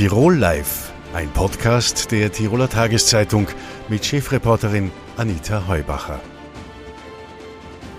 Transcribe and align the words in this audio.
Tirol 0.00 0.34
Live, 0.34 0.94
ein 1.12 1.28
Podcast 1.28 2.10
der 2.10 2.32
Tiroler 2.32 2.70
Tageszeitung 2.70 3.48
mit 3.90 4.02
Chefreporterin 4.02 4.90
Anita 5.18 5.68
Heubacher. 5.68 6.20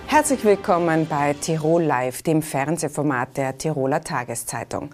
Herzlich 0.07 0.43
willkommen 0.43 1.05
bei 1.07 1.35
Tirol 1.35 1.83
Live, 1.83 2.23
dem 2.23 2.41
Fernsehformat 2.41 3.37
der 3.37 3.55
Tiroler 3.55 4.01
Tageszeitung. 4.01 4.90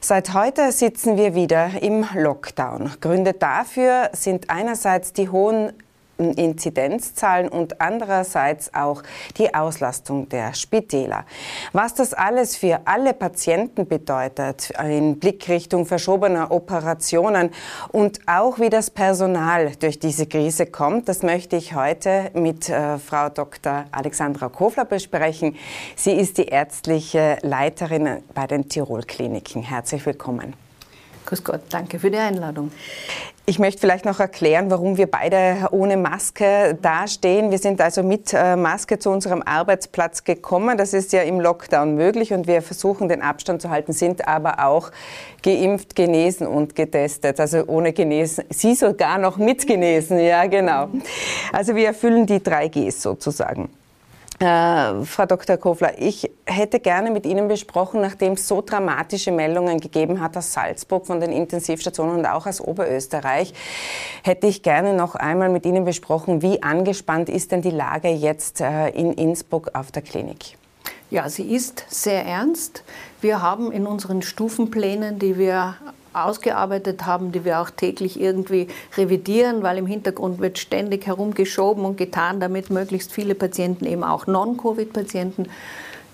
Seit 0.00 0.32
heute 0.32 0.72
sitzen 0.72 1.18
wir 1.18 1.34
wieder 1.34 1.82
im 1.82 2.06
Lockdown. 2.14 2.92
Gründe 3.02 3.34
dafür 3.34 4.08
sind 4.14 4.48
einerseits 4.48 5.12
die 5.12 5.28
hohen 5.28 5.74
Inzidenzzahlen 6.18 7.48
und 7.48 7.80
andererseits 7.80 8.74
auch 8.74 9.02
die 9.36 9.54
Auslastung 9.54 10.28
der 10.28 10.52
Spitäler. 10.54 11.24
Was 11.72 11.94
das 11.94 12.12
alles 12.12 12.56
für 12.56 12.80
alle 12.84 13.14
Patienten 13.14 13.86
bedeutet 13.86 14.70
in 14.84 15.18
Blickrichtung 15.18 15.86
verschobener 15.86 16.50
Operationen 16.50 17.50
und 17.92 18.20
auch 18.26 18.58
wie 18.58 18.68
das 18.68 18.90
Personal 18.90 19.72
durch 19.78 19.98
diese 19.98 20.26
Krise 20.26 20.66
kommt, 20.66 21.08
das 21.08 21.22
möchte 21.22 21.56
ich 21.56 21.74
heute 21.74 22.30
mit 22.34 22.68
äh, 22.68 22.98
Frau 22.98 23.28
Dr. 23.28 23.84
Alexandra 23.92 24.48
Kofler 24.48 24.84
besprechen. 24.84 25.56
Sie 25.94 26.12
ist 26.12 26.38
die 26.38 26.46
ärztliche 26.46 27.38
Leiterin 27.42 28.22
bei 28.34 28.46
den 28.46 28.68
Tirol 28.68 29.02
Kliniken. 29.02 29.62
Herzlich 29.62 30.04
willkommen. 30.04 30.54
Grüß 31.26 31.44
Gott, 31.44 31.60
danke 31.68 31.98
für 31.98 32.10
die 32.10 32.16
Einladung. 32.16 32.72
Ich 33.48 33.58
möchte 33.58 33.80
vielleicht 33.80 34.04
noch 34.04 34.20
erklären, 34.20 34.70
warum 34.70 34.98
wir 34.98 35.10
beide 35.10 35.68
ohne 35.70 35.96
Maske 35.96 36.76
dastehen. 36.82 37.50
Wir 37.50 37.56
sind 37.56 37.80
also 37.80 38.02
mit 38.02 38.34
äh, 38.34 38.56
Maske 38.56 38.98
zu 38.98 39.08
unserem 39.08 39.42
Arbeitsplatz 39.42 40.22
gekommen. 40.22 40.76
Das 40.76 40.92
ist 40.92 41.14
ja 41.14 41.22
im 41.22 41.40
Lockdown 41.40 41.94
möglich 41.94 42.34
und 42.34 42.46
wir 42.46 42.60
versuchen 42.60 43.08
den 43.08 43.22
Abstand 43.22 43.62
zu 43.62 43.70
halten, 43.70 43.94
sind 43.94 44.28
aber 44.28 44.66
auch 44.66 44.90
geimpft, 45.42 45.96
genesen 45.96 46.46
und 46.46 46.74
getestet. 46.74 47.40
Also 47.40 47.64
ohne 47.68 47.94
genesen, 47.94 48.44
Sie 48.50 48.74
sogar 48.74 49.16
noch 49.16 49.38
mit 49.38 49.66
genesen, 49.66 50.18
ja 50.18 50.44
genau. 50.44 50.90
Also 51.50 51.74
wir 51.74 51.86
erfüllen 51.86 52.26
die 52.26 52.42
drei 52.42 52.68
Gs 52.68 53.00
sozusagen. 53.00 53.70
Äh, 54.40 55.04
Frau 55.04 55.26
Dr. 55.26 55.56
Kofler, 55.56 55.98
ich 55.98 56.30
hätte 56.46 56.78
gerne 56.78 57.10
mit 57.10 57.26
Ihnen 57.26 57.48
besprochen, 57.48 58.00
nachdem 58.00 58.34
es 58.34 58.46
so 58.46 58.62
dramatische 58.62 59.32
Meldungen 59.32 59.80
gegeben 59.80 60.20
hat 60.20 60.36
aus 60.36 60.52
Salzburg 60.52 61.06
von 61.06 61.18
den 61.18 61.32
Intensivstationen 61.32 62.18
und 62.18 62.26
auch 62.26 62.46
aus 62.46 62.60
Oberösterreich, 62.60 63.52
hätte 64.22 64.46
ich 64.46 64.62
gerne 64.62 64.94
noch 64.94 65.16
einmal 65.16 65.48
mit 65.48 65.66
Ihnen 65.66 65.84
besprochen, 65.84 66.40
wie 66.40 66.62
angespannt 66.62 67.28
ist 67.28 67.50
denn 67.50 67.62
die 67.62 67.70
Lage 67.70 68.08
jetzt 68.08 68.60
äh, 68.60 68.90
in 68.90 69.12
Innsbruck 69.12 69.70
auf 69.74 69.90
der 69.90 70.02
Klinik? 70.02 70.56
Ja, 71.10 71.30
sie 71.30 71.54
ist 71.54 71.84
sehr 71.88 72.26
ernst. 72.26 72.82
Wir 73.22 73.40
haben 73.40 73.72
in 73.72 73.86
unseren 73.86 74.20
Stufenplänen, 74.20 75.18
die 75.18 75.38
wir 75.38 75.76
ausgearbeitet 76.12 77.06
haben, 77.06 77.32
die 77.32 77.44
wir 77.46 77.60
auch 77.60 77.70
täglich 77.70 78.20
irgendwie 78.20 78.68
revidieren, 78.96 79.62
weil 79.62 79.78
im 79.78 79.86
Hintergrund 79.86 80.38
wird 80.38 80.58
ständig 80.58 81.06
herumgeschoben 81.06 81.84
und 81.84 81.96
getan, 81.96 82.40
damit 82.40 82.68
möglichst 82.68 83.12
viele 83.12 83.34
Patienten, 83.34 83.86
eben 83.86 84.04
auch 84.04 84.26
Non-Covid-Patienten, 84.26 85.48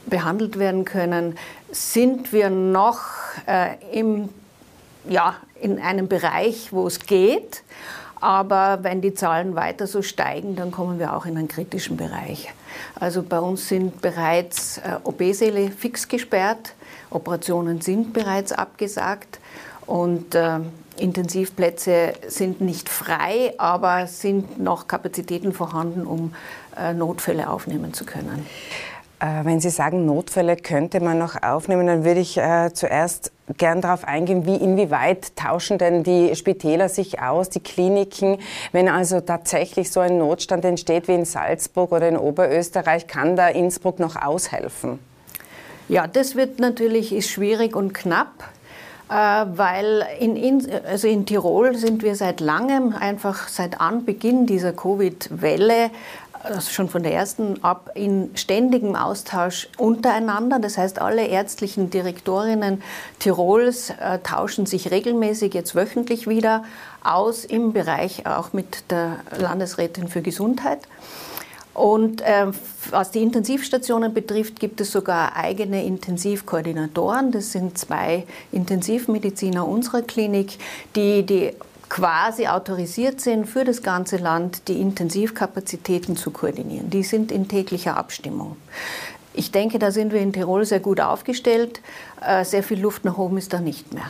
behandelt 0.06 0.58
werden 0.58 0.84
können, 0.84 1.36
sind 1.72 2.32
wir 2.32 2.50
noch 2.50 3.00
äh, 3.46 3.74
im, 3.92 4.28
ja, 5.08 5.36
in 5.60 5.80
einem 5.80 6.08
Bereich, 6.08 6.72
wo 6.72 6.86
es 6.86 7.00
geht. 7.00 7.62
Aber 8.20 8.80
wenn 8.82 9.00
die 9.00 9.14
Zahlen 9.14 9.56
weiter 9.56 9.86
so 9.86 10.02
steigen, 10.02 10.56
dann 10.56 10.70
kommen 10.70 10.98
wir 10.98 11.16
auch 11.16 11.26
in 11.26 11.36
einen 11.36 11.48
kritischen 11.48 11.96
Bereich. 11.96 12.52
Also 12.98 13.22
bei 13.22 13.38
uns 13.38 13.68
sind 13.68 14.00
bereits 14.00 14.78
äh, 14.78 14.98
OB-Säle 15.04 15.70
fix 15.70 16.08
gesperrt, 16.08 16.74
Operationen 17.10 17.80
sind 17.80 18.12
bereits 18.12 18.52
abgesagt. 18.52 19.38
Und 19.86 20.34
äh, 20.34 20.60
Intensivplätze 20.96 22.14
sind 22.26 22.60
nicht 22.60 22.88
frei, 22.88 23.54
aber 23.58 24.06
sind 24.06 24.60
noch 24.60 24.86
Kapazitäten 24.86 25.52
vorhanden, 25.52 26.06
um 26.06 26.34
äh, 26.76 26.94
Notfälle 26.94 27.50
aufnehmen 27.50 27.92
zu 27.92 28.04
können. 28.04 28.46
Äh, 29.24 29.44
wenn 29.44 29.58
Sie 29.58 29.70
sagen, 29.70 30.04
Notfälle 30.04 30.56
könnte 30.56 31.00
man 31.00 31.18
noch 31.18 31.42
aufnehmen, 31.42 31.86
dann 31.86 32.04
würde 32.04 32.20
ich 32.20 32.36
äh, 32.36 32.70
zuerst 32.74 33.32
gern 33.56 33.80
darauf 33.80 34.04
eingehen, 34.04 34.44
wie 34.44 34.56
inwieweit 34.56 35.34
tauschen 35.34 35.78
denn 35.78 36.02
die 36.02 36.36
Spitäler 36.36 36.90
sich 36.90 37.22
aus, 37.22 37.48
die 37.48 37.60
Kliniken, 37.60 38.38
wenn 38.72 38.88
also 38.88 39.20
tatsächlich 39.20 39.90
so 39.90 40.00
ein 40.00 40.18
Notstand 40.18 40.64
entsteht 40.66 41.08
wie 41.08 41.14
in 41.14 41.24
Salzburg 41.24 41.92
oder 41.92 42.08
in 42.08 42.18
Oberösterreich, 42.18 43.06
kann 43.06 43.34
da 43.34 43.48
Innsbruck 43.48 43.98
noch 43.98 44.16
aushelfen? 44.16 44.98
Ja, 45.88 46.06
das 46.06 46.36
wird 46.36 46.58
natürlich 46.58 47.14
ist 47.14 47.30
schwierig 47.30 47.76
und 47.76 47.94
knapp. 47.94 48.50
Äh, 49.10 49.14
weil 49.14 50.06
in, 50.18 50.66
also 50.86 51.06
in 51.08 51.26
Tirol 51.26 51.76
sind 51.76 52.02
wir 52.02 52.16
seit 52.16 52.40
langem, 52.40 52.94
einfach 52.94 53.48
seit 53.48 53.78
Anbeginn 53.78 54.46
dieser 54.46 54.72
Covid-Welle, 54.72 55.90
also 56.44 56.70
schon 56.70 56.88
von 56.88 57.02
der 57.02 57.12
ersten 57.12 57.62
ab, 57.64 57.90
in 57.94 58.30
ständigem 58.36 58.96
Austausch 58.96 59.68
untereinander. 59.78 60.58
Das 60.58 60.78
heißt, 60.78 61.00
alle 61.00 61.26
ärztlichen 61.26 61.90
Direktorinnen 61.90 62.82
Tirols 63.18 63.90
äh, 63.90 64.18
tauschen 64.22 64.66
sich 64.66 64.90
regelmäßig, 64.90 65.54
jetzt 65.54 65.74
wöchentlich 65.74 66.28
wieder 66.28 66.64
aus 67.02 67.44
im 67.44 67.72
Bereich 67.72 68.26
auch 68.26 68.52
mit 68.52 68.90
der 68.90 69.18
Landesrätin 69.38 70.08
für 70.08 70.22
Gesundheit. 70.22 70.80
Und 71.74 72.20
äh, 72.20 72.46
was 72.90 73.10
die 73.10 73.22
Intensivstationen 73.22 74.14
betrifft, 74.14 74.60
gibt 74.60 74.80
es 74.80 74.92
sogar 74.92 75.36
eigene 75.36 75.84
Intensivkoordinatoren. 75.84 77.32
Das 77.32 77.50
sind 77.50 77.76
zwei 77.76 78.26
Intensivmediziner 78.52 79.66
unserer 79.66 80.02
Klinik, 80.02 80.58
die, 80.94 81.24
die 81.24 81.52
quasi 81.88 82.46
autorisiert 82.46 83.20
sind, 83.20 83.46
für 83.46 83.64
das 83.64 83.82
ganze 83.82 84.16
Land 84.16 84.68
die 84.68 84.80
Intensivkapazitäten 84.80 86.16
zu 86.16 86.30
koordinieren. 86.30 86.90
Die 86.90 87.02
sind 87.02 87.30
in 87.30 87.48
täglicher 87.48 87.96
Abstimmung. 87.96 88.56
Ich 89.32 89.50
denke, 89.50 89.78
da 89.78 89.90
sind 89.90 90.12
wir 90.12 90.20
in 90.20 90.32
Tirol 90.32 90.64
sehr 90.64 90.80
gut 90.80 91.00
aufgestellt. 91.00 91.80
Äh, 92.24 92.44
sehr 92.44 92.62
viel 92.62 92.80
Luft 92.80 93.04
nach 93.04 93.18
oben 93.18 93.36
ist 93.36 93.52
da 93.52 93.60
nicht 93.60 93.92
mehr. 93.92 94.04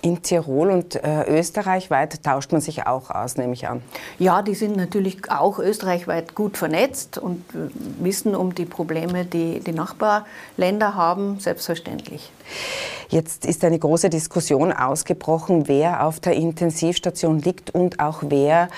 In 0.00 0.22
Tirol 0.22 0.70
und 0.70 0.94
äh, 0.94 1.24
österreichweit 1.24 2.22
tauscht 2.22 2.52
man 2.52 2.60
sich 2.60 2.86
auch 2.86 3.10
aus, 3.10 3.36
nehme 3.36 3.52
ich 3.52 3.66
an. 3.66 3.82
Ja, 4.18 4.42
die 4.42 4.54
sind 4.54 4.76
natürlich 4.76 5.30
auch 5.30 5.58
österreichweit 5.58 6.34
gut 6.34 6.56
vernetzt 6.56 7.18
und 7.18 7.42
äh, 7.54 7.68
wissen 8.00 8.36
um 8.36 8.54
die 8.54 8.64
Probleme, 8.64 9.24
die 9.24 9.60
die 9.60 9.72
Nachbarländer 9.72 10.94
haben, 10.94 11.40
selbstverständlich. 11.40 12.30
Jetzt 13.10 13.46
ist 13.46 13.64
eine 13.64 13.78
große 13.78 14.10
Diskussion 14.10 14.70
ausgebrochen, 14.70 15.66
wer 15.66 16.04
auf 16.04 16.20
der 16.20 16.34
Intensivstation 16.34 17.38
liegt 17.38 17.70
und 17.70 18.00
auch 18.00 18.22
wer 18.26 18.68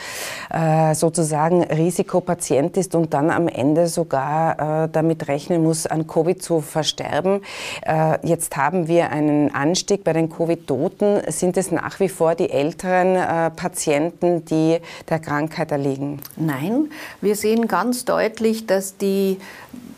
äh, 0.51 0.95
sozusagen 0.95 1.65
Risikopatient 1.65 2.77
ist 2.77 2.95
und 2.95 3.13
dann 3.13 3.31
am 3.31 3.49
Ende 3.49 3.89
sogar 3.89 4.85
äh, 4.85 4.89
damit 4.89 5.27
rechnen 5.27 5.65
muss, 5.65 5.87
an 5.87 6.07
Covid 6.07 6.41
zu 6.41 6.61
versterben. 6.61 7.43
Äh, 7.83 8.25
jetzt 8.25 8.57
haben 8.57 8.87
wir 8.87 9.11
einen 9.11 9.53
Anstieg 9.53 10.05
bei 10.05 10.13
den 10.13 10.31
Covid-Toten. 10.31 11.10
Sind 11.29 11.57
es 11.57 11.71
nach 11.71 12.01
wie 12.01 12.09
vor 12.09 12.35
die 12.35 12.51
älteren 12.51 13.17
äh, 13.17 13.51
Patienten, 13.51 14.45
die 14.45 14.79
der 15.09 15.19
Krankheit 15.19 15.73
erliegen? 15.73 16.21
Nein, 16.37 16.91
wir 17.21 17.37
sehen 17.37 17.69
ganz 17.69 18.05
deutlich, 18.05 18.67
dass 18.67 18.97
die 18.97 19.39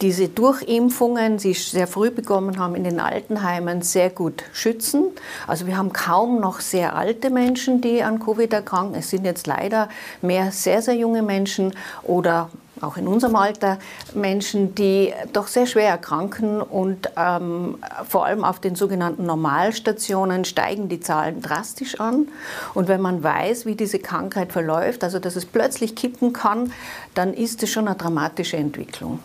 diese 0.03 0.29
Durchimpfungen, 0.29 1.39
die 1.39 1.55
sehr 1.55 1.87
früh 1.87 2.11
bekommen 2.11 2.59
haben 2.59 2.75
in 2.75 2.85
den 2.85 2.99
Altenheimen, 2.99 3.83
sehr 3.83 4.11
gut 4.11 4.43
schützen. 4.53 5.05
Also 5.47 5.67
wir 5.67 5.77
haben 5.77 5.93
kaum 5.93 6.41
noch 6.41 6.61
sehr 6.61 6.97
alte 6.97 7.31
Menschen, 7.31 7.81
die 7.81 8.03
an 8.03 8.19
Covid 8.19 8.53
erkranken. 8.53 8.97
Es 8.97 9.11
sind 9.11 9.25
jetzt 9.25 9.47
leider 9.47 9.89
mehr 10.21 10.51
sehr, 10.51 10.83
sehr 10.83 10.95
junge 10.95 11.23
Menschen 11.23 11.75
oder 12.03 12.51
auch 12.83 12.97
in 12.97 13.09
unserem 13.09 13.37
Alter 13.37 13.79
Menschen, 14.15 14.75
die 14.75 15.13
doch 15.33 15.47
sehr 15.47 15.67
schwer 15.67 15.89
erkranken 15.89 16.61
und 16.61 17.11
ähm, 17.17 17.79
vor 18.09 18.27
allem 18.27 18.45
auf 18.45 18.61
den 18.61 18.75
sogenannten 18.75 19.25
Normalstationen 19.25 20.45
steigen 20.45 20.89
die 20.89 21.01
Zahlen 21.01 21.41
drastisch 21.41 22.01
an. 22.01 22.29
Und 22.75 22.89
wenn 22.89 23.01
man 23.01 23.23
weiß, 23.23 23.67
wie 23.67 23.75
diese 23.75 23.99
Krankheit 23.99 24.53
verläuft, 24.53 25.05
also 25.05 25.19
dass 25.19 25.37
es 25.37 25.47
plötzlich 25.47 25.95
kippen 25.95 26.33
kann, 26.33 26.73
dann 27.15 27.35
ist 27.35 27.63
es 27.63 27.71
schon 27.71 27.87
eine 27.87 27.97
dramatische 27.97 28.57
Entwicklung. 28.57 29.21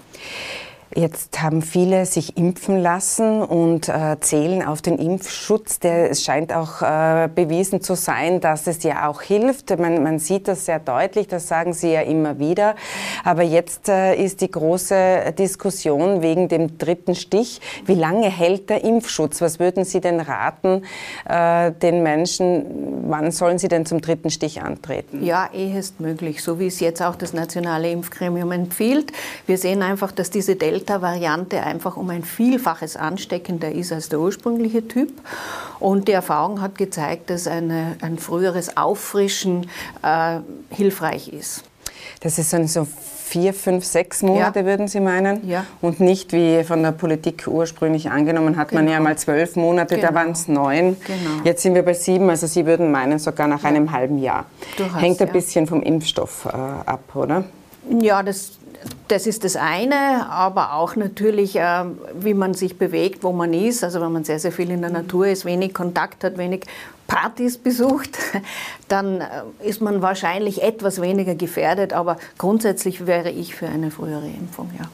Jetzt 0.96 1.42
haben 1.42 1.62
viele 1.62 2.06
sich 2.06 2.38
impfen 2.38 2.78
lassen 2.78 3.42
und 3.42 3.90
äh, 3.90 4.18
zählen 4.22 4.66
auf 4.66 4.82
den 4.82 4.98
Impfschutz. 4.98 5.80
Der, 5.80 6.10
es 6.10 6.24
scheint 6.24 6.54
auch 6.54 6.82
äh, 6.82 7.28
bewiesen 7.34 7.82
zu 7.82 7.96
sein, 7.96 8.40
dass 8.40 8.68
es 8.68 8.84
ja 8.84 9.10
auch 9.10 9.22
hilft. 9.22 9.78
Man, 9.78 10.02
man, 10.02 10.18
sieht 10.18 10.48
das 10.48 10.66
sehr 10.66 10.80
deutlich, 10.80 11.28
das 11.28 11.48
sagen 11.48 11.74
Sie 11.74 11.92
ja 11.92 12.02
immer 12.02 12.40
wieder. 12.40 12.76
Aber 13.26 13.44
jetzt 13.44 13.90
äh, 13.90 14.16
ist 14.16 14.40
die 14.40 14.50
große 14.50 15.34
Diskussion 15.38 16.22
wegen 16.22 16.48
dem 16.48 16.78
dritten 16.78 17.16
Stich. 17.16 17.60
Wie 17.86 17.96
lange 17.96 18.30
hält 18.30 18.70
der 18.70 18.84
Impfschutz? 18.84 19.42
Was 19.42 19.60
würden 19.60 19.84
Sie 19.84 20.00
denn 20.00 20.22
raten 20.22 20.84
äh, 21.28 21.74
den 21.74 22.02
Menschen? 22.02 23.10
Wann 23.10 23.32
sollen 23.32 23.60
sie 23.60 23.68
denn 23.68 23.86
zum 23.86 24.02
dritten 24.02 24.30
Stich 24.30 24.62
antreten? 24.62 25.24
Ja, 25.24 25.50
ehest 25.54 26.00
möglich, 26.00 26.42
so 26.42 26.60
wie 26.60 26.68
es 26.68 26.80
jetzt 26.80 27.02
auch 27.02 27.16
das 27.16 27.34
nationale 27.34 27.92
Impfgremium 27.92 28.52
empfiehlt. 28.52 29.12
Wir 29.46 29.58
sehen 29.58 29.82
einfach, 29.82 30.12
dass 30.12 30.30
diese 30.30 30.56
Delta 30.56 30.77
Delta-Variante 30.78 31.64
einfach 31.64 31.98
um 31.98 32.10
ein 32.10 32.24
Vielfaches 32.24 32.96
ansteckender 32.96 33.72
ist 33.72 33.92
als 33.92 34.10
der 34.10 34.20
ursprüngliche 34.20 34.88
Typ. 34.88 35.10
Und 35.80 36.08
die 36.08 36.12
Erfahrung 36.12 36.62
hat 36.62 36.78
gezeigt, 36.78 37.30
dass 37.30 37.48
eine, 37.48 37.98
ein 38.02 38.18
früheres 38.18 38.78
Auffrischen 38.78 39.70
äh, 40.04 40.40
hilfreich 40.70 41.30
ist. 41.30 41.64
Das 42.22 42.38
ist 42.38 42.54
dann 42.54 42.68
so 42.68 42.88
vier, 43.28 43.54
fünf, 43.54 43.84
sechs 43.84 44.22
Monate, 44.22 44.60
ja. 44.60 44.66
würden 44.66 44.88
Sie 44.88 45.00
meinen? 45.00 45.48
Ja. 45.48 45.66
Und 45.82 46.00
nicht 46.00 46.32
wie 46.32 46.64
von 46.64 46.82
der 46.82 46.94
Politik 46.94 47.46
ursprünglich 47.48 48.10
angenommen, 48.10 48.56
hat 48.56 48.70
genau. 48.70 48.84
man 48.84 48.92
ja 48.92 49.00
mal 49.00 49.18
zwölf 49.18 49.56
Monate, 49.56 49.96
genau. 49.96 50.08
da 50.08 50.14
waren 50.14 50.32
es 50.32 50.48
neun. 50.48 50.96
Genau. 51.06 51.44
Jetzt 51.44 51.64
sind 51.64 51.76
wir 51.76 51.84
bei 51.84 51.94
sieben, 51.94 52.30
also 52.30 52.48
Sie 52.48 52.66
würden 52.66 52.92
meinen, 52.92 53.20
sogar 53.20 53.48
nach 53.48 53.64
ja. 53.64 53.70
einem 53.70 53.92
halben 53.92 54.20
Jahr. 54.20 54.46
Hast, 54.80 55.02
Hängt 55.02 55.22
ein 55.22 55.32
bisschen 55.32 55.68
vom 55.68 55.82
Impfstoff 55.82 56.46
äh, 56.46 56.50
ab, 56.50 57.04
oder? 57.16 57.44
Ja, 58.00 58.24
das, 58.24 58.58
das 59.08 59.28
ist 59.28 59.44
das 59.44 59.56
eine, 59.56 60.30
aber 60.30 60.74
auch 60.74 60.96
natürlich, 60.96 61.56
äh, 61.56 61.86
wie 62.20 62.34
man 62.34 62.54
sich 62.54 62.78
bewegt, 62.78 63.24
wo 63.24 63.32
man 63.32 63.54
ist. 63.54 63.84
Also 63.84 64.02
wenn 64.02 64.12
man 64.12 64.24
sehr, 64.24 64.40
sehr 64.40 64.52
viel 64.52 64.70
in 64.72 64.82
der 64.82 64.90
Natur 64.92 65.28
ist, 65.28 65.46
wenig 65.46 65.74
Kontakt 65.74 66.24
hat, 66.24 66.38
wenig 66.38 66.66
Partys 67.08 67.58
besucht, 67.58 68.18
dann 68.88 69.22
äh, 69.22 69.26
ist 69.64 69.82
man 69.82 70.02
wahrscheinlich 70.02 70.62
etwas 70.62 71.02
weniger 71.02 71.36
gefährdet. 71.36 71.94
Aber 71.94 72.18
grundsätzlich 72.38 73.08
wäre 73.08 73.30
ich 73.30 73.56
für 73.56 73.68
eine 73.68 73.92
frühere 73.92 74.28
Impfung, 74.28 74.72
ja. 74.78 74.86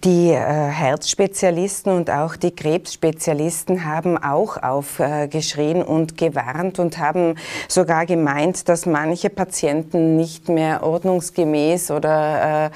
Die 0.00 0.30
äh, 0.30 0.36
Herzspezialisten 0.36 1.92
und 1.92 2.10
auch 2.10 2.36
die 2.36 2.50
Krebsspezialisten 2.50 3.84
haben 3.84 4.16
auch 4.16 4.56
aufgeschrien 4.56 5.82
und 5.82 6.16
gewarnt 6.16 6.78
und 6.78 6.96
haben 6.96 7.34
sogar 7.68 8.06
gemeint, 8.06 8.70
dass 8.70 8.86
manche 8.86 9.28
Patienten 9.28 10.16
nicht 10.16 10.48
mehr 10.48 10.82
ordnungsgemäß 10.82 11.90
oder 11.90 12.70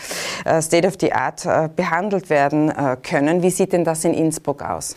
äh, 0.45 0.59
äh 0.59 0.63
State 0.63 0.87
of 0.87 0.95
the 1.01 1.13
Art 1.15 1.47
äh, 1.47 1.71
behandelt 1.75 2.29
werden 2.29 2.69
äh, 2.69 2.99
können. 3.03 3.43
Wie 3.43 3.51
sieht 3.51 3.73
denn 3.73 3.85
das 3.85 4.05
in 4.05 4.13
Innsbruck 4.13 4.63
aus? 4.63 4.95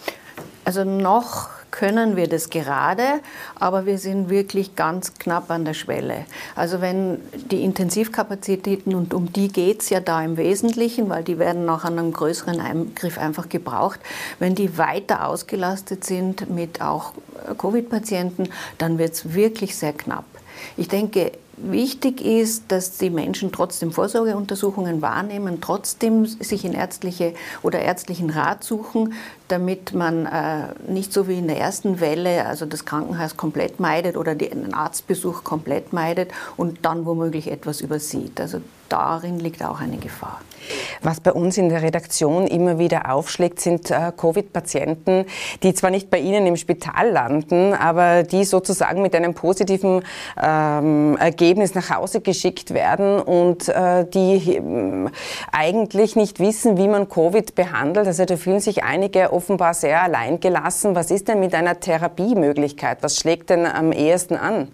Also 0.65 0.83
noch 0.83 1.58
können 1.79 2.17
wir 2.17 2.27
das 2.27 2.49
gerade, 2.49 3.21
aber 3.55 3.85
wir 3.85 3.97
sind 3.99 4.29
wirklich 4.29 4.75
ganz 4.75 5.13
knapp 5.13 5.49
an 5.49 5.63
der 5.63 5.73
Schwelle. 5.73 6.25
Also 6.53 6.81
wenn 6.81 7.21
die 7.51 7.63
Intensivkapazitäten, 7.63 8.93
und 8.95 9.13
um 9.13 9.31
die 9.31 9.47
geht 9.47 9.79
es 9.81 9.89
ja 9.89 10.01
da 10.01 10.21
im 10.21 10.35
Wesentlichen, 10.35 11.07
weil 11.07 11.23
die 11.23 11.39
werden 11.39 11.63
nach 11.63 11.85
einem 11.85 12.11
größeren 12.11 12.59
Eingriff 12.59 13.17
einfach 13.17 13.47
gebraucht, 13.47 14.01
wenn 14.39 14.55
die 14.55 14.77
weiter 14.77 15.25
ausgelastet 15.25 16.03
sind 16.03 16.49
mit 16.49 16.81
auch 16.81 17.13
Covid-Patienten, 17.57 18.49
dann 18.77 18.97
wird 18.97 19.13
es 19.13 19.33
wirklich 19.33 19.77
sehr 19.77 19.93
knapp. 19.93 20.25
Ich 20.75 20.89
denke, 20.89 21.31
Wichtig 21.61 22.21
ist, 22.21 22.63
dass 22.69 22.97
die 22.97 23.09
Menschen 23.09 23.51
trotzdem 23.51 23.91
Vorsorgeuntersuchungen 23.91 25.01
wahrnehmen, 25.01 25.59
trotzdem 25.59 26.25
sich 26.25 26.63
in 26.63 26.73
ärztliche 26.73 27.33
oder 27.63 27.79
ärztlichen 27.79 28.29
Rat 28.29 28.63
suchen, 28.63 29.13
damit 29.49 29.93
man 29.93 30.25
äh, 30.25 30.67
nicht 30.87 31.11
so 31.11 31.27
wie 31.27 31.37
in 31.37 31.47
der 31.47 31.57
ersten 31.57 31.99
Welle, 31.99 32.45
also 32.45 32.65
das 32.65 32.85
Krankenhaus 32.85 33.35
komplett 33.35 33.81
meidet 33.81 34.15
oder 34.15 34.35
den 34.35 34.73
Arztbesuch 34.73 35.43
komplett 35.43 35.91
meidet 35.91 36.31
und 36.55 36.85
dann 36.85 37.05
womöglich 37.05 37.51
etwas 37.51 37.81
übersieht. 37.81 38.39
Also 38.39 38.61
darin 38.89 39.39
liegt 39.39 39.63
auch 39.63 39.79
eine 39.79 39.97
Gefahr. 39.97 40.41
Was 41.01 41.19
bei 41.19 41.31
uns 41.31 41.57
in 41.57 41.69
der 41.69 41.81
Redaktion 41.81 42.47
immer 42.47 42.79
wieder 42.79 43.11
aufschlägt, 43.11 43.59
sind 43.59 43.89
äh, 43.91 44.11
Covid-Patienten, 44.15 45.25
die 45.63 45.73
zwar 45.73 45.89
nicht 45.89 46.09
bei 46.09 46.19
Ihnen 46.19 46.45
im 46.45 46.57
Spital 46.57 47.09
landen, 47.09 47.73
aber 47.73 48.23
die 48.23 48.43
sozusagen 48.43 49.01
mit 49.01 49.15
einem 49.15 49.33
positiven 49.33 50.03
ähm, 50.41 51.17
Ergebnis 51.17 51.75
nach 51.75 51.89
Hause 51.89 52.21
geschickt 52.21 52.73
werden 52.73 53.19
und 53.19 53.69
äh, 53.69 54.05
die 54.05 54.57
äh, 54.57 55.09
eigentlich 55.51 56.15
nicht 56.15 56.39
wissen, 56.39 56.77
wie 56.77 56.87
man 56.87 57.09
Covid 57.09 57.55
behandelt. 57.55 58.07
Also 58.07 58.25
da 58.25 58.37
fühlen 58.37 58.59
sich 58.59 58.83
einige 58.83 59.31
offenbar 59.33 59.73
sehr 59.73 60.03
alleingelassen. 60.03 60.95
Was 60.95 61.11
ist 61.11 61.27
denn 61.27 61.39
mit 61.39 61.55
einer 61.55 61.79
Therapiemöglichkeit? 61.79 62.99
Was 63.01 63.17
schlägt 63.17 63.49
denn 63.49 63.65
am 63.65 63.91
ehesten 63.91 64.35
an? 64.35 64.67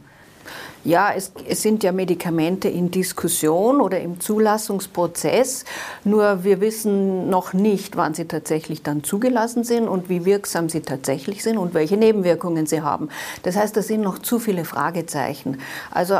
Ja, 0.85 1.11
es, 1.15 1.31
es, 1.49 1.63
sind 1.63 1.83
ja 1.83 1.91
Medikamente 1.91 2.69
in 2.69 2.91
Diskussion 2.91 3.81
oder 3.81 3.99
im 3.99 4.19
Zulassungsprozess, 4.19 5.65
nur 6.03 6.43
wir 6.43 6.61
wissen 6.61 7.27
noch 7.27 7.53
nicht, 7.53 7.97
wann 7.97 8.13
sie 8.13 8.25
tatsächlich 8.25 8.83
dann 8.83 9.03
zugelassen 9.03 9.63
sind 9.63 9.87
und 9.87 10.09
wie 10.09 10.25
wirksam 10.25 10.69
sie 10.69 10.81
tatsächlich 10.81 11.41
sind 11.41 11.57
und 11.57 11.73
welche 11.73 11.97
Nebenwirkungen 11.97 12.67
sie 12.67 12.83
haben. 12.83 13.09
Das 13.41 13.55
heißt, 13.55 13.75
da 13.75 13.81
sind 13.81 14.01
noch 14.01 14.19
zu 14.19 14.37
viele 14.37 14.63
Fragezeichen. 14.63 15.57
Also 15.89 16.19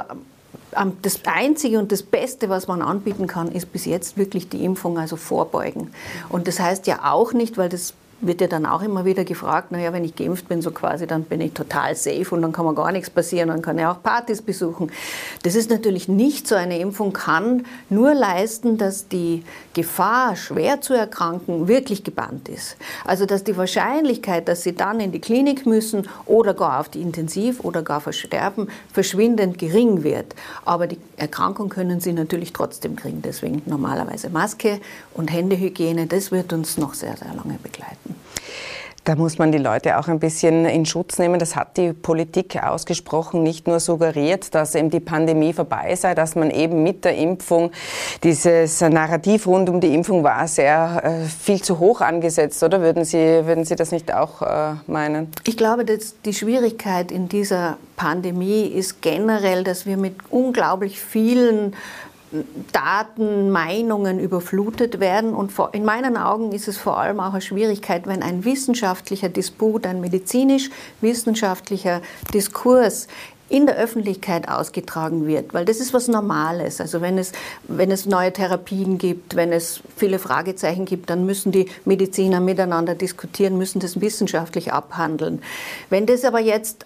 das 1.04 1.20
Einzige 1.26 1.78
und 1.78 1.92
das 1.92 2.02
Beste, 2.02 2.50
was 2.50 2.68
man 2.68 2.82
anbieten 2.82 3.28
kann, 3.28 3.52
ist 3.52 3.72
bis 3.72 3.86
jetzt 3.86 4.18
wirklich 4.18 4.50
die 4.50 4.66
Impfung, 4.66 4.98
also 4.98 5.16
vorbeugen. 5.16 5.92
Und 6.30 6.48
das 6.48 6.60
heißt 6.60 6.88
ja 6.88 7.12
auch 7.12 7.34
nicht, 7.34 7.58
weil 7.58 7.70
das 7.70 7.94
wird 8.28 8.42
ja 8.42 8.48
dann 8.48 8.66
auch 8.66 8.82
immer 8.82 9.06
wieder 9.06 9.24
gefragt, 9.24 9.72
naja, 9.72 9.94
wenn 9.94 10.04
ich 10.04 10.16
geimpft 10.16 10.48
bin, 10.48 10.62
so 10.62 10.72
quasi, 10.72 11.08
dann 11.08 11.24
bin 11.24 11.42
ich 11.42 11.54
total 11.54 11.96
safe 11.96 12.28
und 12.32 12.42
dann 12.42 12.52
kann 12.52 12.66
mir 12.66 12.74
gar 12.74 12.92
nichts 12.92 13.10
passieren, 13.10 13.50
dann 13.50 13.62
kann 13.62 13.78
ich 13.78 13.86
auch 13.86 14.02
Partys 14.02 14.42
besuchen. 14.42 14.92
Das 15.44 15.56
ist 15.56 15.70
natürlich 15.70 16.08
nicht 16.08 16.48
so. 16.48 16.56
Eine 16.56 16.80
Impfung 16.80 17.14
kann 17.14 17.66
nur 17.90 18.14
leisten, 18.14 18.78
dass 18.78 19.08
die 19.08 19.44
Gefahr, 19.74 20.36
schwer 20.36 20.82
zu 20.82 20.94
erkranken, 20.94 21.68
wirklich 21.68 22.04
gebannt 22.04 22.50
ist. 22.50 22.78
Also, 23.06 23.26
dass 23.26 23.44
die 23.44 23.58
Wahrscheinlichkeit, 23.58 24.48
dass 24.48 24.64
sie 24.64 24.76
dann 24.76 25.00
in 25.00 25.12
die 25.12 25.20
Klinik 25.20 25.66
müssen 25.66 26.08
oder 26.26 26.54
gar 26.54 26.80
auf 26.80 26.90
die 26.90 27.02
Intensiv 27.02 27.60
oder 27.62 27.82
gar 27.82 28.02
versterben, 28.02 28.70
verschwindend 28.92 29.58
gering 29.58 30.04
wird. 30.04 30.36
Aber 30.66 30.88
die 30.88 30.98
Erkrankung 31.18 31.70
können 31.70 32.00
sie 32.00 32.14
natürlich 32.14 32.54
trotzdem 32.54 32.96
kriegen. 32.96 33.22
Deswegen 33.22 33.62
normalerweise 33.66 34.30
Maske 34.30 34.80
und 35.14 35.32
Händehygiene, 35.32 36.08
das 36.08 36.32
wird 36.32 36.54
uns 36.54 36.78
noch 36.78 36.94
sehr, 36.94 37.16
sehr 37.18 37.34
lange 37.34 37.58
begleiten. 37.62 38.15
Da 39.06 39.16
muss 39.16 39.38
man 39.38 39.52
die 39.52 39.60
Leute 39.60 40.00
auch 40.00 40.08
ein 40.08 40.20
bisschen 40.20 40.66
in 40.66 40.84
Schutz 40.88 41.20
nehmen. 41.20 41.38
Das 41.38 41.56
hat 41.56 41.78
die 41.78 41.94
Politik 41.94 42.58
ausgesprochen 42.64 43.44
nicht 43.44 43.68
nur 43.68 43.80
suggeriert, 43.80 44.56
dass 44.56 44.74
eben 44.74 44.90
die 44.90 45.00
Pandemie 45.00 45.54
vorbei 45.54 45.96
sei, 45.96 46.16
dass 46.16 46.34
man 46.34 46.50
eben 46.50 46.82
mit 46.82 47.06
der 47.06 47.16
Impfung, 47.16 47.72
dieses 48.24 48.82
Narrativ 48.82 49.46
rund 49.46 49.70
um 49.70 49.80
die 49.80 49.94
Impfung 49.94 50.24
war 50.24 50.48
sehr 50.48 51.04
äh, 51.04 51.26
viel 51.28 51.62
zu 51.62 51.78
hoch 51.78 52.02
angesetzt, 52.02 52.64
oder 52.64 52.82
würden 52.82 53.06
Sie, 53.06 53.18
würden 53.46 53.64
Sie 53.64 53.76
das 53.76 53.92
nicht 53.92 54.12
auch 54.12 54.42
äh, 54.42 54.74
meinen? 54.88 55.32
Ich 55.46 55.56
glaube, 55.56 55.86
dass 55.86 56.20
die 56.24 56.34
Schwierigkeit 56.34 57.12
in 57.12 57.30
dieser 57.30 57.78
Pandemie 57.98 58.66
ist 58.66 59.04
generell, 59.04 59.64
dass 59.64 59.86
wir 59.86 59.98
mit 59.98 60.16
unglaublich 60.32 61.00
vielen 61.00 61.76
Daten, 62.72 63.52
Meinungen 63.52 64.20
überflutet 64.20 65.00
werden. 65.00 65.34
Und 65.34 65.52
in 65.72 65.86
meinen 65.86 66.18
Augen 66.18 66.52
ist 66.52 66.68
es 66.68 66.78
vor 66.78 66.98
allem 66.98 67.20
auch 67.20 67.32
eine 67.32 67.42
Schwierigkeit, 67.42 68.08
wenn 68.08 68.24
ein 68.24 68.46
wissenschaftlicher 68.46 69.30
Disput, 69.30 69.86
ein 69.86 70.02
medizinisch-wissenschaftlicher 70.02 72.02
Diskurs 72.34 73.08
in 73.48 73.68
der 73.68 73.78
Öffentlichkeit 73.78 74.50
ausgetragen 74.50 75.28
wird, 75.28 75.54
weil 75.54 75.66
das 75.66 75.80
ist 75.80 75.94
was 75.94 76.08
Normales. 76.08 76.82
Also 76.82 77.02
wenn 77.02 77.18
es, 77.18 77.32
wenn 77.68 77.92
es 77.92 78.08
neue 78.08 78.34
Therapien 78.34 78.98
gibt, 78.98 79.36
wenn 79.36 79.52
es 79.52 79.82
viele 79.96 80.18
Fragezeichen 80.18 80.86
gibt, 80.86 81.12
dann 81.12 81.26
müssen 81.26 81.52
die 81.52 81.70
Mediziner 81.86 82.40
miteinander 82.40 82.96
diskutieren, 82.96 83.58
müssen 83.58 83.80
das 83.80 84.02
wissenschaftlich 84.02 84.74
abhandeln. 84.74 85.44
Wenn 85.92 86.08
das 86.08 86.26
aber 86.26 86.40
jetzt 86.40 86.86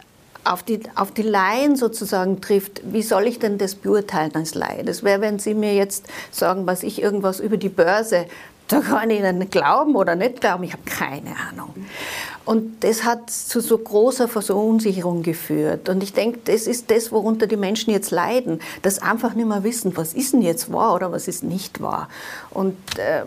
auf 0.50 0.63
die, 0.63 0.79
auf 0.96 1.12
die 1.12 1.22
Laien 1.22 1.75
sozusagen 1.75 2.41
trifft, 2.41 2.82
wie 2.91 3.03
soll 3.03 3.27
ich 3.27 3.39
denn 3.39 3.58
das 3.58 3.75
beurteilen 3.75 4.34
als 4.34 4.56
Laie? 4.56 4.84
Das 4.84 5.03
wäre, 5.03 5.22
wenn 5.22 5.38
Sie 5.38 5.53
mir 5.53 5.75
jetzt 5.75 6.08
sagen, 6.32 6.65
was 6.65 6.82
ich 6.84 7.01
irgendwas 7.01 7.39
über 7.39 7.58
die 7.58 7.70
Börse, 7.70 8.25
da 8.68 8.82
kann 8.82 9.10
ich 9.12 9.20
Ihnen 9.20 9.50
glauben 9.50 9.96
oder 9.96 10.15
nicht 10.15 10.41
glauben, 10.41 10.63
ich 10.63 10.74
habe 10.74 10.84
keine 10.86 11.36
Ahnung. 11.50 11.74
Und 12.50 12.84
das 12.84 13.03
hat 13.03 13.29
zu 13.29 13.60
so 13.60 13.77
großer 13.77 14.27
Verunsicherung 14.27 15.22
geführt. 15.22 15.88
Und 15.88 16.01
ich 16.01 16.13
denke, 16.13 16.39
das 16.46 16.65
ist 16.65 16.89
das, 16.89 17.12
worunter 17.12 17.46
die 17.46 17.58
Menschen 17.58 17.91
jetzt 17.91 18.10
leiden, 18.10 18.60
dass 18.82 19.03
einfach 19.03 19.36
nicht 19.36 19.48
mehr 19.48 19.63
wissen, 19.63 19.96
was 19.96 20.15
ist 20.15 20.34
denn 20.34 20.41
jetzt 20.41 20.74
wahr 20.74 20.96
oder 20.96 21.12
was 21.12 21.27
ist 21.27 21.44
nicht 21.44 21.79
wahr. 21.79 22.10
Und 22.50 22.75
äh, 22.98 23.22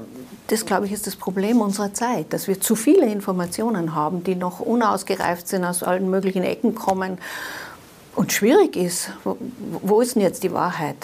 das, 0.49 0.67
glaube 0.67 0.87
ich, 0.87 0.93
ist 0.93 1.07
das 1.07 1.15
Problem 1.15 1.61
unserer 1.61 1.95
Zeit, 1.95 2.33
dass 2.33 2.49
wir 2.49 2.61
zu 2.61 2.75
viele 2.75 3.07
Informationen 3.07 3.95
haben, 3.95 4.25
die 4.25 4.35
noch 4.35 4.59
unausgereift 4.59 5.47
sind, 5.47 5.65
aus 5.65 5.85
allen 5.85 6.11
möglichen 6.11 6.43
Ecken 6.43 6.75
kommen 6.75 7.19
und 8.17 8.33
schwierig 8.33 8.75
ist. 8.75 9.11
Wo, 9.23 9.37
wo 9.83 10.01
ist 10.01 10.17
denn 10.17 10.23
jetzt 10.23 10.43
die 10.43 10.53
Wahrheit? 10.53 10.97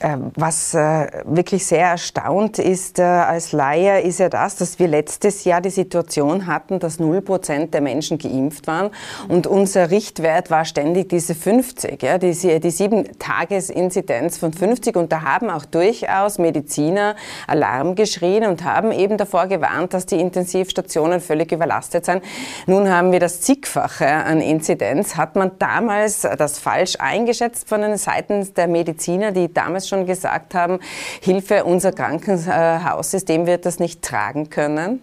Ähm, 0.00 0.32
was 0.34 0.74
äh, 0.74 1.08
wirklich 1.24 1.66
sehr 1.66 1.86
erstaunt 1.86 2.58
ist 2.58 2.98
äh, 2.98 3.02
als 3.02 3.52
Laie, 3.52 4.00
ist 4.00 4.18
ja 4.18 4.28
das, 4.28 4.56
dass 4.56 4.78
wir 4.78 4.88
letztes 4.88 5.44
Jahr 5.44 5.60
die 5.60 5.70
Situation 5.70 6.46
hatten, 6.46 6.78
dass 6.78 6.98
0 6.98 7.22
Prozent 7.22 7.74
der 7.74 7.80
Menschen 7.80 8.18
geimpft 8.18 8.66
waren 8.66 8.90
und 9.28 9.46
unser 9.46 9.90
Richtwert 9.90 10.50
war 10.50 10.64
ständig 10.64 11.08
diese 11.08 11.34
50, 11.34 12.02
ja, 12.02 12.18
die, 12.18 12.32
die 12.32 12.70
7-Tages-Inzidenz 12.70 14.38
von 14.38 14.52
50 14.52 14.96
und 14.96 15.12
da 15.12 15.22
haben 15.22 15.50
auch 15.50 15.64
durchaus 15.64 16.38
Mediziner 16.38 17.16
Alarm 17.46 17.94
geschrien 17.94 18.44
und 18.46 18.64
haben 18.64 18.92
eben 18.92 19.16
davor 19.16 19.46
gewarnt, 19.46 19.94
dass 19.94 20.06
die 20.06 20.20
Intensivstationen 20.20 21.20
völlig 21.20 21.52
überlastet 21.52 22.04
sind. 22.06 22.22
Nun 22.66 22.90
haben 22.90 23.12
wir 23.12 23.20
das 23.20 23.40
zigfache 23.40 24.06
an 24.06 24.40
Inzidenz. 24.40 25.16
Hat 25.16 25.36
man 25.36 25.52
damals 25.58 26.22
das 26.22 26.58
falsch 26.58 26.96
eingeschätzt 26.98 27.68
von 27.68 27.80
den 27.80 27.96
Seiten 27.96 28.52
der 28.54 28.68
Mediziner, 28.68 29.32
die 29.32 29.52
damals 29.52 29.75
damals 29.76 29.88
schon 29.88 30.06
gesagt 30.06 30.54
haben, 30.54 30.80
Hilfe, 31.20 31.64
unser 31.64 31.92
Krankenhaussystem 31.92 33.46
wird 33.46 33.66
das 33.66 33.78
nicht 33.78 34.02
tragen 34.02 34.48
können? 34.48 35.00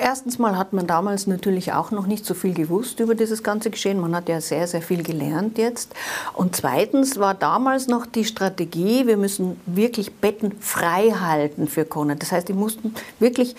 Erstens 0.00 0.38
mal 0.38 0.56
hat 0.56 0.72
man 0.72 0.86
damals 0.86 1.26
natürlich 1.26 1.72
auch 1.72 1.90
noch 1.90 2.06
nicht 2.06 2.24
so 2.24 2.34
viel 2.34 2.54
gewusst 2.54 3.00
über 3.00 3.16
dieses 3.16 3.42
ganze 3.42 3.70
Geschehen. 3.70 3.98
Man 4.00 4.14
hat 4.14 4.28
ja 4.28 4.40
sehr, 4.40 4.68
sehr 4.68 4.82
viel 4.82 5.02
gelernt 5.02 5.58
jetzt. 5.58 5.94
Und 6.32 6.54
zweitens 6.54 7.18
war 7.18 7.34
damals 7.34 7.88
noch 7.88 8.06
die 8.06 8.24
Strategie, 8.24 9.06
wir 9.06 9.16
müssen 9.16 9.60
wirklich 9.66 10.14
Betten 10.14 10.52
frei 10.60 11.10
halten 11.10 11.66
für 11.66 11.84
Corona. 11.84 12.14
Das 12.14 12.30
heißt, 12.30 12.48
die 12.48 12.52
mussten 12.52 12.94
wirklich 13.18 13.56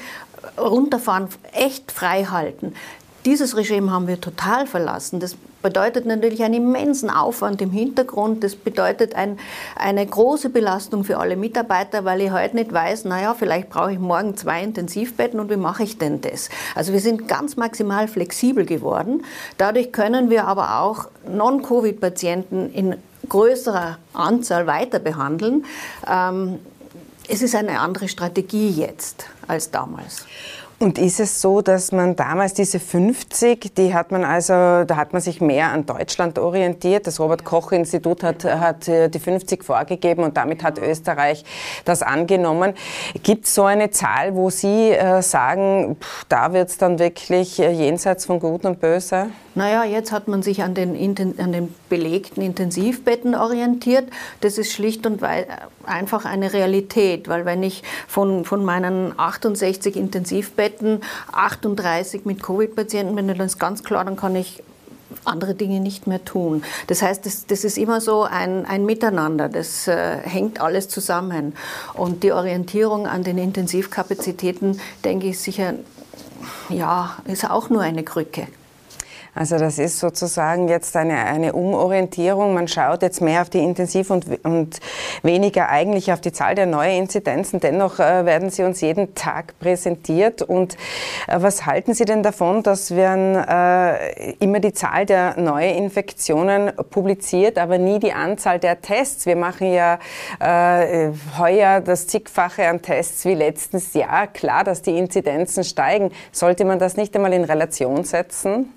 runterfahren, 0.58 1.28
echt 1.54 1.92
frei 1.92 2.26
halten. 2.26 2.74
Dieses 3.26 3.56
Regime 3.56 3.92
haben 3.92 4.08
wir 4.08 4.20
total 4.20 4.66
verlassen. 4.66 5.20
Das 5.20 5.36
bedeutet 5.62 6.08
natürlich 6.08 6.42
einen 6.42 6.56
immensen 6.56 7.12
Aufwand 7.12 7.62
im 7.62 7.70
Hintergrund. 7.70 8.44
Das 8.44 8.56
bedeutet 8.56 9.14
ein, 9.14 9.38
eine 9.76 10.04
große 10.04 10.50
Belastung 10.50 11.04
für 11.04 11.20
alle 11.20 11.36
Mitarbeiter, 11.36 12.04
weil 12.04 12.22
ich 12.22 12.32
heute 12.32 12.56
nicht 12.56 12.74
weiß, 12.74 13.06
naja, 13.06 13.36
vielleicht 13.38 13.70
brauche 13.70 13.94
ich 13.94 14.00
morgen 14.00 14.36
zwei 14.36 14.64
Intensivbetten 14.64 15.40
und 15.40 15.52
wie 15.52 15.58
mache 15.58 15.84
ich 15.84 16.00
denn 16.00 16.22
das? 16.22 16.50
Also 16.74 16.94
wir 16.94 17.00
sind 17.00 17.28
ganz 17.28 17.58
maximal 17.58 18.08
flexibel 18.08 18.66
geworden. 18.66 19.24
Dadurch 19.60 19.92
können 19.92 20.32
wir 20.32 20.48
aber 20.48 20.80
auch 20.80 21.06
Non-Covid-Patienten 21.28 22.72
in 22.74 22.96
größerer 23.30 24.00
Anzahl 24.14 24.66
weiter 24.66 24.98
behandeln. 24.98 25.66
Ähm, 26.12 26.58
es 27.28 27.44
ist 27.44 27.54
eine 27.54 27.80
andere 27.80 28.08
Strategie 28.08 28.72
jetzt 28.72 29.26
als 29.48 29.70
damals. 29.70 30.26
Und 30.82 30.98
ist 30.98 31.20
es 31.20 31.42
so, 31.42 31.62
dass 31.62 31.92
man 31.92 32.16
damals 32.16 32.56
diese 32.56 32.80
50, 32.80 33.76
die 33.76 33.94
hat 33.94 34.12
man 34.12 34.24
also, 34.24 34.84
da 34.84 34.96
hat 34.96 35.14
man 35.14 35.22
sich 35.22 35.40
mehr 35.40 35.70
an 35.70 35.86
Deutschland 35.86 36.40
orientiert. 36.40 37.06
Das 37.06 37.20
Robert-Koch-Institut 37.20 38.24
hat, 38.24 38.46
hat 38.46 38.88
äh, 38.88 39.08
die 39.08 39.20
50 39.20 39.64
vorgegeben 39.64 40.24
und 40.24 40.38
damit 40.38 40.64
hat 40.64 40.80
Österreich 40.80 41.46
das 41.86 42.02
angenommen. 42.02 42.74
Gibt 43.22 43.46
es 43.46 43.54
so 43.54 43.66
eine 43.66 43.92
Zahl, 43.92 44.34
wo 44.34 44.50
Sie 44.50 44.90
äh, 44.90 45.22
sagen, 45.22 45.98
pff, 46.02 46.26
da 46.28 46.52
wird 46.52 46.70
es 46.70 46.80
dann 46.80 46.98
wirklich 46.98 47.60
äh, 47.60 47.70
jenseits 47.70 48.26
von 48.26 48.40
Gut 48.40 48.66
und 48.66 48.82
Böse? 48.82 49.28
Naja, 49.54 49.84
jetzt 49.84 50.12
hat 50.12 50.28
man 50.28 50.42
sich 50.42 50.64
an 50.64 50.74
den, 50.74 50.96
an 51.38 51.52
den 51.52 51.76
belegten 51.90 52.42
Intensivbetten 52.42 53.36
orientiert. 53.36 54.06
Das 54.40 54.58
ist 54.58 54.72
schlicht 54.72 55.06
und 55.06 55.22
einfach 55.86 56.26
eine 56.26 56.54
Realität, 56.54 57.28
weil 57.28 57.46
wenn 57.46 57.64
ich 57.64 57.84
von, 58.08 58.46
von 58.46 58.64
meinen 58.64 59.18
68 59.18 59.96
Intensivbetten 59.96 61.02
38 61.32 62.26
mit 62.26 62.44
Covid-Patienten 62.44 63.16
bin, 63.16 63.28
dann 63.28 63.40
ist 63.40 63.60
ganz 63.60 63.84
klar, 63.84 64.06
dann 64.06 64.16
kann 64.16 64.36
ich 64.36 64.64
andere 65.26 65.56
Dinge 65.56 65.80
nicht 65.80 66.08
mehr 66.08 66.24
tun. 66.24 66.64
Das 66.88 67.02
heißt, 67.02 67.26
das, 67.26 67.46
das 67.46 67.64
ist 67.64 67.78
immer 67.78 68.02
so 68.02 68.24
ein, 68.24 68.66
ein 68.66 68.86
Miteinander, 68.86 69.50
das 69.50 69.88
äh, 69.88 70.18
hängt 70.18 70.62
alles 70.62 70.90
zusammen. 70.90 71.54
Und 71.94 72.24
die 72.24 72.32
Orientierung 72.32 73.08
an 73.08 73.24
den 73.24 73.38
Intensivkapazitäten, 73.38 74.80
denke 75.04 75.28
ich 75.28 75.40
sicher, 75.40 75.74
ja, 76.70 77.18
ist 77.26 77.50
auch 77.50 77.70
nur 77.70 77.82
eine 77.82 78.04
Krücke. 78.04 78.48
Also 79.34 79.58
das 79.58 79.80
ist 79.80 80.00
sozusagen 80.00 80.68
jetzt 80.68 80.96
eine, 80.98 81.26
eine 81.26 81.54
Umorientierung. 81.54 82.54
Man 82.54 82.68
schaut 82.68 83.02
jetzt 83.02 83.22
mehr 83.22 83.42
auf 83.42 83.50
die 83.50 83.60
Intensiv- 83.60 84.10
und, 84.10 84.26
und 84.44 84.80
weniger 85.24 85.70
eigentlich 85.70 86.12
auf 86.12 86.20
die 86.20 86.34
Zahl 86.34 86.54
der 86.54 86.66
neuen 86.66 87.04
Inzidenzen. 87.04 87.62
Dennoch 87.62 88.00
äh, 88.00 88.26
werden 88.26 88.50
sie 88.50 88.64
uns 88.64 88.82
jeden 88.82 89.16
Tag 89.16 89.58
präsentiert. 89.60 90.42
Und 90.42 90.76
äh, 91.28 91.38
was 91.38 91.66
halten 91.66 91.94
Sie 91.94 92.04
denn 92.04 92.24
davon, 92.24 92.62
dass 92.62 92.94
werden 92.94 93.36
äh, 93.36 94.32
immer 94.44 94.60
die 94.60 94.74
Zahl 94.74 95.06
der 95.06 95.40
Neuinfektionen 95.40 96.74
publiziert, 96.90 97.58
aber 97.58 97.78
nie 97.78 98.00
die 98.00 98.12
Anzahl 98.12 98.60
der 98.60 98.82
Tests? 98.82 99.26
Wir 99.26 99.38
machen 99.38 99.72
ja 99.72 99.98
äh, 100.42 101.12
heuer 101.38 101.80
das 101.80 102.08
zigfache 102.08 102.68
an 102.68 102.82
Tests 102.82 103.24
wie 103.24 103.36
letztes 103.36 103.94
Jahr. 103.94 104.28
Klar, 104.28 104.66
dass 104.66 104.82
die 104.82 104.98
Inzidenzen 104.98 105.64
steigen. 105.64 106.12
Sollte 106.34 106.66
man 106.66 106.80
das 106.80 106.98
nicht 106.98 107.16
einmal 107.16 107.32
in 107.32 107.46
Relation 107.46 108.04
setzen? 108.04 108.74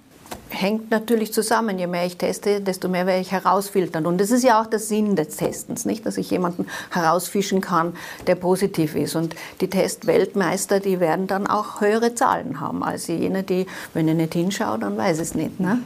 Hängt 0.51 0.91
natürlich 0.91 1.33
zusammen. 1.33 1.79
Je 1.79 1.87
mehr 1.87 2.07
ich 2.07 2.17
teste, 2.17 2.61
desto 2.61 2.89
mehr 2.89 3.07
werde 3.07 3.21
ich 3.21 3.33
herausfiltern. 3.33 4.07
Und 4.07 4.21
das 4.21 4.31
ist 4.31 4.45
ja 4.45 4.61
auch 4.61 4.67
der 4.67 4.79
Sinn 4.79 5.17
des 5.17 5.37
Testens, 5.37 5.85
nicht? 5.85 6.07
Dass 6.07 6.17
ich 6.17 6.31
jemanden 6.31 6.67
herausfischen 6.91 7.61
kann, 7.61 7.95
der 8.27 8.35
positiv 8.37 8.95
ist. 8.95 9.17
Und 9.17 9.35
die 9.61 9.69
Testweltmeister, 9.69 10.81
die 10.81 11.01
werden 11.01 11.27
dann 11.27 11.47
auch 11.47 11.81
höhere 11.81 12.15
Zahlen 12.15 12.61
haben 12.61 12.83
als 12.83 13.07
jene, 13.07 13.43
die, 13.43 13.67
wenn 13.93 14.09
ich 14.09 14.15
nicht 14.15 14.35
hinschaue, 14.35 14.79
dann 14.79 14.97
weiß 14.97 15.17
ich 15.17 15.23
es 15.23 15.35
nicht. 15.35 15.61
Ne? 15.61 15.81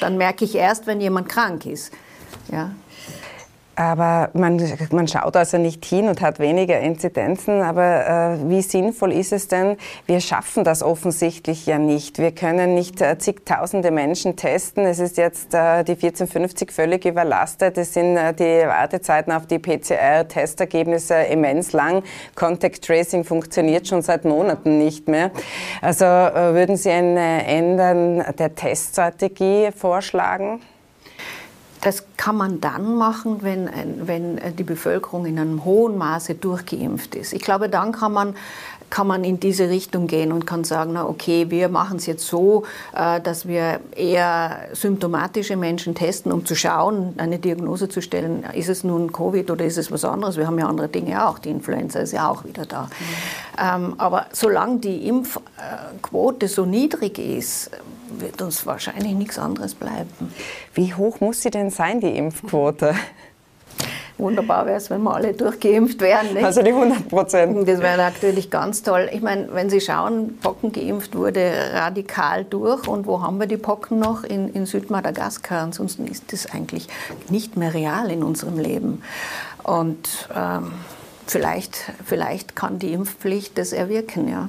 Dann 0.00 0.16
merke 0.16 0.44
ich 0.44 0.54
erst, 0.54 0.86
wenn 0.86 1.00
jemand 1.00 1.28
krank 1.28 1.66
ist. 1.66 1.92
Ja. 2.50 2.72
Aber 3.80 4.28
man, 4.34 4.62
man 4.92 5.08
schaut 5.08 5.34
also 5.36 5.56
nicht 5.56 5.82
hin 5.86 6.08
und 6.08 6.20
hat 6.20 6.38
weniger 6.38 6.78
Inzidenzen. 6.80 7.62
Aber 7.62 8.36
äh, 8.38 8.50
wie 8.50 8.60
sinnvoll 8.60 9.10
ist 9.10 9.32
es 9.32 9.48
denn? 9.48 9.78
Wir 10.04 10.20
schaffen 10.20 10.64
das 10.64 10.82
offensichtlich 10.82 11.64
ja 11.64 11.78
nicht. 11.78 12.18
Wir 12.18 12.32
können 12.32 12.74
nicht 12.74 13.00
äh, 13.00 13.16
zigtausende 13.16 13.90
Menschen 13.90 14.36
testen. 14.36 14.84
Es 14.84 14.98
ist 14.98 15.16
jetzt 15.16 15.54
äh, 15.54 15.82
die 15.82 15.92
1450 15.92 16.70
völlig 16.70 17.06
überlastet. 17.06 17.78
Es 17.78 17.94
sind 17.94 18.18
äh, 18.18 18.34
die 18.34 18.68
Wartezeiten 18.68 19.32
auf 19.32 19.46
die 19.46 19.58
PCR-Testergebnisse 19.58 21.14
immens 21.14 21.72
lang. 21.72 22.02
Contact 22.34 22.84
Tracing 22.84 23.24
funktioniert 23.24 23.88
schon 23.88 24.02
seit 24.02 24.26
Monaten 24.26 24.76
nicht 24.76 25.08
mehr. 25.08 25.30
Also 25.80 26.04
äh, 26.04 26.52
würden 26.52 26.76
Sie 26.76 26.90
ein 26.90 27.16
Ändern 27.16 28.22
der 28.36 28.54
Teststrategie 28.54 29.70
vorschlagen? 29.74 30.60
Das 31.82 32.04
kann 32.16 32.36
man 32.36 32.60
dann 32.60 32.96
machen, 32.96 33.38
wenn, 33.42 33.70
wenn 34.02 34.38
die 34.56 34.64
Bevölkerung 34.64 35.24
in 35.26 35.38
einem 35.38 35.64
hohen 35.64 35.96
Maße 35.96 36.34
durchgeimpft 36.34 37.14
ist. 37.14 37.32
Ich 37.32 37.42
glaube, 37.42 37.68
dann 37.68 37.92
kann 37.92 38.12
man 38.12 38.34
kann 38.90 39.06
man 39.06 39.24
in 39.24 39.40
diese 39.40 39.68
Richtung 39.68 40.06
gehen 40.08 40.32
und 40.32 40.46
kann 40.46 40.64
sagen, 40.64 40.92
na 40.94 41.06
okay, 41.06 41.46
wir 41.48 41.68
machen 41.68 41.96
es 41.96 42.06
jetzt 42.06 42.26
so, 42.26 42.64
äh, 42.92 43.20
dass 43.20 43.46
wir 43.46 43.80
eher 43.94 44.68
symptomatische 44.72 45.56
Menschen 45.56 45.94
testen, 45.94 46.32
um 46.32 46.44
zu 46.44 46.54
schauen, 46.54 47.14
eine 47.16 47.38
Diagnose 47.38 47.88
zu 47.88 48.02
stellen, 48.02 48.44
ist 48.52 48.68
es 48.68 48.84
nun 48.84 49.12
Covid 49.12 49.50
oder 49.50 49.64
ist 49.64 49.78
es 49.78 49.90
was 49.90 50.04
anderes? 50.04 50.36
Wir 50.36 50.46
haben 50.46 50.58
ja 50.58 50.66
andere 50.66 50.88
Dinge 50.88 51.26
auch, 51.26 51.38
die 51.38 51.50
Influenza 51.50 52.00
ist 52.00 52.12
ja 52.12 52.28
auch 52.28 52.44
wieder 52.44 52.66
da. 52.66 52.90
Mhm. 53.58 53.94
aber 53.98 54.26
solange 54.32 54.78
die 54.78 55.06
Impfquote 55.06 56.48
so 56.48 56.66
niedrig 56.66 57.18
ist, 57.18 57.70
wird 58.18 58.42
uns 58.42 58.66
wahrscheinlich 58.66 59.12
nichts 59.14 59.38
anderes 59.38 59.74
bleiben. 59.74 60.32
Wie 60.74 60.94
hoch 60.94 61.20
muss 61.20 61.42
sie 61.42 61.50
denn 61.50 61.70
sein, 61.70 62.00
die 62.00 62.16
Impfquote? 62.16 62.94
Wunderbar 64.20 64.66
wäre 64.66 64.76
es, 64.76 64.90
wenn 64.90 65.02
wir 65.02 65.14
alle 65.14 65.32
durchgeimpft 65.32 66.00
wären. 66.00 66.34
Nicht? 66.34 66.44
Also 66.44 66.62
die 66.62 66.70
100 66.70 67.08
Prozent. 67.08 67.66
Das 67.66 67.80
wäre 67.80 67.96
natürlich 67.96 68.50
ganz 68.50 68.82
toll. 68.82 69.08
Ich 69.12 69.22
meine, 69.22 69.48
wenn 69.54 69.70
Sie 69.70 69.80
schauen, 69.80 70.38
Pocken 70.42 70.72
geimpft 70.72 71.16
wurde 71.16 71.52
radikal 71.72 72.44
durch. 72.44 72.86
Und 72.86 73.06
wo 73.06 73.22
haben 73.22 73.40
wir 73.40 73.46
die 73.46 73.56
Pocken 73.56 73.98
noch? 73.98 74.24
In, 74.24 74.52
in 74.52 74.66
Südmadagaskar. 74.66 75.62
Ansonsten 75.62 76.06
ist 76.06 76.32
das 76.32 76.46
eigentlich 76.46 76.88
nicht 77.30 77.56
mehr 77.56 77.72
real 77.72 78.10
in 78.10 78.22
unserem 78.22 78.58
Leben. 78.58 79.02
Und 79.62 80.28
ähm, 80.36 80.72
vielleicht, 81.26 81.92
vielleicht 82.04 82.54
kann 82.54 82.78
die 82.78 82.92
Impfpflicht 82.92 83.56
das 83.56 83.72
erwirken, 83.72 84.28
ja. 84.28 84.48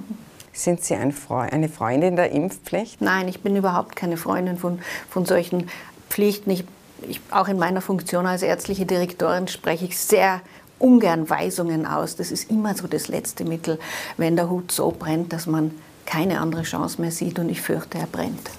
Sind 0.53 0.84
Sie 0.84 0.96
ein 0.96 1.12
Freund, 1.12 1.53
eine 1.53 1.70
Freundin 1.70 2.15
der 2.15 2.31
Impfpflicht? 2.31 3.01
Nein, 3.01 3.27
ich 3.27 3.41
bin 3.41 3.55
überhaupt 3.55 3.96
keine 3.96 4.17
Freundin 4.17 4.58
von, 4.58 4.79
von 5.10 5.25
solchen 5.25 5.70
Pflichten. 6.10 6.51
Ich, 6.51 6.65
ich, 7.08 7.22
auch 7.31 7.48
in 7.48 7.58
meiner 7.58 7.81
Funktion 7.81 8.25
als 8.25 8.43
ärztliche 8.43 8.86
Direktorin 8.86 9.48
spreche 9.48 9.86
ich 9.86 9.98
sehr 9.98 10.41
ungern 10.77 11.29
Weisungen 11.29 11.86
aus. 11.86 12.15
Das 12.15 12.31
ist 12.31 12.50
immer 12.50 12.75
so 12.75 12.88
das 12.88 13.08
letzte 13.08 13.46
Mittel, 13.46 13.79
wenn 14.17 14.36
der 14.36 14.50
Hut 14.50 14.72
so 14.72 14.91
brennt, 14.91 15.31
dass 15.31 15.48
man 15.48 15.72
keine 16.05 16.41
andere 16.41 16.63
Chance 16.63 17.00
mehr 17.00 17.12
sieht 17.12 17.39
und 17.39 17.50
ich 17.50 17.62
fürchte, 17.62 17.98
er 17.98 18.08
brennt. 18.08 18.50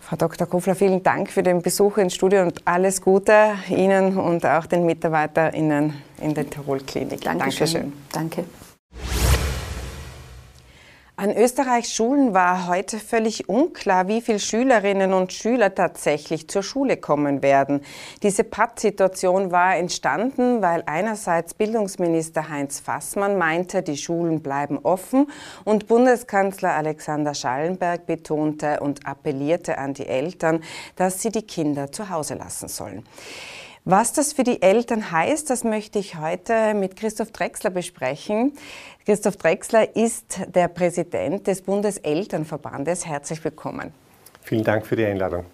Frau 0.00 0.16
Dr. 0.16 0.46
Kofler, 0.46 0.74
vielen 0.74 1.02
Dank 1.02 1.30
für 1.30 1.42
den 1.42 1.62
Besuch 1.62 1.96
ins 1.96 2.14
Studio 2.14 2.42
und 2.42 2.60
alles 2.66 3.00
Gute 3.00 3.54
Ihnen 3.70 4.18
und 4.18 4.44
auch 4.44 4.66
den 4.66 4.84
MitarbeiterInnen 4.84 5.94
in 6.20 6.34
der 6.34 6.48
Tirol-Klinik. 6.48 7.22
Dankeschön. 7.22 7.92
Danke. 8.12 8.44
An 11.16 11.30
Österreichs 11.30 11.94
Schulen 11.94 12.34
war 12.34 12.66
heute 12.66 12.98
völlig 12.98 13.48
unklar, 13.48 14.08
wie 14.08 14.20
viele 14.20 14.40
Schülerinnen 14.40 15.12
und 15.12 15.32
Schüler 15.32 15.72
tatsächlich 15.72 16.48
zur 16.48 16.64
Schule 16.64 16.96
kommen 16.96 17.40
werden. 17.40 17.82
Diese 18.24 18.42
Pattsituation 18.42 19.52
war 19.52 19.76
entstanden, 19.76 20.60
weil 20.60 20.82
einerseits 20.86 21.54
Bildungsminister 21.54 22.48
Heinz 22.48 22.80
Fassmann 22.80 23.38
meinte, 23.38 23.84
die 23.84 23.96
Schulen 23.96 24.42
bleiben 24.42 24.80
offen 24.82 25.28
und 25.62 25.86
Bundeskanzler 25.86 26.72
Alexander 26.72 27.32
Schallenberg 27.32 28.06
betonte 28.06 28.80
und 28.80 29.06
appellierte 29.06 29.78
an 29.78 29.94
die 29.94 30.06
Eltern, 30.06 30.64
dass 30.96 31.22
sie 31.22 31.30
die 31.30 31.46
Kinder 31.46 31.92
zu 31.92 32.10
Hause 32.10 32.34
lassen 32.34 32.66
sollen. 32.66 33.04
Was 33.86 34.14
das 34.14 34.32
für 34.32 34.44
die 34.44 34.62
Eltern 34.62 35.10
heißt, 35.10 35.50
das 35.50 35.62
möchte 35.62 35.98
ich 35.98 36.16
heute 36.16 36.72
mit 36.72 36.96
Christoph 36.96 37.32
Drexler 37.32 37.68
besprechen. 37.68 38.54
Christoph 39.04 39.36
Drexler 39.36 39.94
ist 39.94 40.40
der 40.54 40.68
Präsident 40.68 41.46
des 41.46 41.60
Bundeselternverbandes. 41.60 43.04
Herzlich 43.04 43.44
willkommen. 43.44 43.92
Vielen 44.40 44.64
Dank 44.64 44.86
für 44.86 44.96
die 44.96 45.04
Einladung. 45.04 45.44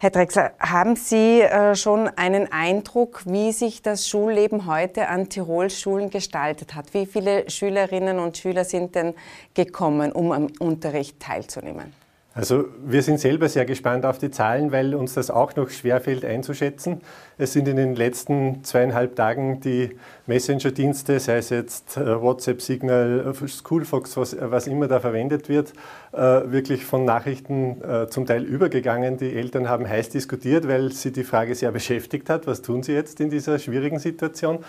Herr 0.00 0.08
Drexler, 0.08 0.52
haben 0.58 0.96
Sie 0.96 1.42
äh, 1.42 1.74
schon 1.74 2.08
einen 2.08 2.50
Eindruck, 2.50 3.24
wie 3.26 3.52
sich 3.52 3.82
das 3.82 4.08
Schulleben 4.08 4.66
heute 4.66 5.08
an 5.08 5.28
Tirol-Schulen 5.28 6.08
gestaltet 6.08 6.74
hat? 6.74 6.94
Wie 6.94 7.04
viele 7.04 7.50
Schülerinnen 7.50 8.18
und 8.18 8.38
Schüler 8.38 8.64
sind 8.64 8.94
denn 8.94 9.12
gekommen, 9.52 10.10
um 10.12 10.32
am 10.32 10.46
Unterricht 10.58 11.20
teilzunehmen? 11.20 11.92
Also 12.38 12.66
wir 12.86 13.02
sind 13.02 13.18
selber 13.18 13.48
sehr 13.48 13.64
gespannt 13.64 14.06
auf 14.06 14.18
die 14.18 14.30
Zahlen, 14.30 14.70
weil 14.70 14.94
uns 14.94 15.14
das 15.14 15.28
auch 15.28 15.56
noch 15.56 15.70
schwerfällt 15.70 16.24
einzuschätzen. 16.24 17.00
Es 17.36 17.52
sind 17.52 17.66
in 17.66 17.74
den 17.74 17.96
letzten 17.96 18.62
zweieinhalb 18.62 19.16
Tagen 19.16 19.60
die 19.60 19.96
Messenger-Dienste, 20.26 21.18
sei 21.18 21.38
es 21.38 21.50
jetzt 21.50 21.96
äh, 21.96 22.22
WhatsApp, 22.22 22.62
Signal, 22.62 23.34
äh, 23.42 23.48
Schoolfox, 23.48 24.16
was, 24.16 24.36
was 24.38 24.68
immer 24.68 24.86
da 24.86 25.00
verwendet 25.00 25.48
wird, 25.48 25.72
äh, 26.12 26.18
wirklich 26.18 26.84
von 26.84 27.04
Nachrichten 27.04 27.82
zum 28.08 28.24
Teil 28.24 28.44
übergegangen. 28.44 29.16
Die 29.16 29.34
Eltern 29.34 29.68
haben 29.68 29.88
heiß 29.88 30.10
diskutiert, 30.10 30.68
weil 30.68 30.92
sie 30.92 31.10
die 31.10 31.24
Frage 31.24 31.56
sehr 31.56 31.72
beschäftigt 31.72 32.30
hat, 32.30 32.46
was 32.46 32.62
tun 32.62 32.84
sie 32.84 32.92
jetzt 32.92 33.18
in 33.18 33.30
dieser 33.30 33.58
schwierigen 33.58 33.98
Situation. 33.98 34.60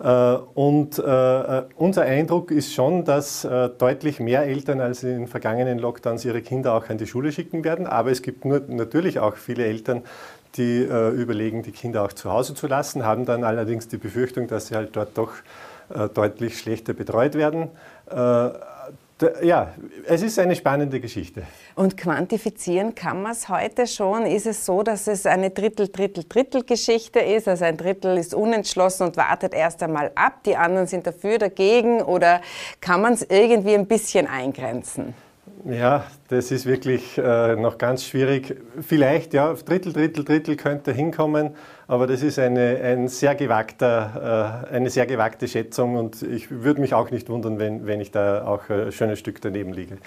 Äh, 0.00 0.34
und 0.54 0.98
äh, 0.98 1.62
unser 1.76 2.02
Eindruck 2.02 2.50
ist 2.50 2.72
schon, 2.72 3.04
dass 3.04 3.44
äh, 3.44 3.70
deutlich 3.70 4.20
mehr 4.20 4.42
Eltern 4.44 4.80
als 4.80 5.02
in 5.02 5.10
den 5.10 5.26
vergangenen 5.28 5.78
Lockdowns 5.78 6.24
ihre 6.24 6.42
Kinder 6.42 6.74
auch 6.74 6.88
an 6.88 6.98
die 6.98 7.06
Schule 7.06 7.32
schicken 7.32 7.64
werden. 7.64 7.86
Aber 7.86 8.10
es 8.10 8.22
gibt 8.22 8.44
natürlich 8.44 9.20
auch 9.20 9.36
viele 9.36 9.64
Eltern, 9.64 10.02
die 10.56 10.82
überlegen, 10.82 11.64
die 11.64 11.72
Kinder 11.72 12.04
auch 12.04 12.12
zu 12.12 12.30
Hause 12.30 12.54
zu 12.54 12.68
lassen, 12.68 13.04
haben 13.04 13.24
dann 13.24 13.42
allerdings 13.42 13.88
die 13.88 13.96
Befürchtung, 13.96 14.46
dass 14.46 14.68
sie 14.68 14.76
halt 14.76 14.94
dort 14.94 15.18
doch 15.18 15.32
deutlich 16.14 16.60
schlechter 16.60 16.92
betreut 16.92 17.34
werden 17.34 17.70
ja, 19.42 19.72
es 20.06 20.22
ist 20.22 20.38
eine 20.38 20.56
spannende 20.56 21.00
Geschichte. 21.00 21.44
Und 21.76 21.96
quantifizieren 21.96 22.94
kann 22.94 23.22
man 23.22 23.32
es 23.32 23.48
heute 23.48 23.86
schon? 23.86 24.26
Ist 24.26 24.46
es 24.46 24.66
so, 24.66 24.82
dass 24.82 25.06
es 25.06 25.24
eine 25.26 25.50
Drittel-Drittel-Drittel-Geschichte 25.50 27.20
ist? 27.20 27.46
Also 27.46 27.64
ein 27.64 27.76
Drittel 27.76 28.18
ist 28.18 28.34
unentschlossen 28.34 29.06
und 29.06 29.16
wartet 29.16 29.54
erst 29.54 29.82
einmal 29.82 30.10
ab, 30.14 30.42
die 30.44 30.56
anderen 30.56 30.86
sind 30.86 31.06
dafür, 31.06 31.38
dagegen? 31.38 32.02
Oder 32.02 32.40
kann 32.80 33.02
man 33.02 33.12
es 33.12 33.22
irgendwie 33.22 33.74
ein 33.74 33.86
bisschen 33.86 34.26
eingrenzen? 34.26 35.14
Ja, 35.64 36.04
das 36.28 36.50
ist 36.50 36.66
wirklich 36.66 37.16
äh, 37.16 37.56
noch 37.56 37.78
ganz 37.78 38.04
schwierig. 38.04 38.60
Vielleicht, 38.80 39.32
ja, 39.32 39.54
Drittel, 39.54 39.92
Drittel, 39.92 40.24
Drittel 40.24 40.56
könnte 40.56 40.92
hinkommen, 40.92 41.54
aber 41.86 42.06
das 42.06 42.22
ist 42.22 42.38
eine, 42.38 42.80
ein 42.82 43.08
sehr 43.08 43.34
gewagter, 43.34 44.64
äh, 44.70 44.74
eine 44.74 44.90
sehr 44.90 45.06
gewagte 45.06 45.48
Schätzung 45.48 45.96
und 45.96 46.22
ich 46.22 46.50
würde 46.50 46.80
mich 46.80 46.94
auch 46.94 47.10
nicht 47.10 47.28
wundern, 47.28 47.58
wenn, 47.58 47.86
wenn 47.86 48.00
ich 48.00 48.10
da 48.10 48.46
auch 48.46 48.68
ein 48.68 48.92
schönes 48.92 49.18
Stück 49.18 49.40
daneben 49.40 49.72
liege. 49.72 49.98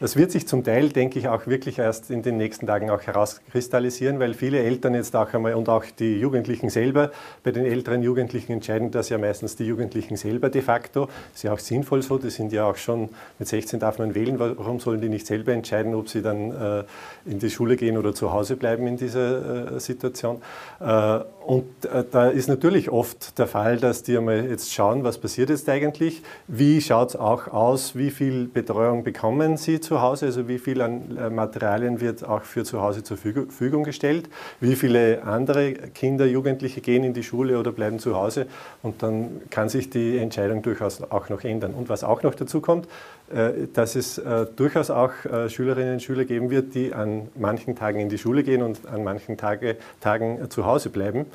Das 0.00 0.16
wird 0.16 0.32
sich 0.32 0.48
zum 0.48 0.64
Teil, 0.64 0.88
denke 0.88 1.20
ich, 1.20 1.28
auch 1.28 1.46
wirklich 1.46 1.78
erst 1.78 2.10
in 2.10 2.22
den 2.22 2.36
nächsten 2.36 2.66
Tagen 2.66 2.90
auch 2.90 3.02
herauskristallisieren, 3.02 4.18
weil 4.18 4.34
viele 4.34 4.58
Eltern 4.58 4.94
jetzt 4.94 5.14
auch 5.14 5.32
einmal 5.32 5.54
und 5.54 5.68
auch 5.68 5.84
die 5.98 6.18
Jugendlichen 6.18 6.68
selber, 6.68 7.12
bei 7.44 7.52
den 7.52 7.64
älteren 7.64 8.02
Jugendlichen 8.02 8.52
entscheiden 8.52 8.90
das 8.90 9.08
ja 9.08 9.18
meistens 9.18 9.54
die 9.54 9.64
Jugendlichen 9.64 10.16
selber 10.16 10.50
de 10.50 10.62
facto. 10.62 11.06
Das 11.06 11.36
ist 11.36 11.42
ja 11.44 11.52
auch 11.52 11.60
sinnvoll 11.60 12.02
so, 12.02 12.18
die 12.18 12.30
sind 12.30 12.52
ja 12.52 12.64
auch 12.64 12.76
schon, 12.76 13.08
mit 13.38 13.46
16 13.46 13.78
darf 13.78 13.98
man 13.98 14.16
wählen, 14.16 14.38
warum 14.38 14.80
sollen 14.80 15.00
die 15.00 15.08
nicht 15.08 15.26
selber 15.26 15.52
entscheiden, 15.52 15.94
ob 15.94 16.08
sie 16.08 16.22
dann 16.22 16.50
äh, 16.50 16.84
in 17.24 17.38
die 17.38 17.50
Schule 17.50 17.76
gehen 17.76 17.96
oder 17.96 18.14
zu 18.14 18.32
Hause 18.32 18.56
bleiben 18.56 18.88
in 18.88 18.96
dieser 18.96 19.76
äh, 19.76 19.80
Situation. 19.80 20.42
Äh, 20.80 21.20
und 21.46 21.84
äh, 21.84 22.04
da 22.10 22.28
ist 22.28 22.48
natürlich 22.48 22.90
oft 22.90 23.38
der 23.38 23.46
Fall, 23.46 23.76
dass 23.76 24.02
die 24.02 24.16
einmal 24.16 24.48
jetzt 24.48 24.72
schauen, 24.72 25.04
was 25.04 25.18
passiert 25.18 25.50
jetzt 25.50 25.68
eigentlich, 25.68 26.22
wie 26.48 26.80
schaut 26.80 27.10
es 27.10 27.16
auch 27.16 27.48
aus, 27.48 27.94
wie 27.94 28.10
viel 28.10 28.46
Betreuung 28.46 29.04
bekommen 29.04 29.56
sie 29.56 29.78
zu 29.84 30.00
Hause, 30.00 30.26
also 30.26 30.48
wie 30.48 30.58
viel 30.58 30.80
an 30.80 31.16
äh, 31.16 31.30
Materialien 31.30 32.00
wird 32.00 32.24
auch 32.24 32.42
für 32.42 32.64
zu 32.64 32.80
Hause 32.80 33.02
zur 33.02 33.16
Verfügung 33.16 33.84
gestellt, 33.84 34.28
wie 34.60 34.74
viele 34.74 35.22
andere 35.22 35.74
Kinder, 35.74 36.26
Jugendliche 36.26 36.80
gehen 36.80 37.04
in 37.04 37.14
die 37.14 37.22
Schule 37.22 37.58
oder 37.58 37.70
bleiben 37.70 37.98
zu 37.98 38.16
Hause 38.16 38.46
und 38.82 39.02
dann 39.02 39.42
kann 39.50 39.68
sich 39.68 39.90
die 39.90 40.18
Entscheidung 40.18 40.62
durchaus 40.62 41.02
auch 41.02 41.28
noch 41.28 41.44
ändern. 41.44 41.74
Und 41.74 41.88
was 41.88 42.02
auch 42.02 42.22
noch 42.22 42.34
dazu 42.34 42.60
kommt, 42.60 42.88
äh, 43.32 43.68
dass 43.72 43.94
es 43.94 44.20
durchaus 44.56 44.90
auch 44.90 45.12
Schülerinnen 45.48 45.94
und 45.94 46.02
Schüler 46.02 46.24
geben 46.24 46.50
wird, 46.50 46.74
die 46.74 46.92
an 46.92 47.28
manchen 47.36 47.76
Tagen 47.76 48.00
in 48.00 48.08
die 48.08 48.18
Schule 48.18 48.42
gehen 48.42 48.62
und 48.62 48.86
an 48.86 49.04
manchen 49.04 49.36
Tage, 49.36 49.76
Tagen 50.00 50.50
zu 50.50 50.66
Hause 50.66 50.90
bleiben. 50.90 51.26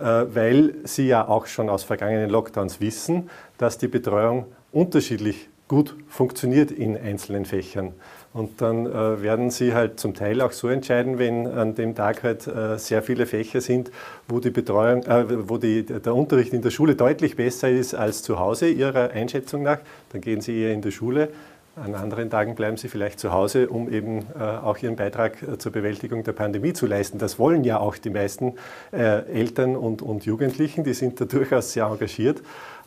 Äh, 0.00 0.34
weil 0.34 0.74
sie 0.84 1.08
ja 1.08 1.28
auch 1.28 1.44
schon 1.44 1.68
aus 1.68 1.84
vergangenen 1.84 2.30
Lockdowns 2.30 2.80
wissen, 2.80 3.28
dass 3.58 3.76
die 3.76 3.88
Betreuung 3.88 4.46
unterschiedlich 4.72 5.49
gut 5.70 5.94
funktioniert 6.08 6.72
in 6.72 6.96
einzelnen 6.96 7.44
Fächern. 7.44 7.92
Und 8.32 8.60
dann 8.60 8.86
äh, 8.86 9.22
werden 9.22 9.50
sie 9.50 9.72
halt 9.72 10.00
zum 10.00 10.14
Teil 10.14 10.40
auch 10.40 10.50
so 10.50 10.66
entscheiden, 10.66 11.20
wenn 11.20 11.46
an 11.46 11.76
dem 11.76 11.94
Tag 11.94 12.24
halt 12.24 12.48
äh, 12.48 12.76
sehr 12.76 13.04
viele 13.04 13.24
Fächer 13.24 13.60
sind, 13.60 13.92
wo 14.26 14.40
die 14.40 14.50
Betreuung, 14.50 15.04
äh, 15.04 15.48
wo 15.48 15.58
die, 15.58 15.84
der 15.84 16.12
Unterricht 16.12 16.52
in 16.54 16.62
der 16.62 16.70
Schule 16.70 16.96
deutlich 16.96 17.36
besser 17.36 17.70
ist 17.70 17.94
als 17.94 18.24
zu 18.24 18.40
Hause, 18.40 18.68
ihrer 18.68 19.10
Einschätzung 19.10 19.62
nach, 19.62 19.78
dann 20.12 20.20
gehen 20.20 20.40
sie 20.40 20.60
eher 20.60 20.72
in 20.72 20.82
die 20.82 20.90
Schule. 20.90 21.28
An 21.76 21.94
anderen 21.94 22.30
Tagen 22.30 22.56
bleiben 22.56 22.76
sie 22.76 22.88
vielleicht 22.88 23.20
zu 23.20 23.32
Hause, 23.32 23.68
um 23.68 23.90
eben 23.90 24.26
äh, 24.38 24.42
auch 24.42 24.76
ihren 24.78 24.96
Beitrag 24.96 25.40
äh, 25.40 25.56
zur 25.56 25.70
Bewältigung 25.70 26.24
der 26.24 26.32
Pandemie 26.32 26.72
zu 26.72 26.86
leisten. 26.86 27.18
Das 27.18 27.38
wollen 27.38 27.62
ja 27.62 27.78
auch 27.78 27.96
die 27.96 28.10
meisten 28.10 28.54
äh, 28.92 29.24
Eltern 29.32 29.76
und, 29.76 30.02
und 30.02 30.26
Jugendlichen, 30.26 30.82
die 30.82 30.94
sind 30.94 31.20
da 31.20 31.24
durchaus 31.26 31.72
sehr 31.72 31.86
engagiert. 31.86 32.42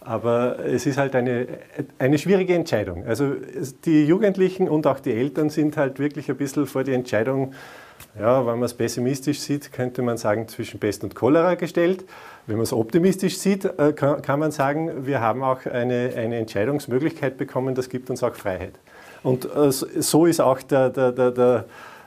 Aber 0.05 0.59
es 0.59 0.85
ist 0.85 0.97
halt 0.97 1.15
eine, 1.15 1.47
eine 1.97 2.17
schwierige 2.17 2.53
Entscheidung. 2.55 3.05
Also 3.05 3.35
die 3.85 4.05
Jugendlichen 4.05 4.67
und 4.67 4.85
auch 4.85 4.99
die 4.99 5.13
Eltern 5.13 5.49
sind 5.49 5.77
halt 5.77 5.99
wirklich 5.99 6.29
ein 6.29 6.37
bisschen 6.37 6.65
vor 6.65 6.83
die 6.83 6.93
Entscheidung, 6.93 7.53
ja, 8.19 8.39
wenn 8.45 8.55
man 8.55 8.63
es 8.63 8.73
pessimistisch 8.73 9.39
sieht, 9.39 9.71
könnte 9.71 10.01
man 10.01 10.17
sagen, 10.17 10.47
zwischen 10.47 10.79
Pest 10.79 11.03
und 11.03 11.15
Cholera 11.15 11.55
gestellt. 11.55 12.05
Wenn 12.47 12.57
man 12.57 12.63
es 12.63 12.73
optimistisch 12.73 13.37
sieht, 13.37 13.65
äh, 13.65 13.93
kann, 13.93 14.39
man 14.39 14.51
sagen, 14.51 15.05
wir 15.05 15.21
haben 15.21 15.41
auch 15.41 15.65
eine, 15.65 16.11
eine 16.15 16.35
Entscheidungsmöglichkeit 16.35 17.37
bekommen, 17.37 17.73
das 17.73 17.89
gibt 17.89 18.09
uns 18.09 18.21
auch 18.23 18.35
Freiheit. 18.35 18.73
Und 19.23 19.45
äh, 19.45 19.71
so 19.71 20.25
ist 20.25 20.41
auch 20.41 20.61
der, 20.61 20.89
der, 20.89 21.11
der, 21.11 21.31
der 21.31 21.65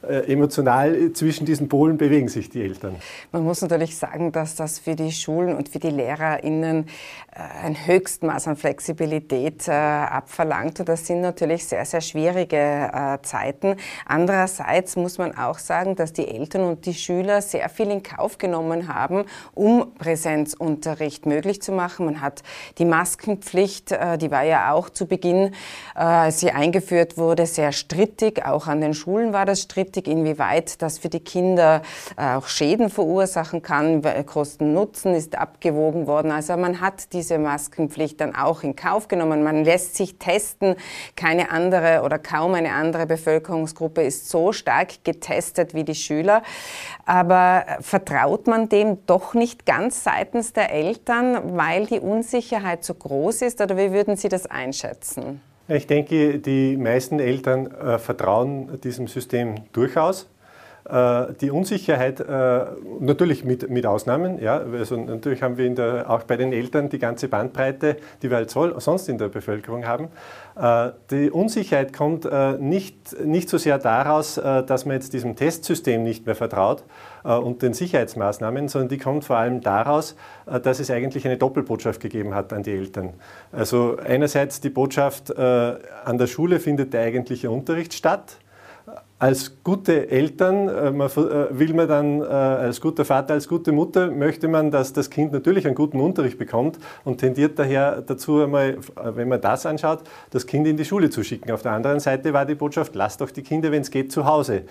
emotional 0.09 1.13
zwischen 1.13 1.47
diesen 1.47 1.69
Polen 1.69 1.97
bewegen 1.97 2.29
sich 2.29 2.49
die 2.51 2.63
Eltern. 2.63 2.97
Man 3.33 3.45
muss 3.45 3.63
natürlich 3.63 3.97
sagen, 3.97 4.33
dass 4.33 4.55
das 4.55 4.79
für 4.79 4.95
die 4.95 5.13
Schulen 5.13 5.57
und 5.57 5.69
für 5.69 5.79
die 5.79 5.91
LehrerInnen 5.91 6.87
äh, 7.33 7.65
ein 7.65 7.87
Höchstmaß 7.87 8.49
an 8.49 8.57
Flexibilität 8.57 9.69
äh, 9.69 9.73
abverlangt. 9.73 10.81
Und 10.81 10.89
das 10.89 11.07
sind 11.07 11.21
natürlich 11.21 11.67
sehr, 11.67 11.85
sehr 11.85 12.01
schwierige 12.01 13.19
Zeiten. 13.23 13.77
Andererseits 14.05 14.97
muss 14.97 15.19
man 15.19 15.37
auch 15.37 15.59
sagen, 15.59 15.97
dass 15.97 16.13
die 16.13 16.27
Eltern 16.29 16.63
und 16.63 16.87
die 16.87 16.95
Schüler 16.95 17.43
sehr 17.43 17.69
viel 17.69 17.91
in 17.91 18.03
Kauf 18.03 18.39
genommen 18.39 18.89
haben, 18.89 19.25
um 19.55 19.95
Präsenzunterricht 19.95 21.27
möglich 21.27 21.63
zu 21.63 21.73
machen. 21.73 22.07
Man 22.07 22.21
hat 22.21 22.43
die 22.79 22.85
Maskenpflicht, 22.85 23.91
die 24.21 24.31
war 24.31 24.45
ja 24.45 24.73
auch 24.73 24.91
zu 24.91 25.07
Beginn, 25.07 25.55
als 25.95 26.41
sie 26.41 26.51
eingeführt 26.51 27.17
wurde, 27.17 27.47
sehr 27.47 27.73
strittig. 27.73 28.45
Auch 28.45 28.67
an 28.67 28.81
den 28.81 28.95
Schulen 28.95 29.33
war 29.33 29.47
das 29.47 29.63
strittig 29.63 29.96
strittig, 29.97 30.09
inwieweit 30.09 30.83
das 30.83 30.99
für 30.99 31.09
die 31.09 31.21
Kinder 31.21 31.83
äh, 32.17 32.35
auch 32.35 32.47
Schäden 32.49 32.91
verursachen 32.91 33.63
kann. 33.63 34.03
Kosten-Nutzen 34.27 35.15
ist 35.15 35.37
abgewogen 35.37 36.07
worden. 36.07 36.31
Also 36.31 36.57
man 36.57 36.81
hat 36.81 37.13
diese 37.13 37.39
Maskenpflicht 37.39 38.21
dann 38.21 38.35
auch 38.35 38.63
in 38.63 38.77
Kauf 38.77 39.09
genommen. 39.09 39.43
Man 39.43 39.65
lässt 39.65 39.97
sich 39.97 40.19
testen. 40.19 40.77
Keine 41.17 41.51
andere 41.51 42.03
oder 42.05 42.19
kaum 42.19 42.55
eine 42.55 42.73
andere 42.73 43.07
Bevölkerungsgruppe 43.07 44.03
ist 44.03 44.29
so 44.29 44.53
stark 44.53 45.05
getestet 45.05 45.75
wie 45.75 45.85
die 45.85 45.95
Schüler. 45.95 46.43
Aber 47.05 47.65
vertraut 47.81 48.47
man 48.47 48.69
dem 48.69 49.05
doch 49.07 49.35
nicht 49.35 49.67
ganz 49.67 50.05
seitens 50.05 50.53
der 50.53 50.73
Eltern, 50.73 51.57
weil 51.57 51.87
die 51.87 52.01
Unsicherheit 52.01 52.85
so 52.85 52.95
groß 52.95 53.43
ist? 53.43 53.61
Oder 53.61 53.77
wie 53.77 53.93
würden 53.93 54.17
Sie 54.17 54.29
das 54.29 54.47
einschätzen? 54.47 55.41
Ich 55.69 55.89
denke, 55.89 56.39
die 56.39 56.77
meisten 56.77 57.19
Eltern 57.19 57.67
äh, 57.67 57.99
vertrauen 57.99 58.81
diesem 58.83 59.09
System 59.09 59.57
durchaus. 59.73 60.29
Äh, 60.89 61.33
die 61.41 61.51
Unsicherheit, 61.51 62.21
äh, 62.21 62.67
natürlich 63.01 63.45
mit, 63.45 63.69
mit 63.69 63.85
Ausnahmen, 63.85 64.41
ja, 64.41 64.59
also 64.59 64.97
natürlich 64.97 65.43
haben 65.43 65.57
wir 65.57 65.69
der, 65.75 66.09
auch 66.09 66.23
bei 66.23 66.37
den 66.37 66.53
Eltern 66.53 66.89
die 66.89 67.01
ganze 67.01 67.27
Bandbreite, 67.27 67.97
die 68.23 68.31
wir 68.31 68.37
halt 68.37 68.51
sonst 68.51 69.09
in 69.09 69.19
der 69.19 69.29
Bevölkerung 69.29 69.85
haben. 69.87 70.09
Äh, 70.57 70.91
die 71.11 71.31
Unsicherheit 71.31 71.93
kommt 71.93 72.29
nicht, 72.61 73.25
nicht 73.25 73.49
so 73.49 73.59
sehr 73.59 73.79
daraus, 73.79 74.35
dass 74.35 74.87
man 74.87 74.95
jetzt 74.95 75.13
diesem 75.13 75.37
Testsystem 75.37 76.03
nicht 76.03 76.27
mehr 76.27 76.35
vertraut 76.35 76.85
und 77.23 77.63
den 77.63 77.75
Sicherheitsmaßnahmen, 77.75 78.69
sondern 78.69 78.89
die 78.89 78.99
kommt 78.99 79.25
vor 79.25 79.37
allem 79.37 79.61
daraus, 79.61 80.17
dass 80.63 80.81
es 80.81 80.91
eigentlich 80.91 81.27
eine 81.27 81.37
Doppelbotschaft 81.37 82.01
gegeben 82.01 82.35
hat 82.35 82.53
an 82.53 82.63
die 82.63 82.73
Eltern. 82.73 83.15
Also 83.53 83.97
einerseits 83.97 84.61
die 84.61 84.71
Botschaft, 84.71 85.37
an 85.37 86.19
der 86.19 86.27
Schule 86.27 86.61
findet 86.61 86.93
der 86.93 87.03
eigentliche 87.03 87.51
Unterricht 87.51 87.95
statt 87.95 88.39
als 89.19 89.63
gute 89.65 90.11
Eltern 90.11 90.69
äh, 90.69 90.89
äh, 90.89 91.59
will 91.59 91.73
man 91.73 91.89
dann, 91.89 92.21
äh, 92.21 92.25
als 92.25 92.83
guter 92.83 93.07
Vater, 93.07 93.33
als 93.33 93.49
gute 93.49 93.73
Mutter, 93.73 94.11
möchte 94.11 94.47
man, 94.47 94.71
dass 94.71 94.93
das 94.93 95.09
Kind 95.09 95.33
natürlich 95.33 95.65
einen 95.65 95.75
guten 95.75 96.01
Unterricht 96.01 96.37
bekommt 96.37 96.79
und 97.03 97.19
tendiert 97.19 97.59
daher 97.59 98.03
dazu, 98.03 98.43
einmal, 98.43 98.77
wenn 98.95 99.29
man 99.29 99.41
das 99.41 99.65
anschaut, 99.65 100.01
das 100.31 100.47
Kind 100.47 100.67
in 100.67 100.77
die 100.77 100.85
Schule 100.85 101.09
zu 101.09 101.23
schicken. 101.23 101.51
Auf 101.51 101.63
der 101.63 101.73
anderen 101.73 101.99
Seite 101.99 102.35
war 102.35 102.45
die 102.45 102.55
Botschaft, 102.55 102.95
lasst 102.95 103.23
doch 103.23 103.31
die 103.31 103.43
Kinder, 103.43 103.73
wenn 103.73 103.81
es 103.81 103.91
geht, 103.91 104.13
zu 104.13 104.27
Hause. 104.27 104.63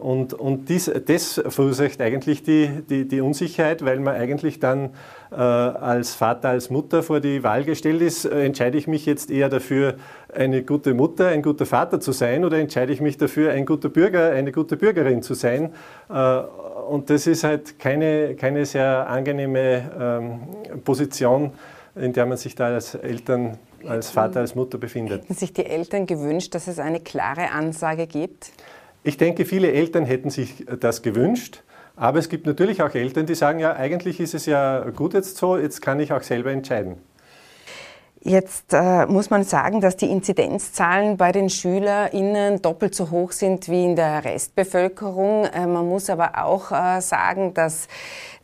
Und, 0.00 0.34
und 0.34 0.68
dies, 0.68 0.90
das 1.06 1.40
verursacht 1.46 2.00
eigentlich 2.00 2.42
die, 2.42 2.68
die, 2.88 3.06
die 3.06 3.20
Unsicherheit, 3.20 3.84
weil 3.84 4.00
man 4.00 4.16
eigentlich 4.16 4.58
dann 4.58 4.90
als 5.30 6.14
Vater, 6.14 6.50
als 6.50 6.68
Mutter 6.68 7.02
vor 7.02 7.20
die 7.20 7.42
Wahl 7.42 7.64
gestellt 7.64 8.02
ist, 8.02 8.24
entscheide 8.24 8.76
ich 8.76 8.86
mich 8.86 9.06
jetzt 9.06 9.30
eher 9.30 9.48
dafür, 9.48 9.94
eine 10.34 10.62
gute 10.62 10.94
Mutter, 10.94 11.28
ein 11.28 11.42
guter 11.42 11.66
Vater 11.66 12.00
zu 12.00 12.12
sein 12.12 12.44
oder 12.44 12.58
entscheide 12.58 12.92
ich 12.92 13.00
mich 13.00 13.18
dafür, 13.18 13.51
ein 13.52 13.66
guter 13.66 13.88
Bürger, 13.88 14.30
eine 14.30 14.52
gute 14.52 14.76
Bürgerin 14.76 15.22
zu 15.22 15.34
sein. 15.34 15.72
Äh, 16.10 16.38
und 16.88 17.10
das 17.10 17.26
ist 17.26 17.44
halt 17.44 17.78
keine, 17.78 18.34
keine 18.34 18.66
sehr 18.66 19.08
angenehme 19.08 19.90
ähm, 19.98 20.82
Position, 20.82 21.52
in 21.94 22.12
der 22.12 22.26
man 22.26 22.36
sich 22.36 22.54
da 22.54 22.66
als 22.66 22.94
Eltern, 22.94 23.58
als 23.86 24.10
Vater, 24.10 24.40
als 24.40 24.54
Mutter 24.54 24.78
befindet. 24.78 25.22
Hätten 25.22 25.34
sich 25.34 25.52
die 25.52 25.66
Eltern 25.66 26.06
gewünscht, 26.06 26.54
dass 26.54 26.66
es 26.66 26.78
eine 26.78 27.00
klare 27.00 27.50
Ansage 27.50 28.06
gibt? 28.06 28.50
Ich 29.04 29.16
denke, 29.16 29.44
viele 29.44 29.72
Eltern 29.72 30.04
hätten 30.04 30.30
sich 30.30 30.66
das 30.80 31.02
gewünscht. 31.02 31.62
Aber 31.96 32.18
es 32.18 32.28
gibt 32.28 32.46
natürlich 32.46 32.82
auch 32.82 32.94
Eltern, 32.94 33.26
die 33.26 33.34
sagen, 33.34 33.58
ja, 33.58 33.74
eigentlich 33.76 34.18
ist 34.18 34.34
es 34.34 34.46
ja 34.46 34.88
gut 34.90 35.14
jetzt 35.14 35.36
so, 35.36 35.58
jetzt 35.58 35.82
kann 35.82 36.00
ich 36.00 36.12
auch 36.12 36.22
selber 36.22 36.50
entscheiden. 36.50 36.96
Jetzt 38.24 38.72
äh, 38.72 39.04
muss 39.06 39.30
man 39.30 39.42
sagen, 39.42 39.80
dass 39.80 39.96
die 39.96 40.08
Inzidenzzahlen 40.08 41.16
bei 41.16 41.32
den 41.32 41.50
SchülerInnen 41.50 42.62
doppelt 42.62 42.94
so 42.94 43.10
hoch 43.10 43.32
sind 43.32 43.68
wie 43.68 43.84
in 43.84 43.96
der 43.96 44.24
Restbevölkerung. 44.24 45.46
Äh, 45.46 45.66
man 45.66 45.88
muss 45.88 46.08
aber 46.08 46.44
auch 46.44 46.70
äh, 46.70 47.00
sagen, 47.00 47.52
dass 47.52 47.88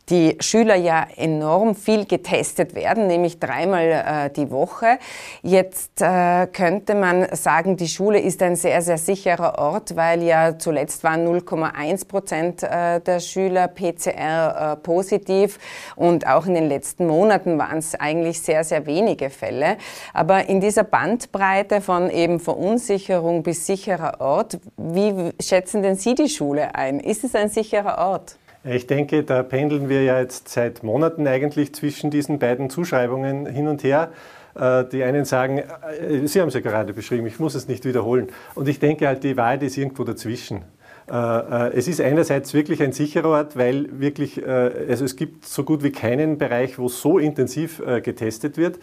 die 0.09 0.37
Schüler 0.39 0.75
ja 0.75 1.07
enorm 1.15 1.75
viel 1.75 2.05
getestet 2.05 2.75
werden, 2.75 3.07
nämlich 3.07 3.39
dreimal 3.39 3.83
äh, 3.83 4.29
die 4.29 4.49
Woche. 4.49 4.97
Jetzt 5.41 6.01
äh, 6.01 6.47
könnte 6.47 6.95
man 6.95 7.27
sagen, 7.35 7.77
die 7.77 7.87
Schule 7.87 8.19
ist 8.19 8.41
ein 8.41 8.55
sehr, 8.55 8.81
sehr 8.81 8.97
sicherer 8.97 9.59
Ort, 9.59 9.95
weil 9.95 10.23
ja 10.23 10.57
zuletzt 10.57 11.03
waren 11.03 11.27
0,1 11.27 12.07
Prozent 12.07 12.63
äh, 12.63 12.99
der 12.99 13.19
Schüler 13.19 13.67
PCR 13.67 14.73
äh, 14.73 14.75
positiv 14.77 15.59
und 15.95 16.27
auch 16.27 16.45
in 16.45 16.55
den 16.55 16.67
letzten 16.67 17.07
Monaten 17.07 17.57
waren 17.57 17.77
es 17.77 17.95
eigentlich 17.95 18.41
sehr, 18.41 18.63
sehr 18.63 18.85
wenige 18.85 19.29
Fälle. 19.29 19.77
Aber 20.13 20.49
in 20.49 20.59
dieser 20.61 20.83
Bandbreite 20.83 21.81
von 21.81 22.09
eben 22.09 22.39
Verunsicherung 22.39 23.43
bis 23.43 23.65
sicherer 23.65 24.19
Ort, 24.21 24.59
wie 24.77 25.31
schätzen 25.41 25.83
denn 25.83 25.95
Sie 25.95 26.15
die 26.15 26.29
Schule 26.29 26.75
ein? 26.75 26.99
Ist 26.99 27.23
es 27.23 27.35
ein 27.35 27.49
sicherer 27.49 27.97
Ort? 28.09 28.37
Ich 28.71 28.85
denke, 28.85 29.23
da 29.23 29.41
pendeln 29.41 29.89
wir 29.89 30.03
ja 30.03 30.19
jetzt 30.19 30.49
seit 30.49 30.83
Monaten 30.83 31.25
eigentlich 31.27 31.73
zwischen 31.73 32.11
diesen 32.11 32.37
beiden 32.37 32.69
Zuschreibungen 32.69 33.47
hin 33.47 33.67
und 33.67 33.83
her. 33.83 34.11
Äh, 34.55 34.85
die 34.85 35.03
einen 35.03 35.25
sagen, 35.25 35.59
äh, 35.59 36.27
Sie 36.27 36.39
haben 36.39 36.49
es 36.49 36.53
ja 36.53 36.59
gerade 36.59 36.93
beschrieben, 36.93 37.25
ich 37.25 37.39
muss 37.39 37.55
es 37.55 37.67
nicht 37.67 37.85
wiederholen. 37.85 38.27
Und 38.55 38.67
ich 38.67 38.79
denke 38.79 39.07
halt, 39.07 39.23
die 39.23 39.37
Wahrheit 39.37 39.63
ist 39.63 39.77
irgendwo 39.77 40.03
dazwischen. 40.03 40.63
Äh, 41.09 41.73
es 41.73 41.87
ist 41.87 41.99
einerseits 41.99 42.53
wirklich 42.53 42.83
ein 42.83 42.91
sicherer 42.91 43.29
Ort, 43.29 43.57
weil 43.57 43.87
wirklich, 43.99 44.45
also 44.45 45.05
es 45.05 45.15
gibt 45.15 45.45
so 45.45 45.63
gut 45.63 45.81
wie 45.81 45.91
keinen 45.91 46.37
Bereich, 46.37 46.77
wo 46.77 46.87
so 46.87 47.17
intensiv 47.17 47.81
getestet 48.03 48.57
wird. 48.57 48.79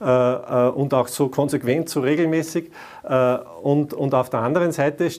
Äh, 0.00 0.04
äh, 0.04 0.70
und 0.70 0.94
auch 0.94 1.08
so 1.08 1.28
konsequent, 1.28 1.90
so 1.90 2.00
regelmäßig. 2.00 2.70
Äh, 3.02 3.36
und, 3.62 3.92
und 3.92 4.14
auf 4.14 4.30
der 4.30 4.40
anderen 4.40 4.72
Seite 4.72 5.10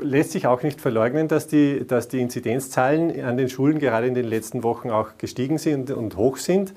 lässt 0.00 0.32
sich 0.32 0.46
auch 0.46 0.62
nicht 0.62 0.80
verleugnen, 0.80 1.28
dass 1.28 1.46
die, 1.46 1.86
dass 1.86 2.08
die 2.08 2.20
Inzidenzzahlen 2.22 3.22
an 3.22 3.36
den 3.36 3.50
Schulen 3.50 3.78
gerade 3.78 4.06
in 4.06 4.14
den 4.14 4.24
letzten 4.24 4.62
Wochen 4.62 4.90
auch 4.90 5.18
gestiegen 5.18 5.58
sind 5.58 5.90
und 5.90 6.16
hoch 6.16 6.38
sind. 6.38 6.72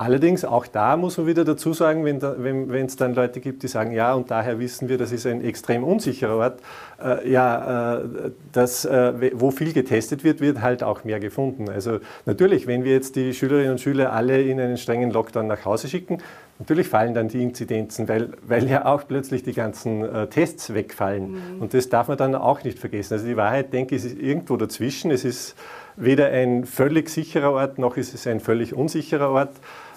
Allerdings, 0.00 0.44
auch 0.44 0.68
da 0.68 0.96
muss 0.96 1.18
man 1.18 1.26
wieder 1.26 1.44
dazu 1.44 1.72
sagen, 1.72 2.04
wenn 2.04 2.18
es 2.18 2.22
wenn, 2.38 2.86
dann 2.98 3.14
Leute 3.14 3.40
gibt, 3.40 3.64
die 3.64 3.68
sagen, 3.68 3.90
ja, 3.90 4.14
und 4.14 4.30
daher 4.30 4.60
wissen 4.60 4.88
wir, 4.88 4.96
das 4.96 5.10
ist 5.10 5.26
ein 5.26 5.44
extrem 5.44 5.82
unsicherer 5.82 6.36
Ort, 6.36 6.60
äh, 7.04 7.28
ja, 7.28 7.96
äh, 7.96 8.30
das, 8.52 8.84
äh, 8.84 9.32
wo 9.34 9.50
viel 9.50 9.72
getestet 9.72 10.22
wird, 10.22 10.40
wird 10.40 10.62
halt 10.62 10.84
auch 10.84 11.02
mehr 11.02 11.18
gefunden. 11.18 11.68
Also 11.68 11.98
natürlich, 12.26 12.68
wenn 12.68 12.84
wir 12.84 12.92
jetzt 12.92 13.16
die 13.16 13.34
Schülerinnen 13.34 13.72
und 13.72 13.80
Schüler 13.80 14.12
alle 14.12 14.40
in 14.40 14.60
einen 14.60 14.76
strengen 14.76 15.10
Lockdown 15.10 15.48
nach 15.48 15.64
Hause 15.64 15.88
schicken, 15.88 16.18
Natürlich 16.60 16.88
fallen 16.88 17.14
dann 17.14 17.28
die 17.28 17.40
Inzidenzen, 17.40 18.08
weil, 18.08 18.30
weil 18.42 18.68
ja 18.68 18.84
auch 18.84 19.06
plötzlich 19.06 19.44
die 19.44 19.52
ganzen 19.52 20.02
äh, 20.02 20.26
Tests 20.26 20.74
wegfallen. 20.74 21.30
Mhm. 21.30 21.62
Und 21.62 21.72
das 21.72 21.88
darf 21.88 22.08
man 22.08 22.16
dann 22.16 22.34
auch 22.34 22.64
nicht 22.64 22.80
vergessen. 22.80 23.14
Also 23.14 23.26
die 23.26 23.36
Wahrheit, 23.36 23.72
denke 23.72 23.94
ich, 23.94 24.04
ist 24.04 24.18
irgendwo 24.18 24.56
dazwischen. 24.56 25.12
Es 25.12 25.24
ist 25.24 25.54
weder 25.94 26.30
ein 26.30 26.64
völlig 26.64 27.10
sicherer 27.10 27.52
Ort, 27.52 27.78
noch 27.78 27.96
ist 27.96 28.12
es 28.12 28.26
ein 28.26 28.40
völlig 28.40 28.74
unsicherer 28.74 29.30
Ort. 29.30 29.52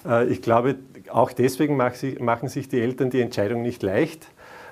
Äh, 0.05 0.27
ich 0.27 0.41
glaube, 0.41 0.75
auch 1.09 1.31
deswegen 1.31 1.77
machen 1.77 2.47
sich 2.49 2.69
die 2.69 2.81
Eltern 2.81 3.09
die 3.09 3.21
Entscheidung 3.21 3.61
nicht 3.61 3.83
leicht. 3.83 4.27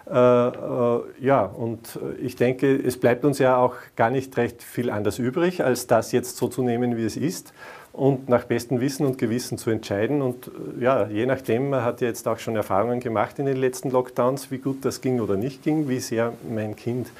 Äh, 0.10 0.13
äh, 0.13 1.02
ja, 1.20 1.44
und 1.44 2.00
ich 2.22 2.36
denke, 2.36 2.76
es 2.76 3.00
bleibt 3.00 3.26
uns 3.26 3.39
ja 3.39 3.58
auch 3.58 3.76
gar 3.96 4.10
nicht 4.10 4.36
recht 4.38 4.63
viel 4.63 4.89
anders 4.89 5.20
übrig, 5.20 5.63
als 5.63 5.88
das 5.88 6.12
jetzt 6.12 6.38
so 6.38 6.48
zu 6.48 6.63
nehmen, 6.63 6.98
wie 6.98 7.06
es 7.06 7.18
ist 7.18 7.54
und 7.94 8.30
nach 8.30 8.46
bestem 8.46 8.80
Wissen 8.80 9.06
und 9.06 9.18
Gewissen 9.18 9.58
zu 9.58 9.70
entscheiden. 9.70 10.22
Und 10.22 10.50
ja, 10.80 11.08
je 11.08 11.26
nachdem, 11.26 11.70
man 11.70 11.84
hat 11.84 12.02
ja 12.02 12.08
jetzt 12.08 12.28
auch 12.28 12.39
schon 12.39 12.56
Erfahrungen 12.56 13.00
gemacht 13.00 13.39
in 13.39 13.46
den 13.46 13.58
letzten 13.58 13.92
Lockdowns, 13.92 14.52
wie 14.52 14.58
gut 14.58 14.86
das 14.86 15.02
ging 15.02 15.20
oder 15.20 15.36
nicht 15.36 15.63
ging, 15.63 15.89
wie 15.89 16.00
sehr 16.00 16.34
mein 16.50 16.76
Kind 16.76 17.12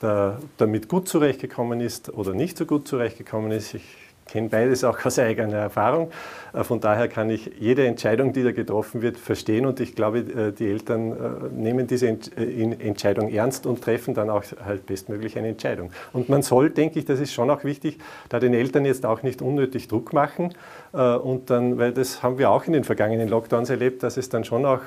da, 0.00 0.38
damit 0.56 0.88
gut 0.88 1.08
zurechtgekommen 1.08 1.80
ist 1.80 2.12
oder 2.12 2.34
nicht 2.34 2.56
so 2.56 2.66
gut 2.66 2.88
zurechtgekommen 2.88 3.52
ist. 3.52 3.74
Ich 3.74 3.84
kenne 4.26 4.48
beides 4.48 4.84
auch 4.84 5.04
aus 5.04 5.18
eigener 5.18 5.56
Erfahrung. 5.56 6.10
Äh, 6.52 6.64
von 6.64 6.80
daher 6.80 7.08
kann 7.08 7.30
ich 7.30 7.50
jede 7.58 7.86
Entscheidung, 7.86 8.32
die 8.32 8.42
da 8.42 8.52
getroffen 8.52 9.02
wird, 9.02 9.18
verstehen 9.18 9.66
und 9.66 9.80
ich 9.80 9.94
glaube, 9.94 10.18
äh, 10.18 10.52
die 10.52 10.68
Eltern 10.68 11.12
äh, 11.12 11.16
nehmen 11.54 11.86
diese 11.86 12.08
Entscheidung 12.08 13.30
ernst 13.30 13.66
und 13.66 13.82
treffen 13.82 14.14
dann 14.14 14.30
auch 14.30 14.44
halt 14.64 14.86
bestmöglich 14.86 15.38
eine 15.38 15.48
Entscheidung. 15.48 15.90
Und 16.12 16.28
man 16.28 16.42
soll, 16.42 16.70
denke 16.70 16.98
ich, 16.98 17.04
das 17.04 17.20
ist 17.20 17.32
schon 17.32 17.50
auch 17.50 17.64
wichtig, 17.64 17.98
da 18.28 18.38
den 18.38 18.54
Eltern 18.54 18.84
jetzt 18.84 19.06
auch 19.06 19.22
nicht 19.22 19.42
unnötig 19.42 19.88
Druck 19.88 20.12
machen 20.12 20.54
und 20.92 21.48
dann, 21.48 21.78
weil 21.78 21.92
das 21.92 22.22
haben 22.22 22.36
wir 22.36 22.50
auch 22.50 22.64
in 22.66 22.74
den 22.74 22.84
vergangenen 22.84 23.28
Lockdowns 23.28 23.70
erlebt, 23.70 24.02
dass 24.02 24.16
es 24.18 24.28
dann 24.28 24.44
schon 24.44 24.66
auch 24.66 24.80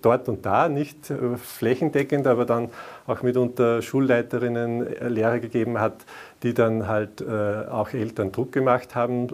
dort 0.00 0.28
und 0.28 0.46
da, 0.46 0.68
nicht 0.68 1.12
flächendeckend, 1.42 2.26
aber 2.26 2.44
dann 2.44 2.70
auch 3.06 3.22
mitunter 3.22 3.82
Schulleiterinnen, 3.82 4.86
Lehrer 5.08 5.40
gegeben 5.40 5.80
hat, 5.80 6.04
die 6.44 6.52
dann 6.52 6.86
halt 6.86 7.22
äh, 7.22 7.70
auch 7.70 7.94
Eltern 7.94 8.30
Druck 8.30 8.52
gemacht 8.52 8.94
haben, 8.94 9.28
äh, 9.28 9.32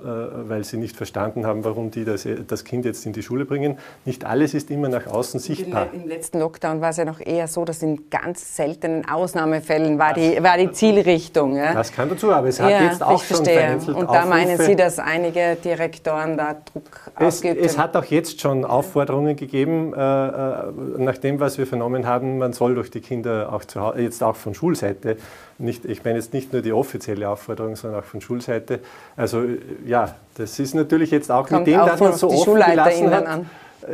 weil 0.49 0.63
sie 0.63 0.77
nicht 0.77 0.97
verstanden 0.97 1.45
haben, 1.45 1.65
warum 1.65 1.91
die 1.91 2.05
das, 2.05 2.27
das, 2.47 2.65
Kind 2.65 2.85
jetzt 2.85 3.05
in 3.05 3.13
die 3.13 3.23
Schule 3.23 3.45
bringen. 3.45 3.79
Nicht 4.05 4.25
alles 4.25 4.55
ist 4.55 4.71
immer 4.71 4.89
nach 4.89 5.09
außen 5.09 5.41
sichtbar. 5.41 5.89
Im 5.93 6.07
letzten 6.07 6.39
Lockdown 6.39 6.81
war 6.81 6.91
es 6.91 6.99
ja 6.99 7.05
noch 7.05 7.19
eher 7.21 7.49
so, 7.49 7.65
dass 7.65 7.83
in 7.83 8.09
ganz 8.11 8.57
seltenen 8.57 9.09
Ausnahmefällen 9.09 9.99
war, 9.99 10.15
die, 10.15 10.41
war 10.41 10.57
die 10.57 10.71
Zielrichtung. 10.71 11.57
Ja? 11.57 11.75
Das 11.75 11.93
kann 11.93 12.09
dazu, 12.09 12.31
aber 12.31 12.47
es 12.47 12.61
hat 12.61 12.71
ja, 12.71 12.85
jetzt 12.85 13.03
auch 13.03 13.23
schon 13.25 13.45
vereinzelt 13.45 13.97
Und 13.97 14.07
da 14.07 14.21
Aufrufe. 14.21 14.29
meinen 14.29 14.59
Sie, 14.59 14.77
dass 14.77 15.01
einige 15.01 15.57
Direktoren 15.91 16.37
da 16.37 16.55
Druck 16.55 17.11
es, 17.19 17.43
es 17.43 17.79
hat 17.79 17.97
auch 17.97 18.05
jetzt 18.05 18.41
schon 18.41 18.65
Aufforderungen 18.65 19.37
gegeben, 19.37 19.93
äh, 19.95 19.99
äh, 19.99 20.73
nach 20.99 21.19
dem, 21.19 21.41
was 21.41 21.59
wir 21.59 21.67
vernommen 21.67 22.07
haben, 22.07 22.39
man 22.39 22.53
soll 22.53 22.75
durch 22.75 22.91
die 22.91 23.01
Kinder 23.01 23.53
auch 23.53 23.65
zu, 23.65 23.81
jetzt 23.97 24.23
auch 24.23 24.37
von 24.37 24.55
Schulseite 24.55 25.17
nicht, 25.59 25.85
ich 25.85 26.03
meine 26.05 26.19
jetzt 26.19 26.33
nicht 26.33 26.53
nur 26.53 26.63
die 26.63 26.73
offizielle 26.73 27.29
Aufforderung, 27.29 27.77
sondern 27.77 28.01
auch 28.01 28.05
von 28.05 28.21
Schulseite. 28.21 28.81
Also 29.17 29.45
ja, 29.85 30.15
das 30.37 30.59
ist 30.59 30.75
natürlich 30.75 31.11
jetzt 31.11 31.31
auch 31.31 31.47
Kommt 31.47 31.67
mit 31.67 31.75
dem, 31.75 31.87
dass 31.87 32.01
man 32.01 32.13
so 32.15 32.31
offen 32.31 32.55
gelassen 32.55 33.11
hat, 33.11 33.27
an. 33.27 33.51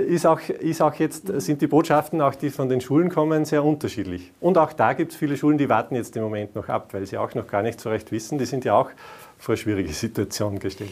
Ist 0.09 0.27
auch, 0.27 0.41
ist 0.41 0.83
auch 0.83 0.95
jetzt, 0.95 1.29
sind 1.41 1.63
die 1.63 1.69
Botschaften, 1.69 2.21
auch 2.21 2.35
die 2.35 2.51
von 2.51 2.69
den 2.69 2.81
Schulen 2.81 3.09
kommen, 3.09 3.45
sehr 3.45 3.65
unterschiedlich. 3.65 4.33
Und 4.41 4.59
auch 4.59 4.73
da 4.73 4.95
gibt 4.95 5.13
es 5.13 5.19
viele 5.19 5.37
Schulen, 5.37 5.59
die 5.59 5.69
warten 5.69 5.95
jetzt 5.95 6.17
im 6.17 6.25
Moment 6.25 6.57
noch 6.57 6.69
ab, 6.69 6.89
weil 6.93 7.07
sie 7.07 7.19
auch 7.19 7.35
noch 7.35 7.47
gar 7.47 7.63
nicht 7.63 7.81
so 7.81 7.91
recht 7.91 8.11
wissen. 8.11 8.37
Die 8.37 8.47
sind 8.47 8.65
ja 8.65 8.75
auch 8.75 8.91
vor 9.39 9.57
schwierige 9.57 9.93
Situationen 9.93 10.59
gestellt. 10.59 10.91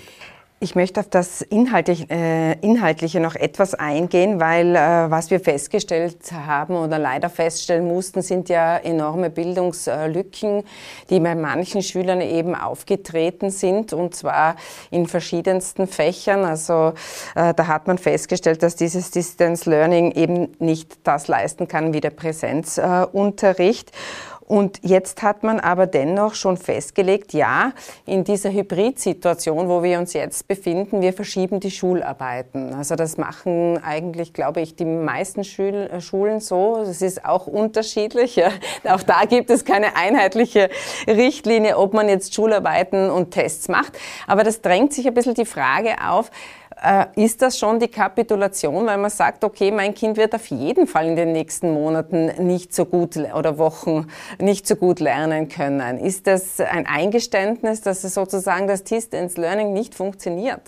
Ich 0.60 0.74
möchte 0.76 1.00
auf 1.00 1.08
das 1.10 1.42
Inhaltliche, 1.42 2.06
äh, 2.08 2.52
Inhaltliche 2.60 3.20
noch 3.20 3.34
etwas 3.34 3.74
eingehen, 3.74 4.40
weil 4.40 4.74
äh, 4.74 5.10
was 5.10 5.30
wir 5.30 5.40
festgestellt 5.40 6.16
haben 6.32 6.76
oder 6.76 6.98
leider 6.98 7.28
feststellen 7.28 7.86
mussten, 7.86 8.22
sind 8.22 8.48
ja 8.48 8.78
enorme 8.78 9.28
Bildungslücken, 9.28 10.62
die 11.10 11.20
bei 11.20 11.34
manchen 11.34 11.82
Schülern 11.82 12.20
eben 12.20 12.54
aufgetreten 12.54 13.50
sind 13.50 13.92
und 13.92 14.14
zwar 14.14 14.56
in 14.90 15.06
verschiedensten 15.06 15.86
Fächern. 15.86 16.44
Also 16.44 16.94
äh, 17.34 17.52
da 17.52 17.66
hat 17.66 17.86
man 17.86 17.98
festgestellt, 17.98 18.62
dass 18.62 18.76
dieses 18.76 19.10
Distance 19.10 19.68
Learning 19.68 20.12
eben 20.12 20.52
nicht 20.60 20.98
das 21.02 21.28
leisten 21.28 21.68
kann 21.68 21.92
wie 21.92 22.00
der 22.00 22.10
Präsenzunterricht. 22.10 23.90
Und 24.46 24.80
jetzt 24.82 25.22
hat 25.22 25.42
man 25.42 25.58
aber 25.58 25.86
dennoch 25.86 26.34
schon 26.34 26.56
festgelegt, 26.56 27.32
ja, 27.32 27.72
in 28.04 28.24
dieser 28.24 28.52
Hybridsituation, 28.52 29.68
wo 29.68 29.82
wir 29.82 29.98
uns 29.98 30.12
jetzt 30.12 30.46
befinden, 30.48 31.00
wir 31.00 31.12
verschieben 31.12 31.60
die 31.60 31.70
Schularbeiten. 31.70 32.74
Also 32.74 32.94
das 32.94 33.16
machen 33.16 33.82
eigentlich, 33.82 34.32
glaube 34.34 34.60
ich, 34.60 34.76
die 34.76 34.84
meisten 34.84 35.44
Schul 35.44 35.88
Schulen 36.00 36.40
so. 36.40 36.84
Das 36.84 37.00
ist 37.00 37.24
auch 37.24 37.46
unterschiedlich. 37.46 38.36
Ja. 38.36 38.50
Auch 38.88 39.02
da 39.02 39.24
gibt 39.24 39.50
es 39.50 39.64
keine 39.64 39.96
einheitliche 39.96 40.68
Richtlinie, 41.06 41.78
ob 41.78 41.94
man 41.94 42.08
jetzt 42.08 42.34
Schularbeiten 42.34 43.10
und 43.10 43.30
Tests 43.30 43.68
macht. 43.68 43.98
Aber 44.26 44.44
das 44.44 44.60
drängt 44.60 44.92
sich 44.92 45.06
ein 45.06 45.14
bisschen 45.14 45.34
die 45.34 45.46
Frage 45.46 45.96
auf, 46.06 46.28
äh, 46.28 46.63
ist 47.16 47.40
das 47.40 47.58
schon 47.58 47.78
die 47.78 47.88
Kapitulation, 47.88 48.86
weil 48.86 48.98
man 48.98 49.10
sagt, 49.10 49.44
okay, 49.44 49.70
mein 49.70 49.94
Kind 49.94 50.16
wird 50.16 50.34
auf 50.34 50.46
jeden 50.46 50.86
Fall 50.86 51.06
in 51.06 51.16
den 51.16 51.32
nächsten 51.32 51.72
Monaten 51.72 52.46
nicht 52.46 52.74
so 52.74 52.84
gut 52.84 53.16
oder 53.16 53.58
Wochen 53.58 54.06
nicht 54.38 54.66
so 54.66 54.76
gut 54.76 55.00
lernen 55.00 55.48
können? 55.48 55.98
Ist 55.98 56.26
das 56.26 56.60
ein 56.60 56.86
Eingeständnis, 56.86 57.80
dass 57.80 58.04
es 58.04 58.14
sozusagen 58.14 58.66
das 58.66 58.84
Distance 58.84 59.40
Learning 59.40 59.72
nicht 59.72 59.94
funktioniert? 59.94 60.62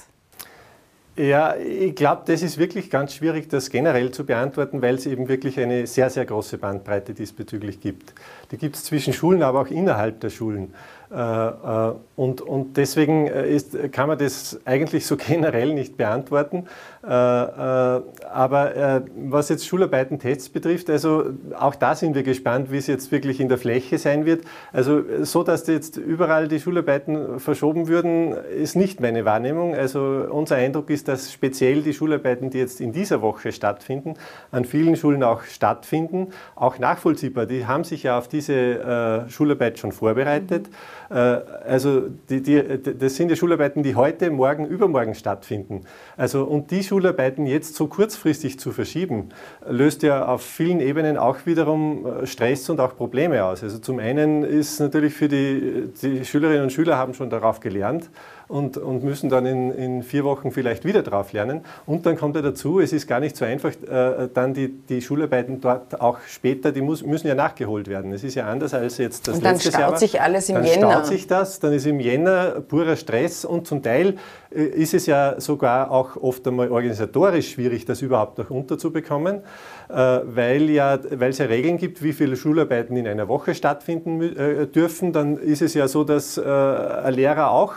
Ja, 1.19 1.57
ich 1.57 1.95
glaube, 1.95 2.23
das 2.27 2.43
ist 2.43 2.59
wirklich 2.59 2.91
ganz 2.91 3.15
schwierig, 3.15 3.49
das 3.49 3.71
generell 3.71 4.11
zu 4.11 4.27
beantworten, 4.27 4.83
weil 4.83 4.97
es 4.97 5.07
eben 5.07 5.29
wirklich 5.29 5.59
eine 5.59 5.87
sehr, 5.87 6.11
sehr 6.11 6.27
große 6.27 6.59
Bandbreite 6.59 7.15
diesbezüglich 7.15 7.81
gibt. 7.81 8.13
Die 8.51 8.59
gibt 8.59 8.77
es 8.77 8.85
zwischen 8.85 9.15
Schulen, 9.15 9.43
aber 9.43 9.63
auch 9.63 9.69
innerhalb 9.69 10.21
der 10.21 10.29
Schulen. 10.29 10.75
Äh, 11.11 11.17
äh, 11.17 11.93
und, 12.17 12.41
und 12.41 12.77
deswegen 12.77 13.29
äh, 13.29 13.49
ist, 13.49 13.77
kann 13.93 14.09
man 14.09 14.19
das 14.19 14.61
eigentlich 14.65 15.07
so 15.07 15.17
generell 15.29 15.73
nicht 15.73 15.97
beantworten. 15.97 16.67
Aber 17.07 19.03
was 19.17 19.49
jetzt 19.49 19.67
Schularbeiten-Tests 19.67 20.49
betrifft, 20.49 20.91
also 20.91 21.25
auch 21.59 21.75
da 21.75 21.95
sind 21.95 22.15
wir 22.15 22.23
gespannt, 22.23 22.73
wie 22.73 22.79
es 22.79 22.87
jetzt 22.87 23.13
wirklich 23.13 23.41
in 23.41 23.49
der 23.49 23.59
Fläche 23.59 23.99
sein 23.99 24.27
wird. 24.27 24.45
Also 24.73 25.03
so, 25.23 25.43
dass 25.43 25.67
jetzt 25.67 25.97
überall 25.97 26.49
die 26.49 26.59
Schularbeiten 26.61 27.39
verschoben 27.39 27.89
würden, 27.89 28.33
ist 28.33 28.77
nicht 28.77 29.01
meine 29.01 29.25
Wahrnehmung. 29.25 29.75
Also 29.75 30.27
unser 30.31 30.57
Eindruck 30.57 30.91
ist, 30.91 31.09
dass 31.09 31.33
speziell 31.33 31.83
die 31.83 31.93
Schularbeiten, 31.93 32.51
die 32.51 32.59
jetzt 32.59 32.81
in 32.81 32.93
dieser 32.93 33.23
Woche 33.23 33.53
stattfinden, 33.53 34.15
an 34.51 34.65
vielen 34.65 34.97
Schulen 34.97 35.23
auch 35.23 35.43
stattfinden, 35.43 36.29
auch 36.55 36.79
nachvollziehbar. 36.79 37.47
Die 37.47 37.67
haben 37.67 37.85
sich 37.85 38.03
ja 38.03 38.19
auf 38.19 38.29
diese 38.29 39.27
Schularbeit 39.29 39.79
schon 39.79 39.93
vorbereitet. 39.93 40.69
Äh, 41.11 41.15
also 41.15 42.03
die, 42.29 42.43
die, 42.43 42.63
das 42.99 43.17
sind 43.17 43.31
ja 43.31 43.37
Schularbeiten, 43.37 43.83
die 43.83 43.95
heute, 43.95 44.31
morgen, 44.31 44.67
übermorgen 44.67 45.15
stattfinden. 45.15 45.83
Also 46.17 46.45
und 46.45 46.71
die 46.71 46.83
Schularbeiten 46.97 47.45
jetzt 47.45 47.75
so 47.75 47.89
kurzfristig 47.89 48.59
zu 48.59 48.73
verschieben, 48.73 49.29
löst 49.69 50.03
ja 50.03 50.25
auf 50.27 50.41
vielen 50.41 50.81
Ebenen 50.81 51.19
auch 51.19 51.45
wiederum 51.45 52.07
äh, 52.07 52.27
Stress 52.27 52.71
und 52.71 52.81
auch 52.81 52.97
Probleme 52.97 53.45
aus. 53.45 53.63
Also 53.63 53.79
zum 53.79 53.99
einen 53.99 54.45
ist 54.45 54.81
natürlich 54.81 55.13
für 55.13 55.29
die, 55.29 55.91
die 56.01 56.25
Schülerinnen 56.25 56.63
und 56.63 56.73
Schüler 56.73 56.97
haben 56.97 57.13
schon 57.13 57.29
darauf 57.29 57.61
gelernt, 57.61 58.09
und, 58.49 58.77
und 58.77 59.03
müssen 59.03 59.29
dann 59.29 59.45
in, 59.45 59.71
in, 59.73 60.03
vier 60.03 60.25
Wochen 60.25 60.53
vielleicht 60.53 60.85
wieder 60.85 61.03
drauf 61.03 61.33
lernen. 61.33 61.63
Und 61.85 62.07
dann 62.07 62.17
kommt 62.17 62.37
ja 62.37 62.43
dazu, 62.43 62.81
es 62.81 62.93
ist 62.93 63.07
gar 63.07 63.19
nicht 63.19 63.37
so 63.37 63.45
einfach, 63.45 63.71
äh, 63.71 64.29
dann 64.33 64.55
die, 64.55 64.69
die 64.69 65.03
Schularbeiten 65.03 65.61
dort 65.61 66.01
auch 66.01 66.19
später, 66.29 66.71
die 66.71 66.81
muss, 66.81 67.05
müssen 67.05 67.27
ja 67.27 67.35
nachgeholt 67.35 67.89
werden. 67.89 68.13
Es 68.13 68.23
ist 68.23 68.37
ja 68.37 68.47
anders 68.47 68.73
als 68.73 68.99
jetzt 68.99 69.27
das 69.27 69.37
und 69.37 69.45
dann 69.45 69.55
letzte 69.55 69.71
staut 69.71 69.81
Jahr. 69.81 69.97
sich 69.97 70.21
alles 70.21 70.49
im 70.49 70.57
dann 70.57 70.65
Jänner. 70.65 70.81
Dann 70.83 70.91
staut 70.93 71.07
sich 71.07 71.27
das, 71.27 71.59
dann 71.59 71.73
ist 71.73 71.87
im 71.87 71.99
Jänner 71.99 72.61
purer 72.61 72.97
Stress 72.97 73.45
und 73.45 73.67
zum 73.67 73.83
Teil 73.83 74.17
äh, 74.55 74.63
ist 74.63 74.95
es 74.95 75.07
ja 75.07 75.41
sogar 75.41 75.91
auch 75.91 76.17
oft 76.17 76.47
einmal 76.47 76.71
organisatorisch 76.71 77.51
schwierig, 77.53 77.85
das 77.85 78.01
überhaupt 78.03 78.39
noch 78.39 78.51
unterzubekommen, 78.51 79.41
äh, 79.89 79.93
weil, 79.95 80.71
ja, 80.71 80.99
weil 81.11 81.31
es 81.31 81.39
ja 81.39 81.47
Regeln 81.47 81.79
gibt, 81.79 82.03
wie 82.03 82.13
viele 82.13 82.37
Schularbeiten 82.37 82.97
in 82.97 83.09
einer 83.09 83.27
Woche 83.27 83.55
stattfinden 83.55 84.23
äh, 84.23 84.67
dürfen. 84.67 85.13
Dann 85.13 85.37
ist 85.37 85.63
es 85.63 85.75
ja 85.75 85.89
so, 85.89 86.05
dass 86.05 86.39
ein 86.39 87.15
Lehrer 87.15 87.51
auch 87.51 87.73
äh, 87.73 87.77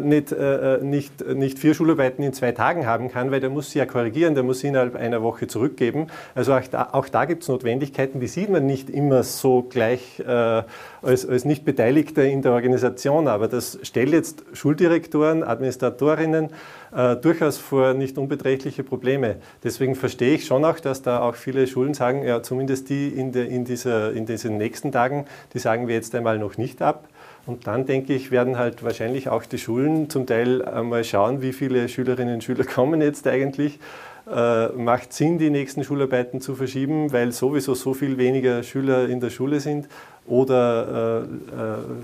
nicht, 0.00 0.32
äh, 0.32 0.76
äh, 0.76 0.82
nicht, 0.82 1.26
nicht 1.26 1.58
vier 1.58 1.74
Schularbeiten 1.74 2.24
in 2.24 2.32
zwei 2.32 2.52
Tagen 2.52 2.86
haben 2.86 3.10
kann, 3.10 3.30
weil 3.30 3.40
der 3.40 3.50
muss 3.50 3.70
sie 3.70 3.78
ja 3.78 3.86
korrigieren, 3.86 4.34
der 4.34 4.42
muss 4.42 4.60
sie 4.60 4.68
innerhalb 4.68 4.96
einer 4.96 5.22
Woche 5.22 5.46
zurückgeben. 5.46 6.06
Also 6.34 6.54
auch 6.54 6.62
da, 6.70 6.88
auch 6.92 7.08
da 7.08 7.24
gibt 7.26 7.42
es 7.42 7.48
Notwendigkeiten, 7.48 8.20
die 8.20 8.26
sieht 8.26 8.48
man 8.48 8.66
nicht 8.66 8.88
immer 8.88 9.22
so 9.22 9.62
gleich 9.62 10.20
äh, 10.20 10.62
als, 11.02 11.28
als 11.28 11.44
Nicht-Beteiligter 11.44 12.24
in 12.24 12.42
der 12.42 12.52
Organisation, 12.52 13.28
aber 13.28 13.48
das 13.48 13.78
stellt 13.82 14.12
jetzt 14.12 14.44
Schuldirektoren, 14.54 15.42
Administratorinnen 15.42 16.50
äh, 16.94 17.16
durchaus 17.16 17.58
vor 17.58 17.94
nicht 17.94 18.16
unbeträchtliche 18.16 18.84
Probleme. 18.84 19.36
Deswegen 19.62 19.94
verstehe 19.94 20.34
ich 20.34 20.46
schon 20.46 20.64
auch, 20.64 20.80
dass 20.80 21.02
da 21.02 21.20
auch 21.20 21.34
viele 21.34 21.66
Schulen 21.66 21.94
sagen, 21.94 22.24
ja 22.24 22.42
zumindest 22.42 22.88
die 22.88 23.08
in, 23.08 23.32
der, 23.32 23.48
in, 23.48 23.64
dieser, 23.64 24.12
in 24.12 24.26
diesen 24.26 24.56
nächsten 24.56 24.92
Tagen, 24.92 25.26
die 25.52 25.58
sagen 25.58 25.88
wir 25.88 25.94
jetzt 25.94 26.14
einmal 26.14 26.38
noch 26.38 26.56
nicht 26.56 26.80
ab. 26.82 27.08
Und 27.46 27.66
dann 27.66 27.84
denke 27.84 28.14
ich, 28.14 28.30
werden 28.30 28.58
halt 28.58 28.82
wahrscheinlich 28.82 29.28
auch 29.28 29.44
die 29.44 29.58
Schulen 29.58 30.08
zum 30.08 30.26
Teil 30.26 30.64
einmal 30.64 31.04
schauen, 31.04 31.42
wie 31.42 31.52
viele 31.52 31.86
Schülerinnen 31.88 32.34
und 32.34 32.44
Schüler 32.44 32.64
kommen 32.64 33.02
jetzt 33.02 33.26
eigentlich. 33.26 33.78
Äh, 34.26 34.68
macht 34.68 35.12
Sinn, 35.12 35.36
die 35.36 35.50
nächsten 35.50 35.84
Schularbeiten 35.84 36.40
zu 36.40 36.54
verschieben, 36.54 37.12
weil 37.12 37.32
sowieso 37.32 37.74
so 37.74 37.92
viel 37.92 38.16
weniger 38.16 38.62
Schüler 38.62 39.06
in 39.06 39.20
der 39.20 39.28
Schule 39.28 39.60
sind? 39.60 39.86
Oder 40.26 41.22
äh, 41.22 41.24
äh 41.24 41.26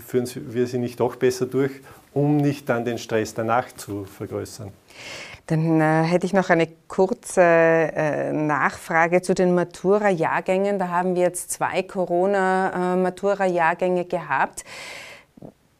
führen 0.06 0.28
wir 0.52 0.66
sie 0.66 0.78
nicht 0.78 1.00
doch 1.00 1.16
besser 1.16 1.46
durch, 1.46 1.70
um 2.12 2.36
nicht 2.36 2.68
dann 2.68 2.84
den 2.84 2.98
Stress 2.98 3.32
danach 3.32 3.68
zu 3.74 4.04
vergrößern? 4.04 4.70
Dann 5.46 5.80
äh, 5.80 6.02
hätte 6.02 6.26
ich 6.26 6.34
noch 6.34 6.50
eine 6.50 6.68
kurze 6.86 7.40
äh, 7.40 8.30
Nachfrage 8.32 9.22
zu 9.22 9.34
den 9.34 9.54
Matura-Jahrgängen. 9.54 10.78
Da 10.78 10.88
haben 10.88 11.14
wir 11.14 11.22
jetzt 11.22 11.50
zwei 11.50 11.82
Corona-Matura-Jahrgänge 11.82 14.04
gehabt. 14.04 14.64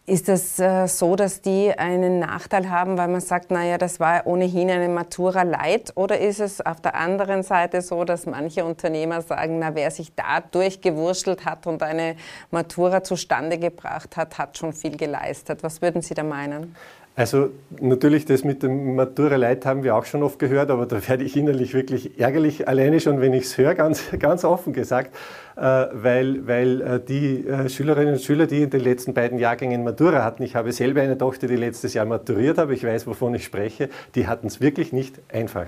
Ist 0.07 0.29
das 0.29 0.59
äh, 0.59 0.89
so, 0.89 1.15
dass 1.15 1.41
die 1.41 1.71
einen 1.71 2.19
Nachteil 2.19 2.69
haben, 2.71 2.99
weil 2.99 3.09
man 3.09 3.21
sagt, 3.21 3.51
naja, 3.51 3.79
das 3.79 4.01
war 4.01 4.27
ohnehin 4.27 4.71
eine 4.71 4.89
Matura 4.89 5.43
Light? 5.43 5.93
Oder 5.95 6.19
ist 6.19 6.41
es 6.41 6.61
auf 6.61 6.81
der 6.81 6.97
anderen 6.97 7.43
Seite 7.43 7.81
so, 7.81 8.05
dass 8.05 8.27
manche 8.27 8.65
Unternehmer 8.65 9.21
sagen, 9.23 9.59
na, 9.61 9.75
wer 9.75 9.91
sich 9.91 10.13
da 10.17 10.41
durchgewurschtelt 10.41 11.45
hat 11.45 11.67
und 11.67 11.83
eine 11.83 12.17
Matura 12.51 13.05
zustande 13.05 13.59
gebracht 13.59 14.17
hat, 14.17 14.39
hat 14.39 14.59
schon 14.59 14.73
viel 14.73 14.97
geleistet? 14.97 15.63
Was 15.63 15.81
würden 15.81 16.03
Sie 16.03 16.15
da 16.15 16.25
meinen? 16.25 16.75
Also 17.17 17.51
natürlich, 17.81 18.25
das 18.25 18.45
mit 18.45 18.63
dem 18.63 18.95
Matura 18.95 19.37
Leid 19.37 19.67
haben 19.67 19.83
wir 19.83 19.95
auch 19.95 20.07
schon 20.07 20.23
oft 20.23 20.39
gehört, 20.39 20.71
aber 20.71 20.87
da 20.87 21.07
werde 21.07 21.23
ich 21.23 21.37
innerlich 21.37 21.75
wirklich 21.75 22.19
ärgerlich, 22.19 22.67
alleine 22.67 22.99
schon, 23.01 23.21
wenn 23.21 23.35
ich 23.35 23.45
es 23.45 23.59
höre, 23.59 23.75
ganz, 23.75 24.05
ganz 24.19 24.45
offen 24.45 24.73
gesagt, 24.73 25.15
weil, 25.57 26.47
weil 26.47 26.81
äh, 26.81 27.01
die 27.01 27.47
äh, 27.47 27.69
Schülerinnen 27.69 28.15
und 28.15 28.23
Schüler, 28.23 28.47
die 28.47 28.63
in 28.63 28.71
den 28.71 28.81
letzten 28.81 29.15
beiden 29.15 29.39
Jahrgängen 29.39 29.85
Matura 29.85 30.25
hatten, 30.25 30.43
ich 30.43 30.57
habe 30.57 30.73
selber 30.73 31.03
eine 31.03 31.19
Tochter, 31.19 31.47
die 31.47 31.57
letztes 31.57 31.95
Jahr 31.95 32.07
maturiert 32.07 32.59
habe, 32.59 32.75
ich 32.75 32.85
weiß, 32.85 33.07
wovon 33.07 33.35
ich 33.35 33.45
spreche, 33.45 33.89
die 34.15 34.27
hatten 34.27 34.47
es 34.47 34.61
wirklich 34.61 34.93
nicht 34.93 35.21
einfach. 35.33 35.67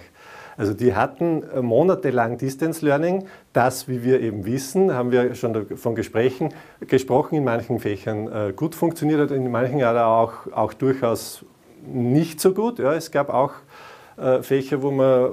Also 0.57 0.75
die 0.75 0.95
hatten 0.95 1.43
äh, 1.55 1.63
monatelang 1.63 2.39
Distance 2.39 2.85
Learning. 2.85 3.27
Das, 3.53 3.89
wie 3.89 4.05
wir 4.05 4.21
eben 4.21 4.45
wissen, 4.45 4.93
haben 4.93 5.11
wir 5.11 5.35
schon 5.35 5.77
von 5.77 5.95
Gesprächen 5.95 6.51
gesprochen, 6.81 7.37
in 7.37 7.45
manchen 7.45 7.79
Fächern 7.79 8.31
äh, 8.31 8.53
gut 8.53 8.75
funktioniert 8.75 9.21
hat, 9.21 9.31
in 9.31 9.51
manchen 9.51 9.79
Jahren 9.79 9.99
auch, 9.99 10.53
auch 10.53 10.73
durchaus 10.73 11.45
nicht 11.85 12.41
so 12.41 12.53
gut. 12.53 12.79
Ja, 12.79 12.95
es 12.95 13.11
gab 13.11 13.31
auch 13.31 13.53
äh, 13.53 13.57
Fächer, 14.43 14.83
wo 14.83 14.91
man 14.91 15.31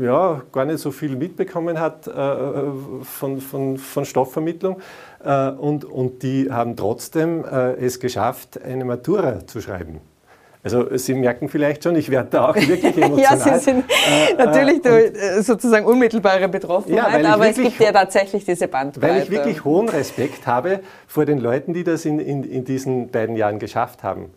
ja, 0.00 0.42
gar 0.52 0.64
nicht 0.64 0.78
so 0.78 0.90
viel 0.90 1.16
mitbekommen 1.16 1.80
hat 1.80 2.04
von, 2.04 3.40
von, 3.40 3.78
von 3.78 4.04
Stoffvermittlung. 4.04 4.80
und, 5.58 5.84
und 5.84 6.22
die 6.22 6.50
haben 6.50 6.76
trotzdem 6.76 7.44
es 7.44 7.98
geschafft, 7.98 8.60
eine 8.62 8.84
Matura 8.84 9.46
zu 9.46 9.60
schreiben. 9.60 10.00
Also 10.62 10.94
Sie 10.96 11.14
merken 11.14 11.48
vielleicht 11.48 11.84
schon, 11.84 11.96
ich 11.96 12.10
werde 12.10 12.28
da 12.32 12.48
auch 12.48 12.56
wirklich 12.56 12.96
emotional. 12.96 13.18
ja, 13.18 13.58
Sie 13.58 13.64
sind 13.64 13.84
äh, 13.88 14.34
natürlich 14.36 14.84
äh, 14.84 15.40
sozusagen 15.40 15.86
unmittelbare 15.86 16.48
Betroffenheit, 16.48 17.22
ja, 17.22 17.32
aber 17.32 17.48
es 17.48 17.56
gibt 17.56 17.80
ja 17.80 17.92
tatsächlich 17.92 18.44
diese 18.44 18.68
Bandbreite. 18.68 19.14
Weil 19.14 19.22
ich 19.22 19.30
wirklich 19.30 19.64
hohen 19.64 19.88
Respekt 19.88 20.46
habe 20.46 20.80
vor 21.06 21.24
den 21.24 21.38
Leuten, 21.38 21.72
die 21.72 21.82
das 21.82 22.04
in, 22.04 22.20
in, 22.20 22.44
in 22.44 22.64
diesen 22.66 23.08
beiden 23.08 23.36
Jahren 23.36 23.58
geschafft 23.58 24.02
haben. 24.02 24.30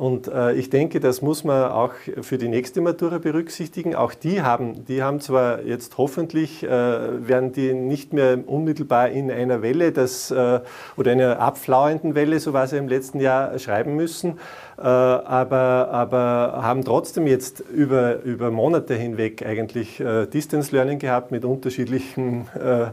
Und 0.00 0.28
äh, 0.28 0.54
ich 0.54 0.70
denke, 0.70 0.98
das 0.98 1.20
muss 1.20 1.44
man 1.44 1.70
auch 1.72 1.92
für 2.22 2.38
die 2.38 2.48
nächste 2.48 2.80
Matura 2.80 3.18
berücksichtigen. 3.18 3.94
Auch 3.94 4.14
die 4.14 4.40
haben, 4.40 4.86
die 4.86 5.02
haben 5.02 5.20
zwar 5.20 5.60
jetzt 5.60 5.98
hoffentlich, 5.98 6.62
äh, 6.62 6.68
werden 6.70 7.52
die 7.52 7.74
nicht 7.74 8.14
mehr 8.14 8.38
unmittelbar 8.46 9.10
in 9.10 9.30
einer 9.30 9.60
Welle 9.60 9.92
das, 9.92 10.30
äh, 10.30 10.60
oder 10.96 11.12
einer 11.12 11.38
abflauenden 11.38 12.14
Welle, 12.14 12.40
so 12.40 12.54
war 12.54 12.64
ja 12.64 12.78
im 12.78 12.88
letzten 12.88 13.20
Jahr, 13.20 13.58
schreiben 13.58 13.94
müssen, 13.94 14.38
äh, 14.78 14.84
aber, 14.84 15.90
aber 15.90 16.60
haben 16.62 16.82
trotzdem 16.82 17.26
jetzt 17.26 17.60
über, 17.60 18.22
über 18.22 18.50
Monate 18.50 18.94
hinweg 18.94 19.44
eigentlich 19.44 20.00
äh, 20.00 20.24
Distance 20.24 20.74
Learning 20.74 20.98
gehabt 20.98 21.30
mit 21.30 21.44
unterschiedlichem 21.44 22.46
äh, 22.58 22.86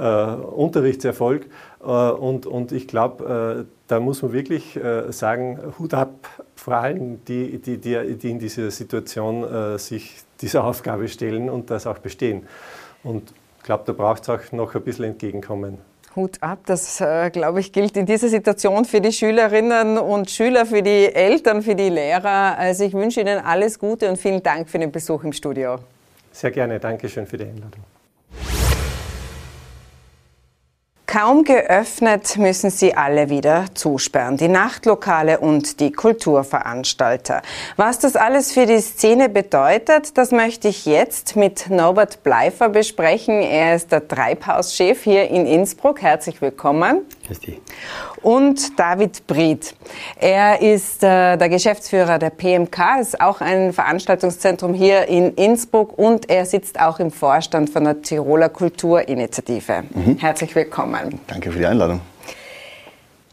Unterrichtserfolg. 0.00 1.46
Und, 1.80 2.46
und 2.46 2.72
ich 2.72 2.86
glaube, 2.86 3.66
da 3.88 4.00
muss 4.00 4.22
man 4.22 4.32
wirklich 4.32 4.78
sagen, 5.10 5.58
Hut 5.78 5.94
ab 5.94 6.14
vor 6.60 6.74
allem 6.74 7.24
die, 7.24 7.58
die, 7.58 7.78
die, 7.78 8.16
die 8.16 8.30
in 8.30 8.38
dieser 8.38 8.70
Situation 8.70 9.44
äh, 9.44 9.78
sich 9.78 10.16
dieser 10.40 10.64
Aufgabe 10.70 11.08
stellen 11.08 11.48
und 11.48 11.70
das 11.70 11.86
auch 11.86 11.98
bestehen. 11.98 12.46
Und 13.02 13.32
ich 13.58 13.64
glaube, 13.64 13.84
da 13.86 13.92
braucht 13.92 14.22
es 14.22 14.28
auch 14.28 14.52
noch 14.52 14.74
ein 14.74 14.82
bisschen 14.82 15.06
Entgegenkommen. 15.06 15.78
Hut 16.16 16.42
ab, 16.42 16.58
das 16.66 17.00
äh, 17.00 17.30
glaube 17.30 17.60
ich 17.60 17.72
gilt 17.72 17.96
in 17.96 18.04
dieser 18.04 18.28
Situation 18.28 18.84
für 18.84 19.00
die 19.00 19.12
Schülerinnen 19.12 19.96
und 19.96 20.28
Schüler, 20.28 20.66
für 20.66 20.82
die 20.82 21.06
Eltern, 21.14 21.62
für 21.62 21.76
die 21.76 21.88
Lehrer. 21.88 22.58
Also 22.58 22.84
ich 22.84 22.92
wünsche 22.92 23.20
Ihnen 23.20 23.38
alles 23.38 23.78
Gute 23.78 24.08
und 24.08 24.16
vielen 24.16 24.42
Dank 24.42 24.68
für 24.68 24.78
den 24.78 24.90
Besuch 24.90 25.22
im 25.22 25.32
Studio. 25.32 25.76
Sehr 26.32 26.50
gerne, 26.50 26.80
Dankeschön 26.80 27.26
für 27.26 27.36
die 27.36 27.44
Einladung. 27.44 27.84
Kaum 31.12 31.42
geöffnet 31.42 32.36
müssen 32.36 32.70
sie 32.70 32.94
alle 32.94 33.30
wieder 33.30 33.64
zusperren, 33.74 34.36
die 34.36 34.46
Nachtlokale 34.46 35.40
und 35.40 35.80
die 35.80 35.90
Kulturveranstalter. 35.90 37.42
Was 37.74 37.98
das 37.98 38.14
alles 38.14 38.52
für 38.52 38.64
die 38.64 38.80
Szene 38.80 39.28
bedeutet, 39.28 40.16
das 40.16 40.30
möchte 40.30 40.68
ich 40.68 40.86
jetzt 40.86 41.34
mit 41.34 41.68
Norbert 41.68 42.22
Bleifer 42.22 42.68
besprechen. 42.68 43.42
Er 43.42 43.74
ist 43.74 43.90
der 43.90 44.06
Treibhauschef 44.06 45.02
hier 45.02 45.28
in 45.28 45.46
Innsbruck. 45.46 46.00
Herzlich 46.00 46.40
willkommen. 46.40 47.00
Christi. 47.30 47.60
Und 48.22 48.76
David 48.76 49.24
Bried. 49.28 49.72
Er 50.16 50.60
ist 50.60 51.04
äh, 51.04 51.36
der 51.36 51.48
Geschäftsführer 51.48 52.18
der 52.18 52.30
PMK, 52.30 53.00
ist 53.00 53.20
auch 53.20 53.40
ein 53.40 53.72
Veranstaltungszentrum 53.72 54.74
hier 54.74 55.06
in 55.06 55.34
Innsbruck 55.34 55.96
und 55.96 56.28
er 56.28 56.44
sitzt 56.44 56.80
auch 56.80 56.98
im 56.98 57.12
Vorstand 57.12 57.70
von 57.70 57.84
der 57.84 58.02
Tiroler 58.02 58.48
Kulturinitiative. 58.48 59.84
Mhm. 59.94 60.16
Herzlich 60.18 60.52
willkommen. 60.56 61.20
Danke 61.28 61.52
für 61.52 61.60
die 61.60 61.66
Einladung. 61.66 62.00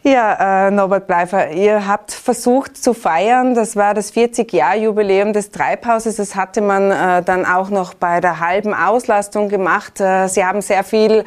Ja, 0.08 0.68
äh, 0.68 0.72
Norbert 0.72 1.06
Bleifer, 1.06 1.52
ihr 1.52 1.86
habt 1.86 2.14
versucht 2.14 2.82
zu 2.82 2.94
feiern. 2.94 3.56
Das 3.56 3.76
war 3.76 3.94
das 3.94 4.14
40-Jahr-Jubiläum 4.14 5.34
des 5.34 5.52
Treibhauses. 5.52 6.16
Das 6.16 6.34
hatte 6.34 6.62
man 6.62 6.92
äh, 6.92 7.22
dann 7.24 7.46
auch 7.46 7.70
noch 7.70 7.94
bei 7.94 8.22
der 8.22 8.40
halben 8.40 8.74
Auslastung 8.74 9.50
gemacht. 9.50 10.00
Äh, 10.00 10.30
Sie 10.30 10.46
haben 10.46 10.62
sehr 10.62 10.86
viel, 10.86 11.26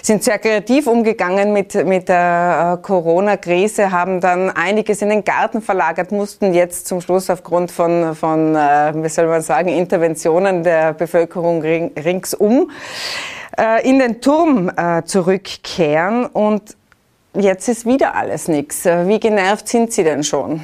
sind 0.00 0.22
sehr 0.22 0.38
kreativ 0.38 0.86
umgegangen 0.86 1.52
mit, 1.52 1.74
mit 1.84 2.08
der 2.08 2.78
äh, 2.78 2.82
Corona-Krise, 2.82 3.90
haben 3.90 4.20
dann 4.20 4.50
einiges 4.50 5.02
in 5.02 5.08
den 5.08 5.24
Garten 5.24 5.60
verlagert, 5.60 6.12
mussten 6.12 6.54
jetzt 6.54 6.86
zum 6.86 7.00
Schluss 7.00 7.30
aufgrund 7.30 7.72
von, 7.72 8.14
von 8.14 8.54
äh, 8.54 8.92
wie 8.94 9.08
soll 9.08 9.26
man 9.26 9.42
sagen, 9.42 9.70
Interventionen 9.70 10.62
der 10.62 10.92
Bevölkerung 10.92 11.62
ring, 11.62 11.90
ringsum 11.96 12.70
äh, 13.58 13.88
in 13.88 13.98
den 13.98 14.20
Turm 14.20 14.70
zurückkehren 15.04 16.26
und 16.26 16.76
Jetzt 17.34 17.68
ist 17.68 17.86
wieder 17.86 18.16
alles 18.16 18.48
nichts. 18.48 18.84
Wie 18.84 19.20
genervt 19.20 19.68
sind 19.68 19.92
Sie 19.92 20.02
denn 20.02 20.24
schon? 20.24 20.62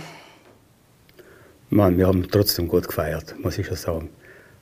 Mann, 1.70 1.96
wir 1.96 2.08
haben 2.08 2.28
trotzdem 2.28 2.66
gut 2.66 2.88
gefeiert, 2.88 3.36
muss 3.40 3.56
ich 3.56 3.68
schon 3.68 3.76
sagen. 3.76 4.10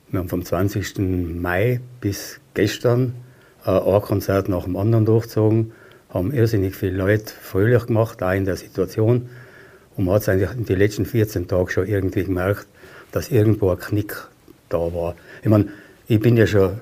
Wir 0.09 0.19
haben 0.19 0.29
vom 0.29 0.45
20. 0.45 0.99
Mai 0.99 1.79
bis 2.01 2.39
gestern 2.53 3.15
äh, 3.65 3.71
ein 3.71 4.01
Konzert 4.01 4.49
nach 4.49 4.65
dem 4.65 4.75
anderen 4.75 5.05
durchgezogen, 5.05 5.71
haben 6.09 6.31
irrsinnig 6.31 6.75
viele 6.75 6.95
Leute 6.95 7.33
fröhlich 7.33 7.87
gemacht, 7.87 8.21
auch 8.21 8.33
in 8.33 8.45
der 8.45 8.55
Situation. 8.55 9.27
Und 9.97 10.05
man 10.05 10.15
hat 10.15 10.21
es 10.21 10.29
eigentlich 10.29 10.51
in 10.51 10.65
den 10.65 10.77
letzten 10.77 11.05
14 11.07 11.47
Tagen 11.47 11.69
schon 11.69 11.87
irgendwie 11.87 12.23
gemerkt, 12.23 12.67
dass 13.13 13.29
irgendwo 13.29 13.71
ein 13.71 13.79
Knick 13.79 14.15
da 14.69 14.77
war. 14.77 15.15
Ich 15.41 15.49
meine, 15.49 15.69
ich 16.07 16.19
bin 16.19 16.37
ja 16.37 16.45
schon, 16.45 16.81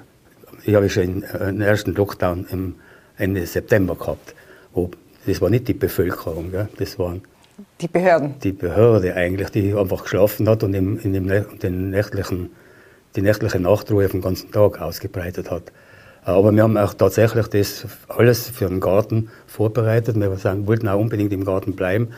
ich 0.65 0.75
habe 0.75 0.89
schon 0.89 1.21
den 1.21 1.61
ersten 1.61 1.93
Lockdown 1.93 2.45
im 2.51 2.75
Ende 3.17 3.45
September 3.45 3.95
gehabt, 3.95 4.35
wo 4.73 4.91
das 5.25 5.41
war 5.41 5.49
nicht 5.49 5.67
die 5.67 5.73
Bevölkerung, 5.73 6.51
gell? 6.51 6.67
das 6.77 6.99
waren 6.99 7.21
die 7.81 7.87
Behörden. 7.87 8.35
Die 8.43 8.51
Behörde 8.51 9.15
eigentlich, 9.15 9.49
die 9.49 9.73
einfach 9.73 10.03
geschlafen 10.03 10.49
hat 10.49 10.63
und 10.63 10.73
im, 10.73 10.99
in 10.99 11.13
dem, 11.13 11.59
den 11.59 11.89
nächtlichen, 11.89 12.49
die 13.15 13.21
nächtliche 13.21 13.59
Nachtruhe 13.59 14.07
den 14.07 14.21
ganzen 14.21 14.51
Tag 14.51 14.81
ausgebreitet 14.81 15.51
hat. 15.51 15.71
Aber 16.25 16.51
wir 16.51 16.63
haben 16.63 16.77
auch 16.77 16.93
tatsächlich 16.93 17.47
das 17.47 17.85
alles 18.07 18.49
für 18.49 18.67
den 18.67 18.79
Garten 18.79 19.29
vorbereitet. 19.45 20.15
Wir 20.15 20.35
sagen, 20.37 20.67
wollten 20.67 20.87
auch 20.87 20.99
unbedingt 20.99 21.33
im 21.33 21.43
Garten 21.43 21.75
bleiben, 21.75 22.09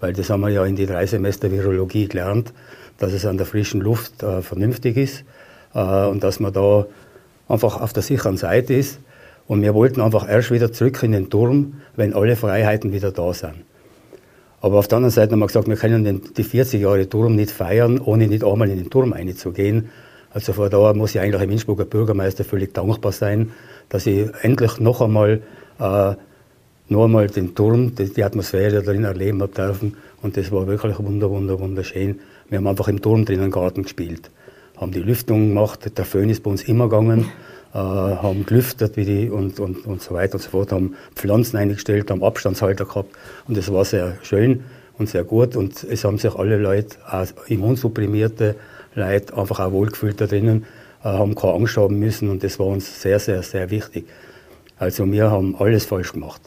weil 0.00 0.12
das 0.12 0.30
haben 0.30 0.40
wir 0.40 0.48
ja 0.48 0.64
in 0.64 0.76
die 0.76 0.86
drei 0.86 1.06
Semester 1.06 1.50
Virologie 1.50 2.08
gelernt, 2.08 2.52
dass 2.98 3.12
es 3.12 3.24
an 3.24 3.36
der 3.36 3.46
frischen 3.46 3.80
Luft 3.80 4.22
äh, 4.22 4.42
vernünftig 4.42 4.96
ist 4.96 5.24
äh, 5.74 6.06
und 6.06 6.22
dass 6.24 6.40
man 6.40 6.52
da 6.52 6.86
einfach 7.48 7.80
auf 7.80 7.92
der 7.92 8.02
sicheren 8.02 8.36
Seite 8.36 8.74
ist. 8.74 8.98
Und 9.46 9.62
wir 9.62 9.74
wollten 9.74 10.00
einfach 10.00 10.28
erst 10.28 10.50
wieder 10.50 10.72
zurück 10.72 11.02
in 11.02 11.12
den 11.12 11.30
Turm, 11.30 11.74
wenn 11.96 12.14
alle 12.14 12.36
Freiheiten 12.36 12.92
wieder 12.92 13.10
da 13.10 13.32
sind. 13.34 13.64
Aber 14.60 14.78
auf 14.78 14.86
der 14.86 14.96
anderen 14.96 15.10
Seite 15.10 15.32
haben 15.32 15.40
wir 15.40 15.48
gesagt, 15.48 15.66
wir 15.66 15.76
können 15.76 16.04
den, 16.04 16.22
die 16.36 16.44
40 16.44 16.80
Jahre 16.80 17.08
Turm 17.08 17.34
nicht 17.34 17.50
feiern, 17.50 17.98
ohne 17.98 18.28
nicht 18.28 18.44
einmal 18.44 18.70
in 18.70 18.78
den 18.78 18.90
Turm 18.90 19.12
einzugehen. 19.12 19.88
Also 20.30 20.52
von 20.52 20.70
daher 20.70 20.94
muss 20.94 21.14
ich 21.14 21.20
eigentlich 21.20 21.42
im 21.42 21.50
Innsbrucker 21.50 21.84
Bürgermeister 21.84 22.44
völlig 22.44 22.72
dankbar 22.72 23.12
sein, 23.12 23.50
dass 23.88 24.06
ich 24.06 24.30
endlich 24.42 24.78
noch 24.78 25.00
einmal, 25.00 25.42
äh, 25.80 26.14
noch 26.88 27.04
einmal 27.04 27.26
den 27.26 27.56
Turm, 27.56 27.96
die, 27.96 28.12
die 28.12 28.22
Atmosphäre 28.22 28.82
drin 28.82 29.02
erleben 29.02 29.42
habe 29.42 29.52
dürfen. 29.52 29.96
Und 30.22 30.36
das 30.36 30.52
war 30.52 30.68
wirklich 30.68 30.96
wunder, 31.00 31.28
wunder, 31.28 31.58
wunderschön. 31.58 32.20
Wir 32.48 32.58
haben 32.58 32.66
einfach 32.68 32.86
im 32.86 33.02
Turm 33.02 33.24
drinnen 33.24 33.50
Garten 33.50 33.82
gespielt, 33.82 34.30
haben 34.76 34.92
die 34.92 35.00
Lüftung 35.00 35.48
gemacht, 35.48 35.98
der 35.98 36.04
Föhn 36.04 36.30
ist 36.30 36.44
bei 36.44 36.50
uns 36.50 36.62
immer 36.62 36.88
gegangen 36.88 37.26
haben 37.78 38.44
gelüftet 38.44 38.96
wie 38.96 39.04
die 39.04 39.30
und, 39.30 39.58
und, 39.58 39.86
und 39.86 40.02
so 40.02 40.14
weiter 40.14 40.34
und 40.34 40.40
so 40.40 40.50
fort, 40.50 40.72
haben 40.72 40.94
Pflanzen 41.14 41.56
eingestellt, 41.56 42.10
haben 42.10 42.22
Abstandshalter 42.22 42.84
gehabt 42.84 43.10
und 43.48 43.56
es 43.56 43.72
war 43.72 43.84
sehr 43.84 44.18
schön 44.22 44.64
und 44.98 45.08
sehr 45.08 45.24
gut 45.24 45.56
und 45.56 45.82
es 45.84 46.04
haben 46.04 46.18
sich 46.18 46.34
alle 46.34 46.58
Leute, 46.58 46.96
auch 47.10 47.26
immunsupprimierte 47.46 48.56
Leute, 48.94 49.36
einfach 49.36 49.60
auch 49.60 49.72
wohlgefühlt 49.72 50.20
da 50.20 50.26
drinnen, 50.26 50.66
äh, 51.02 51.08
haben 51.08 51.34
keine 51.34 51.54
Angst 51.54 51.76
haben 51.76 51.98
müssen 51.98 52.28
und 52.28 52.44
das 52.44 52.58
war 52.58 52.66
uns 52.66 53.00
sehr, 53.00 53.18
sehr, 53.18 53.42
sehr 53.42 53.70
wichtig. 53.70 54.06
Also 54.78 55.10
wir 55.10 55.30
haben 55.30 55.56
alles 55.58 55.86
falsch 55.86 56.12
gemacht. 56.12 56.42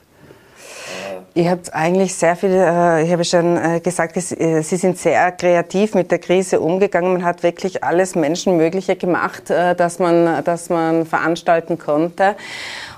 Ihr 1.37 1.49
habt 1.49 1.73
eigentlich 1.73 2.15
sehr 2.15 2.37
viel, 2.37 2.51
äh, 2.51 3.03
ich 3.03 3.11
habe 3.11 3.25
schon 3.25 3.57
äh, 3.57 3.81
gesagt, 3.81 4.15
äh, 4.15 4.61
Sie 4.61 4.77
sind 4.77 4.97
sehr 4.97 5.33
kreativ 5.33 5.93
mit 5.93 6.09
der 6.09 6.19
Krise 6.19 6.61
umgegangen. 6.61 7.11
Man 7.11 7.25
hat 7.25 7.43
wirklich 7.43 7.83
alles 7.83 8.15
Menschenmögliche 8.15 8.95
gemacht, 8.95 9.49
dass 9.49 9.99
man, 9.99 10.45
dass 10.45 10.69
man 10.69 11.05
veranstalten 11.05 11.77
konnte. 11.77 12.37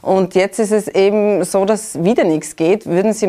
Und 0.04 0.36
jetzt 0.36 0.60
ist 0.60 0.71
es 0.71 0.88
eben 0.88 1.43
so, 1.45 1.65
dass 1.65 2.04
wieder 2.04 2.26
nichts 2.26 2.56
geht. 2.56 2.86
Würden 2.86 3.13
Sie, 3.13 3.26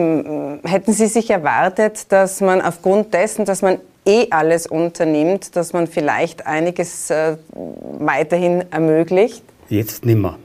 hätten 0.68 0.92
Sie 0.92 1.07
sich 1.07 1.31
erwartet, 1.31 2.12
dass 2.12 2.42
man 2.42 2.61
aufgrund 2.61 3.14
dessen, 3.14 3.47
dass 3.47 3.62
man 3.62 3.79
eh 4.05 4.27
alles 4.31 4.66
unternimmt, 4.66 5.57
dass 5.57 5.73
man 5.73 5.87
vielleicht 5.87 6.47
einiges 6.47 7.11
weiterhin 7.99 8.64
ermöglicht? 8.71 9.42
Jetzt 9.71 10.05
nimmer. 10.05 10.38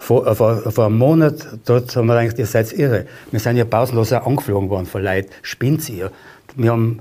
Vor, 0.00 0.26
äh, 0.26 0.34
vor, 0.34 0.56
vor, 0.72 0.86
einem 0.86 0.98
Monat, 0.98 1.46
dort 1.66 1.94
haben 1.94 2.06
wir 2.06 2.20
gedacht, 2.20 2.38
ihr 2.38 2.46
seid 2.46 2.72
irre. 2.72 3.04
Wir 3.30 3.38
sind 3.38 3.56
ja 3.56 3.64
pausenlos 3.66 4.12
angeflogen 4.12 4.70
worden 4.70 4.86
von 4.86 5.04
Leuten. 5.04 5.28
Spinnt 5.42 5.88
ihr? 5.90 6.10
Wir 6.56 6.72
haben 6.72 7.00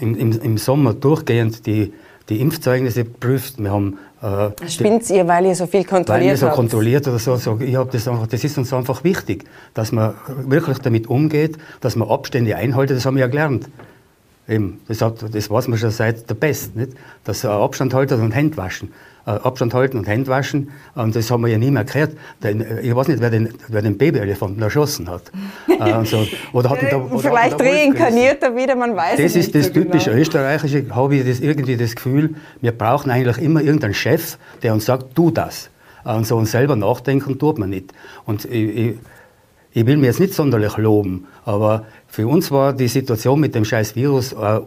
im, 0.00 0.16
im, 0.16 0.32
im 0.40 0.58
Sommer 0.58 0.94
durchgehend 0.94 1.66
die, 1.66 1.92
die 2.30 2.40
Impfzeugnisse 2.40 3.04
geprüft. 3.04 3.62
Wir 3.62 3.70
haben, 3.70 3.98
äh, 4.22 4.68
Spinnt 4.68 5.08
ihr, 5.10 5.28
weil 5.28 5.44
ihr 5.44 5.54
so 5.54 5.66
viel 5.66 5.84
kontrolliert 5.84 6.08
Weil 6.08 6.30
wir 6.30 6.36
so 6.38 6.46
habt? 6.46 6.56
kontrolliert 6.56 7.06
oder 7.06 7.18
so. 7.18 7.36
so 7.36 7.60
ich 7.60 7.76
hab 7.76 7.90
das, 7.90 8.08
einfach, 8.08 8.26
das 8.26 8.42
ist 8.42 8.56
uns 8.56 8.72
einfach 8.72 9.04
wichtig, 9.04 9.44
dass 9.74 9.92
man 9.92 10.14
wirklich 10.46 10.78
damit 10.78 11.06
umgeht, 11.06 11.58
dass 11.82 11.96
man 11.96 12.08
Abstände 12.08 12.56
einhaltet. 12.56 12.96
Das 12.96 13.04
haben 13.04 13.16
wir 13.16 13.20
ja 13.20 13.28
gelernt. 13.28 13.68
Eben, 14.48 14.80
das, 14.88 15.02
hat, 15.02 15.22
das 15.34 15.50
weiß 15.50 15.68
man 15.68 15.78
schon 15.78 15.90
seit 15.90 16.28
der 16.28 16.34
Pest, 16.34 16.74
nicht? 16.74 16.92
dass 17.24 17.44
er 17.44 17.50
Abstand 17.50 17.92
haltet 17.92 18.18
und 18.18 18.32
Hände 18.32 18.56
waschen. 18.56 18.92
Äh, 19.26 19.32
Abstand 19.32 19.74
halten 19.74 19.98
und 19.98 20.08
Hände 20.08 20.26
waschen. 20.28 20.70
Und 20.94 21.14
das 21.14 21.30
haben 21.30 21.42
wir 21.42 21.48
ja 21.48 21.58
nie 21.58 21.70
mehr 21.70 21.82
erklärt. 21.82 22.12
Denn, 22.42 22.62
äh, 22.62 22.80
ich 22.80 22.96
weiß 22.96 23.08
nicht, 23.08 23.20
wer 23.20 23.28
den, 23.28 23.50
wer 23.68 23.82
den 23.82 23.98
Babyelefanten 23.98 24.62
erschossen 24.62 25.10
hat. 25.10 25.30
also, 25.78 26.26
oder 26.54 26.70
hat 26.70 26.78
da, 26.90 26.96
oder 26.96 27.18
Vielleicht 27.18 27.60
reinkarniert 27.60 28.42
er 28.42 28.56
wieder, 28.56 28.74
man 28.74 28.96
weiß 28.96 29.18
Das 29.20 29.36
ist 29.36 29.54
das 29.54 29.66
so 29.66 29.72
typische 29.72 30.10
genau. 30.10 30.22
Österreichische, 30.22 30.86
habe 30.94 31.16
ich 31.16 31.26
das 31.26 31.40
irgendwie 31.40 31.76
das 31.76 31.94
Gefühl, 31.94 32.34
wir 32.62 32.72
brauchen 32.72 33.10
eigentlich 33.10 33.36
immer 33.38 33.60
irgendeinen 33.60 33.94
Chef, 33.94 34.38
der 34.62 34.72
uns 34.72 34.86
sagt, 34.86 35.14
tu 35.14 35.30
das. 35.30 35.68
Und 36.04 36.26
so 36.26 36.38
uns 36.38 36.52
selber 36.52 36.74
nachdenken 36.74 37.38
tut 37.38 37.58
man 37.58 37.68
nicht. 37.68 37.92
Und 38.24 38.46
ich, 38.46 38.76
ich, 38.76 38.94
ich 39.72 39.86
will 39.86 39.96
mir 39.96 40.06
jetzt 40.06 40.20
nicht 40.20 40.34
sonderlich 40.34 40.76
loben, 40.76 41.26
aber 41.44 41.84
für 42.06 42.26
uns 42.26 42.50
war 42.50 42.72
die 42.72 42.88
Situation 42.88 43.40
mit 43.40 43.54
dem 43.54 43.64
scheiß 43.64 43.96
Virus 43.96 44.32
äh, 44.32 44.60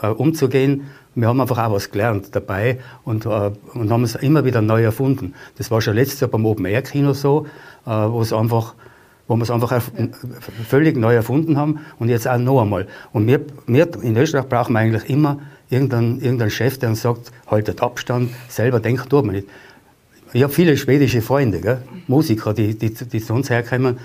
äh, 0.00 0.06
umzugehen 0.08 0.88
wir 1.20 1.26
haben 1.26 1.40
einfach 1.40 1.58
auch 1.58 1.72
was 1.72 1.90
gelernt 1.90 2.28
dabei 2.32 2.78
und, 3.04 3.26
äh, 3.26 3.50
und 3.74 3.90
haben 3.90 4.04
es 4.04 4.14
immer 4.14 4.44
wieder 4.44 4.62
neu 4.62 4.84
erfunden. 4.84 5.34
Das 5.56 5.68
war 5.70 5.80
schon 5.80 5.96
letztes 5.96 6.20
Jahr 6.20 6.30
beim 6.30 6.46
Open 6.46 6.64
Air 6.64 6.82
Kino 6.82 7.12
so, 7.12 7.46
äh, 7.86 7.90
wo 7.90 8.20
es 8.20 8.32
einfach 8.32 8.74
wo 9.26 9.36
wir 9.36 9.42
es 9.42 9.50
einfach 9.50 9.82
völlig 10.66 10.96
neu 10.96 11.14
erfunden 11.14 11.58
haben 11.58 11.80
und 11.98 12.08
jetzt 12.08 12.26
auch 12.26 12.38
noch 12.38 12.62
einmal. 12.62 12.86
Und 13.12 13.26
wir, 13.26 13.40
wir 13.66 13.86
in 14.02 14.16
Österreich 14.16 14.48
brauchen 14.48 14.72
wir 14.72 14.78
eigentlich 14.78 15.10
immer 15.10 15.40
irgendeinen, 15.68 16.18
irgendeinen 16.22 16.50
Chef, 16.50 16.78
der 16.78 16.88
uns 16.88 17.02
sagt, 17.02 17.30
haltet 17.46 17.82
Abstand, 17.82 18.30
selber 18.48 18.80
denken 18.80 19.06
tut 19.06 19.26
man 19.26 19.34
nicht. 19.34 19.48
Ich 20.32 20.42
habe 20.42 20.52
viele 20.52 20.76
schwedische 20.76 21.22
Freunde, 21.22 21.60
gell? 21.60 21.82
Musiker, 22.06 22.52
die, 22.52 22.76
die, 22.76 22.92
die 22.92 23.22
zu 23.22 23.32
uns 23.32 23.50
herkommen. 23.50 23.98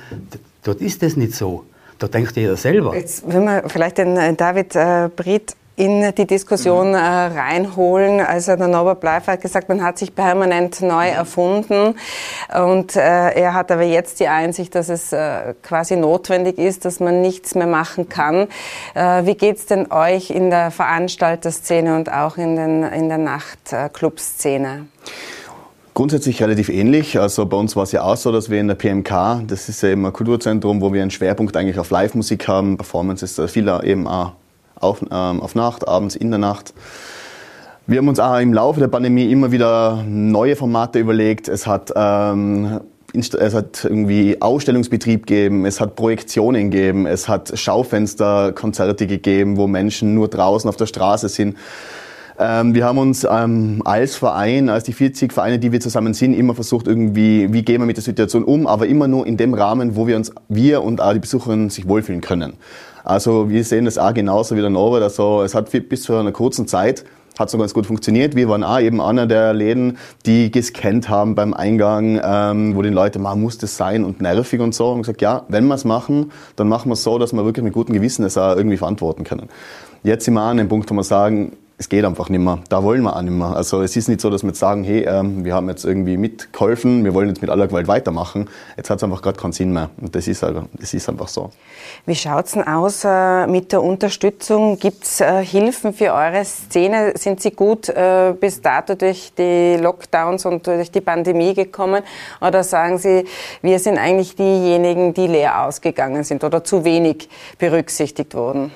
Dort 0.64 0.82
ist 0.82 1.02
das 1.04 1.18
nicht 1.18 1.36
so. 1.36 1.66
Da 2.00 2.08
denkt 2.08 2.36
jeder 2.36 2.58
selber. 2.58 2.96
Jetzt, 2.96 3.24
wenn 3.28 3.44
wir 3.46 3.64
vielleicht 3.68 3.98
den 3.98 4.18
äh, 4.18 4.34
David 4.34 4.76
äh, 4.76 5.10
Britt 5.16 5.56
in 5.76 6.14
die 6.14 6.28
Diskussion 6.28 6.90
mhm. 6.90 6.96
äh, 6.96 7.00
reinholen. 7.00 8.20
Also 8.22 8.56
der 8.56 8.68
Norbert 8.68 9.00
Bleifer 9.00 9.34
hat 9.34 9.42
gesagt, 9.42 9.70
man 9.70 9.84
hat 9.84 9.98
sich 9.98 10.14
permanent 10.14 10.82
neu 10.82 11.08
erfunden 11.08 11.96
und 12.56 12.96
äh, 12.96 13.00
er 13.00 13.54
hat 13.54 13.72
aber 13.72 13.84
jetzt 13.84 14.20
die 14.20 14.28
Einsicht, 14.28 14.76
dass 14.76 14.90
es 14.90 15.12
äh, 15.14 15.56
quasi 15.64 15.96
notwendig 15.96 16.60
ist, 16.60 16.86
dass 16.86 17.00
man 17.00 17.22
nichts 17.22 17.56
mehr 17.56 17.68
machen 17.68 18.08
kann. 18.08 18.48
Äh, 18.94 19.26
wie 19.26 19.36
geht's 19.36 19.66
denn 19.66 19.92
euch 19.92 20.30
in 20.30 20.52
der 20.52 20.70
Veranstalterszene 20.70 21.96
und 21.96 22.12
auch 22.12 22.38
in, 22.38 22.56
den, 22.56 22.84
in 22.84 23.10
der 23.10 23.18
Nachtclub-Szene? 23.18 24.86
Grundsätzlich 25.94 26.42
relativ 26.42 26.70
ähnlich. 26.70 27.20
Also 27.20 27.46
bei 27.46 27.56
uns 27.56 27.76
war 27.76 27.84
es 27.84 27.92
ja 27.92 28.02
auch 28.02 28.18
so, 28.18 28.32
dass 28.32 28.50
wir 28.50 28.60
in 28.60 28.68
der 28.68 28.74
PMK, 28.74 29.44
das 29.46 29.70
ist 29.70 29.84
ja 29.84 29.90
eben 29.90 30.04
ein 30.06 30.14
Kulturzentrum, 30.14 30.82
wo 30.82 30.92
wir 30.92 31.04
einen 31.04 31.12
Schwerpunkt 31.12 31.56
eigentlich 31.56 31.78
auf 31.78 31.92
Live-Musik 31.92 32.48
haben. 32.48 32.78
Performance 32.78 33.24
ist 33.24 33.40
viel 33.52 33.72
eben 33.84 34.08
auch 34.08 34.32
auf, 34.76 35.04
ähm, 35.04 35.40
auf 35.40 35.54
Nacht, 35.54 35.88
abends 35.88 36.16
in 36.16 36.32
der 36.32 36.40
Nacht. 36.40 36.74
Wir 37.86 38.00
haben 38.00 38.08
uns 38.08 38.20
auch 38.20 38.40
im 38.40 38.54
Laufe 38.54 38.80
der 38.80 38.88
Pandemie 38.88 39.32
immer 39.32 39.52
wieder 39.52 40.04
neue 40.08 40.56
Formate 40.56 40.98
überlegt. 40.98 41.48
Es 41.48 41.68
hat, 41.68 41.94
ähm, 41.96 42.80
es 43.14 43.54
hat 43.54 43.84
irgendwie 43.84 44.42
Ausstellungsbetrieb 44.42 45.28
gegeben, 45.28 45.66
es 45.68 45.80
hat 45.80 45.96
Projektionen 45.96 46.72
gegeben, 46.72 47.06
es 47.06 47.30
hat 47.30 47.52
Schaufensterkonzerte 47.56 49.06
gegeben, 49.06 49.58
wo 49.58 49.68
Menschen 49.68 50.16
nur 50.16 50.28
draußen 50.28 50.68
auf 50.68 50.78
der 50.78 50.88
Straße 50.88 51.30
sind. 51.30 51.56
Ähm, 52.40 52.74
wir 52.74 52.86
haben 52.86 52.98
uns 52.98 53.28
ähm, 53.30 53.82
als 53.86 54.16
Verein, 54.16 54.70
als 54.70 54.84
die 54.84 54.94
40 54.94 55.32
Vereine, 55.32 55.60
die 55.60 55.72
wir 55.72 55.80
zusammen 55.80 56.14
sind, 56.14 56.34
immer 56.34 56.56
versucht, 56.56 56.88
irgendwie, 56.88 57.54
wie 57.54 57.64
gehen 57.64 57.82
wir 57.82 57.86
mit 57.86 57.98
der 57.98 58.04
Situation 58.04 58.44
um, 58.44 58.66
aber 58.68 58.88
immer 58.88 59.08
nur 59.08 59.28
in 59.28 59.38
dem 59.38 59.54
Rahmen, 59.54 59.96
wo 59.96 60.08
wir 60.08 60.16
uns, 60.16 60.32
wir 60.50 60.84
und 60.84 61.02
auch 61.02 61.14
die 61.14 61.20
Besucherinnen 61.20 61.70
sich 61.70 61.88
wohlfühlen 61.88 62.22
können. 62.22 62.54
Also 63.04 63.50
wir 63.50 63.64
sehen 63.64 63.86
das 63.86 63.98
auch 63.98 64.14
genauso 64.14 64.56
wie 64.56 64.62
der 64.62 64.70
Norbert. 64.70 65.04
Also 65.04 65.44
es 65.44 65.54
hat 65.54 65.70
bis 65.90 66.04
zu 66.04 66.16
einer 66.16 66.32
kurzen 66.32 66.68
Zeit 66.68 67.06
hat 67.38 67.50
so 67.50 67.58
ganz 67.58 67.74
gut 67.74 67.86
funktioniert. 67.86 68.36
Wir 68.36 68.48
waren 68.48 68.64
auch 68.64 68.80
eben 68.80 69.02
einer 69.02 69.26
der 69.26 69.54
Läden, 69.54 69.98
die 70.26 70.52
gescannt 70.52 71.10
haben 71.10 71.36
beim 71.36 71.54
Eingang, 71.54 72.20
ähm, 72.24 72.76
wo 72.76 72.82
die 72.82 72.90
Leute, 72.90 73.20
man 73.20 73.42
muss 73.42 73.58
das 73.58 73.76
sein 73.76 74.04
und 74.04 74.22
nervig 74.22 74.60
und 74.60 74.76
so. 74.76 74.92
Und 74.92 75.02
gesagt, 75.02 75.22
ja, 75.22 75.44
wenn 75.48 75.66
wir 75.66 75.76
es 75.76 75.86
machen, 75.86 76.32
dann 76.56 76.70
machen 76.70 76.90
wir 76.90 76.94
es 76.94 77.04
so, 77.04 77.18
dass 77.18 77.34
wir 77.34 77.44
wirklich 77.46 77.64
mit 77.64 77.74
gutem 77.74 77.94
Gewissen 77.94 78.24
das 78.24 78.38
auch 78.38 78.56
irgendwie 78.56 78.78
verantworten 78.78 79.24
können. 79.24 79.50
Jetzt 80.04 80.26
sind 80.26 80.36
wir 80.36 80.42
an 80.42 80.58
dem 80.58 80.68
Punkt, 80.68 80.90
wo 80.92 80.96
wir 80.96 81.04
sagen, 81.04 81.54
es 81.78 81.90
geht 81.90 82.06
einfach 82.06 82.30
nicht 82.30 82.40
mehr. 82.40 82.60
Da 82.70 82.84
wollen 82.84 83.02
wir 83.02 83.16
auch 83.16 83.22
nicht 83.22 83.34
mehr. 83.34 83.56
Also 83.56 83.82
es 83.82 83.96
ist 83.96 84.08
nicht 84.08 84.22
so, 84.22 84.30
dass 84.30 84.44
wir 84.44 84.50
jetzt 84.50 84.60
sagen, 84.60 84.84
hey, 84.84 85.06
ähm, 85.08 85.44
wir 85.44 85.56
haben 85.56 85.68
jetzt 85.70 85.84
irgendwie 85.84 86.18
mitgeholfen, 86.18 87.04
wir 87.04 87.14
wollen 87.14 87.30
jetzt 87.30 87.42
mit 87.42 87.50
aller 87.50 87.68
Gewalt 87.68 87.88
weitermachen. 87.88 88.48
Jetzt 88.78 88.90
hat 88.90 88.98
es 88.98 89.04
einfach 89.04 89.22
gerade 89.22 89.40
keinen 89.40 89.54
Sinn 89.54 89.74
mehr. 89.74 89.90
Und 90.00 90.16
das 90.16 90.28
ist, 90.28 90.44
also, 90.44 90.64
das 90.74 90.94
ist 90.94 91.10
einfach 91.10 91.28
so. 91.28 91.50
Wie 92.06 92.16
schaut 92.16 92.46
es 92.46 92.52
denn 92.52 92.68
aus 92.68 93.04
äh, 93.04 93.48
mit 93.48 93.72
der 93.72 93.82
Unterstützung? 93.82 94.78
Gibt 94.78 95.04
es 95.04 95.20
äh, 95.20 95.44
Hilfen 95.44 95.94
für 95.94 96.14
eure 96.14 96.46
Szene? 96.46 97.14
Sind 97.16 97.42
sie 97.42 97.52
gut 97.52 97.90
äh, 97.90 98.34
bis 98.40 98.62
dato 98.62 98.96
durch 98.96 99.34
die 99.36 99.78
Lockdowns 99.78 100.46
und 100.46 100.68
durch 100.68 100.92
die 100.92 101.02
Pandemie 101.02 101.56
gekommen? 101.56 102.04
Oder 102.40 102.64
sagen 102.64 103.00
Sie, 103.00 103.26
wir 103.62 103.80
sind 103.80 103.98
eigentlich 103.98 104.36
diejenigen, 104.36 105.14
die 105.14 105.28
leer 105.28 105.66
ausgegangen 105.66 106.24
sind 106.24 106.44
oder 106.44 106.64
zu 106.64 106.86
wenig 106.86 107.30
berücksichtigt 107.58 108.36
wurden? 108.36 108.72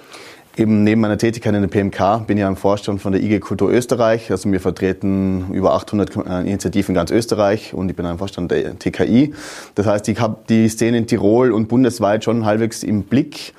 Eben 0.58 0.84
neben 0.84 1.02
meiner 1.02 1.20
Tätigkeit 1.20 1.54
in 1.54 1.62
der 1.62 1.70
PMK 1.70 2.26
bin 2.26 2.38
ich 2.38 2.42
ja 2.42 2.48
im 2.48 2.56
Vorstand 2.56 3.00
von 3.00 3.12
der 3.12 3.22
IG 3.22 3.40
Kultur 3.40 3.70
Österreich. 3.70 4.32
Also 4.32 4.52
wir 4.52 4.60
vertreten 4.60 5.52
über 5.54 5.74
800 5.76 6.16
äh, 6.16 6.42
Initiativen 6.42 6.94
in 6.94 6.96
ganz 6.96 7.12
Österreich 7.12 7.76
und 7.76 7.90
ich 7.90 7.96
bin 7.96 8.08
im 8.08 8.18
Vorstand 8.18 8.50
der 8.50 8.78
TKI. 8.80 9.36
Das 9.76 9.86
heißt, 9.86 10.10
ich 10.10 10.20
habe 10.20 10.38
die 10.50 10.68
Szene 10.68 10.98
in 10.98 11.06
Tirol 11.06 11.52
und 11.52 11.68
bundesweit 11.68 12.24
schon 12.24 12.44
halbwegs 12.44 12.82
im 12.82 13.04
Blick. 13.04 13.54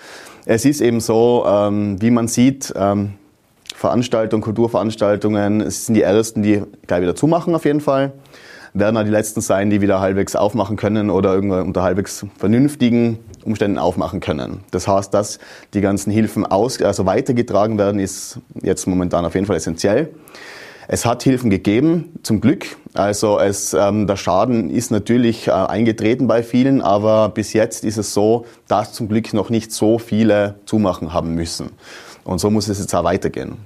Es 0.45 0.65
ist 0.65 0.81
eben 0.81 0.99
so, 0.99 1.47
ähm, 1.47 2.03
wie 2.03 2.11
man 2.11 2.27
sieht, 2.27 2.75
ähm, 2.75 3.13
Veranstaltungen, 3.77 4.43
Kulturveranstaltungen 4.43 5.71
sind 5.71 5.95
die 5.95 6.03
ersten, 6.03 6.43
die 6.43 6.63
gleich 6.89 7.03
wieder 7.03 7.15
zumachen 7.15 7.55
auf 7.55 7.65
jeden 7.65 7.81
Fall 7.81 8.13
werden 8.75 8.97
auch 8.97 9.05
die 9.05 9.11
letzten 9.11 9.41
sein, 9.41 9.71
die 9.71 9.81
wieder 9.81 10.01
halbwegs 10.01 10.37
aufmachen 10.37 10.77
können 10.77 11.11
oder 11.11 11.35
irgendwann 11.35 11.67
unter 11.67 11.83
halbwegs 11.83 12.27
vernünftigen 12.37 13.19
Umständen 13.49 13.79
aufmachen 13.79 14.21
können. 14.21 14.61
Das 14.71 14.87
heißt, 14.87 15.13
dass 15.13 15.39
die 15.75 15.81
ganzen 15.81 16.11
Hilfen 16.11 16.47
aus, 16.47 16.81
also 16.81 17.07
weitergetragen 17.07 17.79
werden, 17.79 17.99
ist 17.99 18.39
jetzt 18.63 18.87
momentan 18.87 19.25
auf 19.25 19.35
jeden 19.35 19.47
Fall 19.47 19.57
essentiell. 19.57 20.11
Es 20.91 21.05
hat 21.05 21.23
Hilfen 21.23 21.51
gegeben, 21.51 22.19
zum 22.23 22.41
Glück. 22.41 22.79
Also 22.95 23.39
es, 23.39 23.75
ähm, 23.75 24.07
der 24.07 24.17
Schaden 24.17 24.71
ist 24.71 24.91
natürlich 24.91 25.49
äh, 25.49 25.51
eingetreten 25.51 26.27
bei 26.27 26.43
vielen, 26.43 26.81
aber 26.81 27.29
bis 27.29 27.53
jetzt 27.53 27.85
ist 27.85 27.99
es 27.99 28.15
so, 28.15 28.47
dass 28.69 28.95
zum 28.95 29.09
Glück 29.09 29.35
noch 29.35 29.51
nicht 29.51 29.71
so 29.71 29.99
viele 29.99 30.61
zumachen 30.65 31.13
haben 31.13 31.35
müssen. 31.35 31.71
Und 32.25 32.39
so 32.39 32.51
muss 32.51 32.69
es 32.69 32.79
jetzt 32.79 32.95
auch 32.95 33.05
weitergehen. 33.05 33.59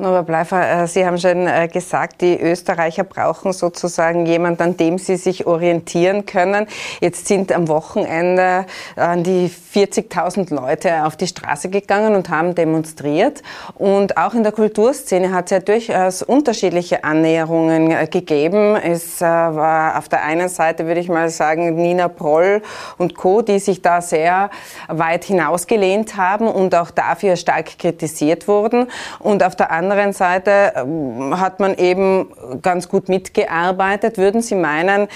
Norbert 0.00 0.26
Bleifer, 0.26 0.82
äh, 0.82 0.86
Sie 0.86 1.04
haben 1.04 1.18
schon 1.18 1.46
äh, 1.46 1.68
gesagt, 1.68 2.22
die 2.22 2.40
Österreicher 2.40 3.04
brauchen 3.04 3.52
sozusagen 3.52 4.24
jemanden, 4.24 4.62
an 4.62 4.76
dem 4.76 4.98
sie 4.98 5.16
sich 5.16 5.46
orientieren 5.46 6.24
können. 6.24 6.66
Jetzt 7.00 7.28
sind 7.28 7.52
am 7.52 7.68
Wochenende 7.68 8.64
äh, 8.96 9.16
die 9.18 9.50
40.000 9.74 10.54
Leute 10.54 11.04
auf 11.04 11.16
die 11.16 11.26
Straße 11.26 11.68
gegangen 11.68 12.14
und 12.14 12.30
haben 12.30 12.54
demonstriert. 12.54 13.42
Und 13.74 14.16
auch 14.16 14.34
in 14.34 14.42
der 14.42 14.52
Kulturszene 14.52 15.32
hat 15.32 15.46
es 15.46 15.50
ja 15.50 15.60
durchaus 15.60 16.22
unterschiedliche 16.22 17.04
Annäherungen 17.04 18.10
gegeben. 18.10 18.76
Es 18.76 19.20
war 19.20 19.98
auf 19.98 20.08
der 20.08 20.24
einen 20.24 20.48
Seite, 20.48 20.86
würde 20.86 21.00
ich 21.00 21.08
mal 21.08 21.28
sagen, 21.28 21.76
Nina 21.76 22.08
Proll 22.08 22.62
und 22.98 23.14
Co., 23.14 23.42
die 23.42 23.58
sich 23.58 23.82
da 23.82 24.00
sehr 24.00 24.50
weit 24.88 25.24
hinausgelehnt 25.24 26.16
haben 26.16 26.48
und 26.48 26.74
auch 26.74 26.90
dafür 26.90 27.36
stark 27.36 27.78
kritisiert 27.78 28.48
wurden. 28.48 28.88
Und 29.20 29.44
auf 29.44 29.54
der 29.54 29.70
anderen 29.70 29.89
anderen 29.90 30.12
Seite 30.12 30.72
ähm, 30.76 31.38
hat 31.38 31.60
man 31.60 31.74
eben 31.74 32.28
ganz 32.62 32.88
gut 32.88 33.08
mitgearbeitet. 33.08 34.18
Würden 34.18 34.42
Sie 34.42 34.54
meinen, 34.54 35.08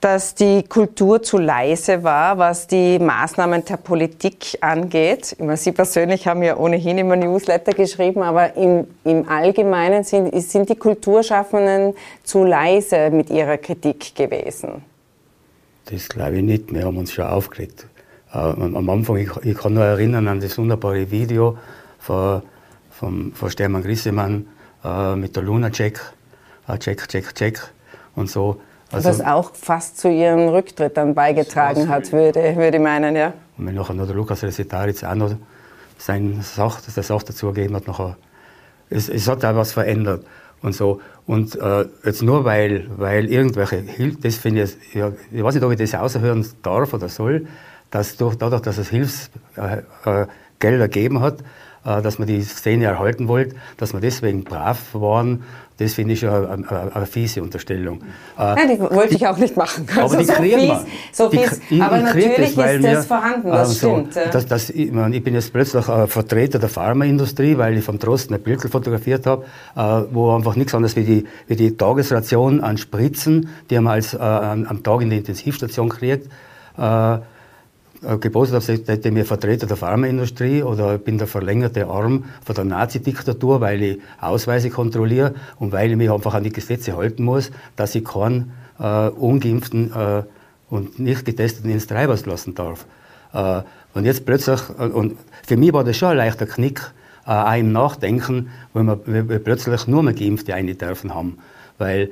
dass 0.00 0.34
die 0.34 0.62
Kultur 0.62 1.22
zu 1.22 1.38
leise 1.38 2.02
war, 2.02 2.38
was 2.38 2.66
die 2.66 2.98
Maßnahmen 2.98 3.64
der 3.64 3.76
Politik 3.76 4.58
angeht? 4.60 5.36
Sie 5.54 5.72
persönlich 5.72 6.26
haben 6.26 6.42
ja 6.42 6.56
ohnehin 6.56 6.98
immer 6.98 7.16
Newsletter 7.16 7.72
geschrieben, 7.72 8.22
aber 8.22 8.56
im, 8.56 8.86
im 9.04 9.28
Allgemeinen 9.28 10.04
sind, 10.04 10.34
sind 10.42 10.68
die 10.68 10.76
Kulturschaffenden 10.76 11.94
zu 12.24 12.44
leise 12.44 13.10
mit 13.10 13.30
ihrer 13.30 13.58
Kritik 13.58 14.14
gewesen. 14.14 14.82
Das 15.84 16.08
glaube 16.08 16.36
ich 16.36 16.42
nicht. 16.42 16.72
Wir 16.72 16.84
haben 16.84 16.96
uns 16.96 17.12
schon 17.12 17.26
aufgeregt. 17.26 17.86
Äh, 18.32 18.38
am 18.38 18.88
Anfang, 18.88 19.16
ich, 19.16 19.30
ich 19.44 19.56
kann 19.56 19.74
nur 19.74 19.84
erinnern 19.84 20.28
an 20.28 20.40
das 20.40 20.56
wunderbare 20.56 21.10
Video 21.10 21.58
von 21.98 22.42
vom, 23.02 23.32
von 23.32 23.50
Stermann 23.50 23.82
Grissemann 23.82 24.46
äh, 24.84 25.16
mit 25.16 25.34
der 25.34 25.42
Luna 25.42 25.70
Check, 25.70 26.00
äh, 26.68 26.78
Check, 26.78 27.08
Check, 27.08 27.34
Check 27.34 27.60
und 28.14 28.30
so. 28.30 28.60
Also, 28.92 29.08
Was 29.08 29.20
auch 29.20 29.52
fast 29.54 29.98
zu 29.98 30.08
ihrem 30.08 30.48
Rücktritt 30.48 30.96
dann 30.96 31.12
beigetragen 31.12 31.88
hat, 31.88 32.12
würde, 32.12 32.54
würde 32.54 32.76
ich 32.76 32.82
meinen, 32.82 33.16
ja. 33.16 33.32
Und 33.58 33.66
wenn 33.66 33.74
nachher 33.74 33.94
noch 33.94 34.06
der 34.06 34.14
Lukas 34.14 34.44
Resetaritz 34.44 35.02
auch 35.02 35.16
noch 35.16 35.34
sein 35.98 36.40
Sach, 36.42 36.80
das 36.80 36.94
Sach 37.06 37.24
dazugegeben 37.24 37.74
hat, 37.74 37.88
nachher, 37.88 38.16
es, 38.88 39.08
es 39.08 39.26
hat 39.26 39.44
auch 39.44 39.56
was 39.56 39.72
verändert 39.72 40.24
und 40.62 40.72
so. 40.72 41.00
Und 41.26 41.56
äh, 41.56 41.86
jetzt 42.04 42.22
nur 42.22 42.44
weil, 42.44 42.86
weil 42.96 43.26
irgendwelche 43.26 43.76
Hilfe, 43.78 44.18
das 44.20 44.36
finde 44.36 44.62
ich, 44.62 44.94
ja, 44.94 45.10
ich 45.32 45.42
weiß 45.42 45.54
nicht, 45.54 45.64
ob 45.64 45.72
ich 45.72 45.78
das 45.78 45.94
außerhören 45.94 46.46
darf 46.62 46.94
oder 46.94 47.08
soll, 47.08 47.48
dass 47.90 48.16
durch, 48.16 48.36
dadurch, 48.36 48.62
dass 48.62 48.78
es 48.78 48.90
Hilfsgelder 48.90 49.86
äh, 50.06 50.22
äh, 50.22 50.88
gegeben 50.88 51.20
hat, 51.20 51.38
dass 51.84 52.18
man 52.18 52.28
die 52.28 52.42
Szene 52.42 52.84
erhalten 52.84 53.28
wollte, 53.28 53.56
dass 53.76 53.92
man 53.92 54.02
deswegen 54.02 54.44
brav 54.44 54.78
waren, 54.92 55.42
das 55.78 55.94
finde 55.94 56.14
ich 56.14 56.26
eine, 56.26 56.48
eine, 56.48 56.94
eine, 56.94 57.06
fiese 57.06 57.42
Unterstellung. 57.42 58.02
Äh, 58.38 58.54
Nein, 58.54 58.68
die 58.68 58.80
wollte 58.80 59.14
ich 59.14 59.26
auch 59.26 59.36
nicht 59.36 59.56
machen. 59.56 59.86
Aber 59.92 60.02
also 60.02 60.18
die 60.18 60.24
so 60.24 60.32
kriegen 60.34 60.60
wir. 60.60 60.84
So 61.12 61.30
fies, 61.30 61.60
die, 61.70 61.80
aber 61.80 61.98
natürlich 61.98 62.54
das, 62.54 62.74
ist 62.74 62.84
das 62.84 63.06
vorhanden, 63.06 63.48
das 63.48 63.72
äh, 63.72 63.76
stimmt. 63.76 64.14
So, 64.14 64.20
das, 64.30 64.46
das, 64.46 64.70
ich, 64.70 64.92
meine, 64.92 65.16
ich, 65.16 65.24
bin 65.24 65.34
jetzt 65.34 65.52
plötzlich 65.52 65.88
ein 65.88 66.06
Vertreter 66.08 66.58
der 66.58 66.68
Pharmaindustrie, 66.68 67.56
weil 67.58 67.78
ich 67.78 67.84
vom 67.84 67.98
Drosten 67.98 68.36
ein 68.36 68.42
Bild 68.42 68.60
fotografiert 68.60 69.26
habe, 69.26 69.44
äh, 69.74 69.80
wo 70.12 70.34
einfach 70.34 70.56
nichts 70.56 70.74
anderes 70.74 70.94
wie 70.94 71.04
die, 71.04 71.26
wie 71.48 71.56
die 71.56 71.76
Tagesration 71.76 72.60
an 72.60 72.76
Spritzen, 72.76 73.48
die 73.70 73.80
man 73.80 73.94
als, 73.94 74.14
äh, 74.14 74.18
am 74.18 74.82
Tag 74.82 75.00
in 75.00 75.10
der 75.10 75.18
Intensivstation 75.18 75.88
kriegt, 75.88 76.28
äh, 76.78 77.14
äh, 77.14 77.18
gepostet 78.20 78.54
habe, 78.56 78.82
seitdem 78.84 79.16
ich 79.16 79.26
Vertreter 79.26 79.66
der 79.66 79.76
Pharmaindustrie 79.76 80.62
oder 80.62 80.98
bin 80.98 81.18
der 81.18 81.26
verlängerte 81.26 81.86
Arm 81.86 82.24
von 82.44 82.54
der 82.54 82.64
Nazi-Diktatur, 82.64 83.60
weil 83.60 83.82
ich 83.82 84.00
Ausweise 84.20 84.70
kontrolliere 84.70 85.34
und 85.58 85.72
weil 85.72 85.90
ich 85.90 85.96
mich 85.96 86.10
einfach 86.10 86.34
an 86.34 86.42
die 86.42 86.52
Gesetze 86.52 86.96
halten 86.96 87.22
muss, 87.22 87.50
dass 87.76 87.94
ich 87.94 88.04
keinen 88.04 88.52
äh, 88.80 89.08
ungeimpften 89.08 89.92
äh, 89.92 90.22
und 90.68 90.98
nicht 90.98 91.24
getesteten 91.24 91.70
ins 91.70 91.86
Treibhaus 91.86 92.26
lassen 92.26 92.54
darf. 92.54 92.86
Äh, 93.32 93.62
und 93.94 94.04
jetzt 94.04 94.26
plötzlich, 94.26 94.60
äh, 94.78 94.86
und 94.86 95.16
für 95.46 95.56
mich 95.56 95.72
war 95.72 95.84
das 95.84 95.96
schon 95.96 96.10
ein 96.10 96.16
leichter 96.16 96.46
Knick, 96.46 96.80
äh, 97.26 97.30
auch 97.30 97.56
im 97.56 97.72
Nachdenken, 97.72 98.50
weil 98.72 98.98
wir, 99.06 99.28
wir 99.28 99.38
plötzlich 99.38 99.86
nur 99.86 100.02
mehr 100.02 100.14
Geimpfte 100.14 100.54
eine 100.54 100.74
dürfen 100.74 101.14
haben. 101.14 101.38
Weil 101.78 102.10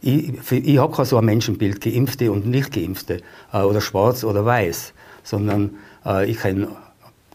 ich, 0.00 0.32
ich 0.52 0.78
habe 0.78 0.94
kein 0.94 1.04
so 1.04 1.18
ein 1.18 1.24
Menschenbild, 1.24 1.80
Geimpfte 1.80 2.30
und 2.30 2.46
Nicht-Geimpfte 2.46 3.20
oder 3.52 3.80
schwarz 3.80 4.22
oder 4.22 4.44
weiß 4.44 4.94
sondern 5.22 5.76
äh, 6.04 6.30
ich 6.30 6.38
kenne 6.38 6.68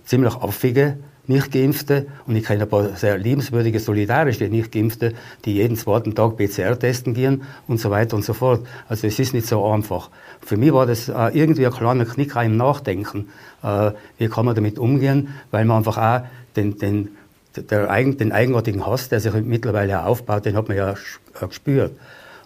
ziemlich 0.05 0.35
affige 0.35 0.97
Nicht-Geimpfte 1.27 2.07
und 2.27 2.35
ich 2.35 2.43
kenne 2.43 2.63
ein 2.63 2.69
paar 2.69 2.95
sehr 2.95 3.17
liebenswürdige, 3.17 3.79
solidarische 3.79 4.45
Nicht-Geimpfte, 4.45 5.13
die 5.45 5.53
jeden 5.53 5.77
zweiten 5.77 6.15
Tag 6.15 6.37
PCR 6.37 6.77
testen 6.77 7.13
gehen 7.13 7.43
und 7.67 7.79
so 7.79 7.89
weiter 7.89 8.15
und 8.15 8.25
so 8.25 8.33
fort. 8.33 8.65
Also 8.89 9.07
es 9.07 9.19
ist 9.19 9.33
nicht 9.33 9.47
so 9.47 9.65
einfach. 9.65 10.09
Für 10.41 10.57
mich 10.57 10.73
war 10.73 10.85
das 10.85 11.07
äh, 11.07 11.29
irgendwie 11.33 11.65
ein 11.65 11.71
kleiner 11.71 12.05
Knick 12.05 12.35
im 12.35 12.57
Nachdenken. 12.57 13.29
Äh, 13.63 13.91
wie 14.17 14.27
kann 14.27 14.45
man 14.45 14.55
damit 14.55 14.77
umgehen, 14.77 15.29
weil 15.51 15.63
man 15.63 15.77
einfach 15.77 15.97
auch 15.97 16.25
den, 16.57 16.77
den, 16.77 17.09
der, 17.55 17.87
den 17.87 18.31
eigenartigen 18.31 18.85
Hass, 18.85 19.07
der 19.07 19.21
sich 19.21 19.33
mittlerweile 19.33 20.05
aufbaut, 20.05 20.45
den 20.45 20.57
hat 20.57 20.67
man 20.67 20.75
ja 20.75 20.93
gespürt. 21.39 21.93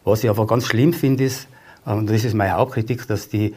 Was 0.04 0.24
ich 0.24 0.30
aber 0.30 0.46
ganz 0.46 0.68
schlimm 0.68 0.94
finde, 0.94 1.24
ist, 1.24 1.48
äh, 1.86 1.94
und 1.94 2.10
das 2.10 2.24
ist 2.24 2.36
meine 2.36 2.54
Hauptkritik, 2.54 3.08
dass 3.08 3.28
die 3.28 3.56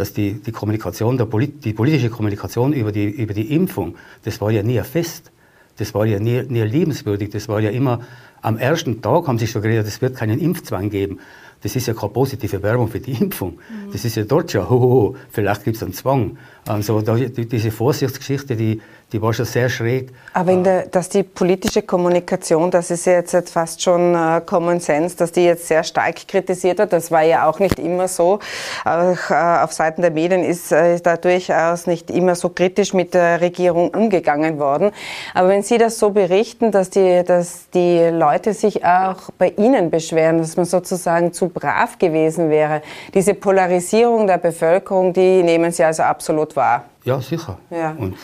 dass 0.00 0.14
die, 0.14 0.32
die 0.32 0.50
Kommunikation, 0.50 1.18
Polit, 1.28 1.64
die 1.64 1.74
politische 1.74 2.08
Kommunikation 2.08 2.72
über 2.72 2.90
die, 2.90 3.04
über 3.04 3.34
die 3.34 3.54
Impfung, 3.54 3.96
das 4.24 4.40
war 4.40 4.50
ja 4.50 4.62
nie 4.62 4.78
ein 4.78 4.84
Fest. 4.84 5.30
Das 5.76 5.94
war 5.94 6.06
ja 6.06 6.18
nie, 6.18 6.42
nie 6.42 6.62
liebenswürdig. 6.62 7.30
Das 7.30 7.48
war 7.48 7.60
ja 7.60 7.70
immer, 7.70 8.00
am 8.42 8.58
ersten 8.58 9.02
Tag 9.02 9.28
haben 9.28 9.38
sie 9.38 9.46
schon 9.46 9.62
geredet, 9.62 9.86
es 9.86 10.00
wird 10.02 10.16
keinen 10.16 10.40
Impfzwang 10.40 10.90
geben. 10.90 11.20
Das 11.62 11.76
ist 11.76 11.86
ja 11.86 11.94
keine 11.94 12.12
positive 12.12 12.62
Werbung 12.62 12.88
für 12.88 13.00
die 13.00 13.12
Impfung. 13.12 13.52
Mhm. 13.52 13.92
Das 13.92 14.04
ist 14.04 14.16
ja 14.16 14.24
dort 14.24 14.50
schon, 14.50 14.68
hoho, 14.68 15.16
vielleicht 15.30 15.64
gibt 15.64 15.76
es 15.76 15.82
einen 15.82 15.92
Zwang. 15.92 16.38
Also 16.66 17.02
da, 17.02 17.16
diese 17.16 17.70
Vorsichtsgeschichte, 17.70 18.56
die, 18.56 18.80
die 19.12 19.20
war 19.20 19.32
schon 19.32 19.44
sehr 19.44 19.68
schräg. 19.68 20.12
Aber 20.32 20.52
in 20.52 20.62
der, 20.62 20.86
dass 20.86 21.08
die 21.08 21.22
politische 21.22 21.82
Kommunikation, 21.82 22.70
das 22.70 22.90
ist 22.90 23.06
ja 23.06 23.14
jetzt 23.14 23.50
fast 23.50 23.82
schon 23.82 24.14
äh, 24.14 24.40
Common 24.46 24.78
Sense, 24.78 25.16
dass 25.16 25.32
die 25.32 25.44
jetzt 25.44 25.66
sehr 25.66 25.82
stark 25.82 26.28
kritisiert 26.28 26.78
wird. 26.78 26.92
Das 26.92 27.10
war 27.10 27.22
ja 27.22 27.48
auch 27.48 27.58
nicht 27.58 27.78
immer 27.78 28.06
so. 28.06 28.38
Auch 28.84 29.30
äh, 29.30 29.62
auf 29.62 29.72
Seiten 29.72 30.02
der 30.02 30.12
Medien 30.12 30.44
ist 30.44 30.70
äh, 30.70 31.00
da 31.00 31.16
durchaus 31.16 31.86
nicht 31.86 32.10
immer 32.10 32.36
so 32.36 32.50
kritisch 32.50 32.94
mit 32.94 33.14
der 33.14 33.40
Regierung 33.40 33.90
umgegangen 33.90 34.58
worden. 34.58 34.92
Aber 35.34 35.48
wenn 35.48 35.62
Sie 35.62 35.78
das 35.78 35.98
so 35.98 36.10
berichten, 36.10 36.70
dass 36.70 36.90
die, 36.90 37.24
dass 37.24 37.68
die 37.70 38.08
Leute 38.12 38.54
sich 38.54 38.84
auch 38.84 39.30
bei 39.38 39.48
Ihnen 39.56 39.90
beschweren, 39.90 40.38
dass 40.38 40.56
man 40.56 40.66
sozusagen 40.66 41.32
zu 41.32 41.48
brav 41.48 41.98
gewesen 41.98 42.50
wäre, 42.50 42.82
diese 43.12 43.34
Polarisierung 43.34 44.28
der 44.28 44.38
Bevölkerung, 44.38 45.12
die 45.12 45.42
nehmen 45.42 45.72
Sie 45.72 45.82
also 45.82 46.04
absolut 46.04 46.54
wahr. 46.54 46.84
Ja, 47.04 47.20
sicher. 47.20 47.58
Ja. 47.70 47.96
Und 47.98 48.16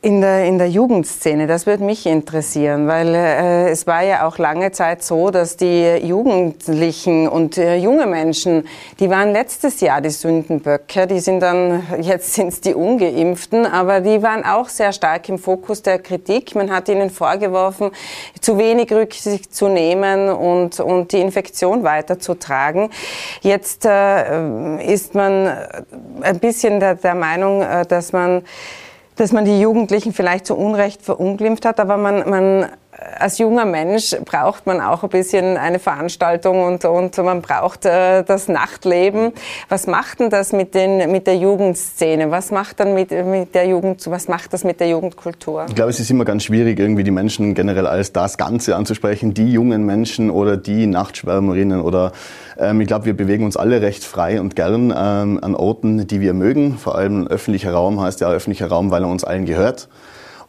in 0.00 0.20
der, 0.20 0.44
in 0.44 0.58
der 0.58 0.68
Jugendszene, 0.68 1.46
das 1.46 1.66
würde 1.66 1.82
mich 1.82 2.06
interessieren, 2.06 2.86
weil 2.86 3.14
äh, 3.14 3.68
es 3.68 3.86
war 3.86 4.02
ja 4.02 4.26
auch 4.26 4.38
lange 4.38 4.70
Zeit 4.70 5.02
so, 5.02 5.30
dass 5.30 5.56
die 5.56 5.96
Jugendlichen 6.02 7.28
und 7.28 7.58
äh, 7.58 7.76
junge 7.76 8.06
Menschen, 8.06 8.66
die 9.00 9.10
waren 9.10 9.32
letztes 9.32 9.80
Jahr 9.80 10.00
die 10.00 10.10
Sündenböcke, 10.10 11.06
die 11.06 11.18
sind 11.18 11.40
dann, 11.40 11.82
jetzt 12.00 12.34
sind 12.34 12.48
es 12.48 12.60
die 12.60 12.74
Ungeimpften, 12.74 13.66
aber 13.66 14.00
die 14.00 14.22
waren 14.22 14.44
auch 14.44 14.68
sehr 14.68 14.92
stark 14.92 15.28
im 15.28 15.38
Fokus 15.38 15.82
der 15.82 15.98
Kritik. 15.98 16.54
Man 16.54 16.70
hat 16.70 16.88
ihnen 16.88 17.10
vorgeworfen, 17.10 17.90
zu 18.40 18.56
wenig 18.56 18.92
Rücksicht 18.92 19.54
zu 19.54 19.68
nehmen 19.68 20.28
und, 20.28 20.78
und 20.78 21.12
die 21.12 21.20
Infektion 21.20 21.82
weiterzutragen. 21.82 22.90
Jetzt 23.42 23.84
äh, 23.84 24.92
ist 24.92 25.14
man 25.14 25.52
ein 26.20 26.38
bisschen 26.38 26.78
der, 26.78 26.94
der 26.94 27.14
Meinung, 27.14 27.62
äh, 27.62 27.84
dass 27.84 28.12
man 28.12 28.42
dass 29.18 29.32
man 29.32 29.44
die 29.44 29.60
Jugendlichen 29.60 30.12
vielleicht 30.12 30.46
zu 30.46 30.54
Unrecht 30.56 31.02
verunglimpft 31.02 31.64
hat, 31.64 31.80
aber 31.80 31.96
man, 31.96 32.28
man 32.30 32.66
als 33.18 33.38
junger 33.38 33.64
Mensch 33.64 34.16
braucht 34.24 34.66
man 34.66 34.80
auch 34.80 35.04
ein 35.04 35.08
bisschen 35.08 35.56
eine 35.56 35.78
Veranstaltung 35.78 36.64
und, 36.64 36.84
und 36.84 37.16
man 37.18 37.42
braucht 37.42 37.84
äh, 37.84 38.24
das 38.24 38.48
Nachtleben. 38.48 39.32
Was 39.68 39.86
macht 39.86 40.18
denn 40.18 40.30
das 40.30 40.52
mit, 40.52 40.74
den, 40.74 41.10
mit 41.12 41.26
der 41.28 41.36
Jugendszene? 41.36 42.30
Was 42.30 42.50
macht 42.50 42.80
dann 42.80 42.94
mit, 42.94 43.10
mit 43.10 43.54
der 43.54 43.66
Jugend, 43.66 44.04
was 44.10 44.26
macht 44.26 44.52
das 44.52 44.64
mit 44.64 44.80
der 44.80 44.88
Jugendkultur? 44.88 45.66
Ich 45.68 45.76
glaube, 45.76 45.90
es 45.90 46.00
ist 46.00 46.10
immer 46.10 46.24
ganz 46.24 46.44
schwierig, 46.44 46.80
irgendwie 46.80 47.04
die 47.04 47.12
Menschen 47.12 47.54
generell 47.54 47.86
als 47.86 48.12
das 48.12 48.36
Ganze 48.36 48.74
anzusprechen, 48.74 49.32
die 49.32 49.52
jungen 49.52 49.86
Menschen 49.86 50.30
oder 50.30 50.56
die 50.56 50.86
Nachtschwärmerinnen 50.86 51.80
oder 51.80 52.12
ähm, 52.58 52.80
ich 52.80 52.88
glaube, 52.88 53.04
wir 53.04 53.16
bewegen 53.16 53.44
uns 53.44 53.56
alle 53.56 53.80
recht 53.80 54.02
frei 54.02 54.40
und 54.40 54.56
gern 54.56 54.92
ähm, 54.96 55.38
an 55.40 55.54
Orten, 55.54 56.06
die 56.08 56.20
wir 56.20 56.34
mögen. 56.34 56.78
Vor 56.78 56.96
allem 56.96 57.28
öffentlicher 57.28 57.72
Raum 57.72 58.00
heißt 58.00 58.20
ja 58.20 58.30
öffentlicher 58.30 58.66
Raum, 58.66 58.90
weil 58.90 59.04
er 59.04 59.08
uns 59.08 59.22
allen 59.22 59.44
gehört. 59.44 59.88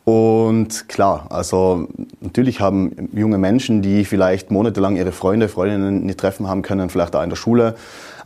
Und 0.05 0.89
klar, 0.89 1.27
also 1.29 1.87
natürlich 2.19 2.61
haben 2.61 3.09
junge 3.13 3.37
Menschen, 3.37 3.81
die 3.81 4.05
vielleicht 4.05 4.49
monatelang 4.49 4.95
ihre 4.95 5.11
Freunde, 5.11 5.49
Freundinnen 5.49 6.03
nicht 6.03 6.19
treffen 6.19 6.47
haben 6.47 6.63
können, 6.63 6.89
vielleicht 6.89 7.15
auch 7.15 7.21
in 7.21 7.29
der 7.29 7.35
Schule, 7.35 7.75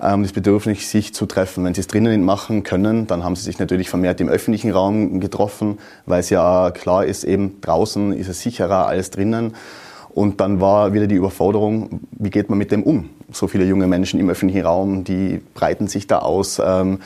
ähm, 0.01 0.23
das 0.23 0.31
Bedürfnis, 0.31 0.89
sich 0.89 1.13
zu 1.13 1.25
treffen. 1.25 1.65
Wenn 1.65 1.73
sie 1.73 1.81
es 1.81 1.87
drinnen 1.87 2.23
machen 2.23 2.63
können, 2.63 3.07
dann 3.07 3.23
haben 3.23 3.35
sie 3.35 3.43
sich 3.43 3.59
natürlich 3.59 3.89
vermehrt 3.89 4.21
im 4.21 4.29
öffentlichen 4.29 4.71
Raum 4.71 5.19
getroffen, 5.19 5.77
weil 6.05 6.21
es 6.21 6.29
ja 6.29 6.71
klar 6.71 7.05
ist, 7.05 7.25
eben 7.25 7.59
draußen 7.59 8.13
ist 8.13 8.29
es 8.29 8.41
sicherer 8.41 8.87
als 8.87 9.11
drinnen. 9.11 9.53
Und 10.13 10.41
dann 10.41 10.61
war 10.61 10.93
wieder 10.93 11.07
die 11.07 11.15
Überforderung, 11.15 12.01
wie 12.11 12.29
geht 12.29 12.49
man 12.49 12.59
mit 12.59 12.71
dem 12.71 12.83
um? 12.83 13.09
So 13.31 13.47
viele 13.47 13.65
junge 13.65 13.87
Menschen 13.87 14.19
im 14.19 14.29
öffentlichen 14.29 14.63
Raum, 14.63 15.03
die 15.03 15.41
breiten 15.55 15.87
sich 15.87 16.05
da 16.05 16.19
aus. 16.19 16.61
Ähm, 16.63 16.99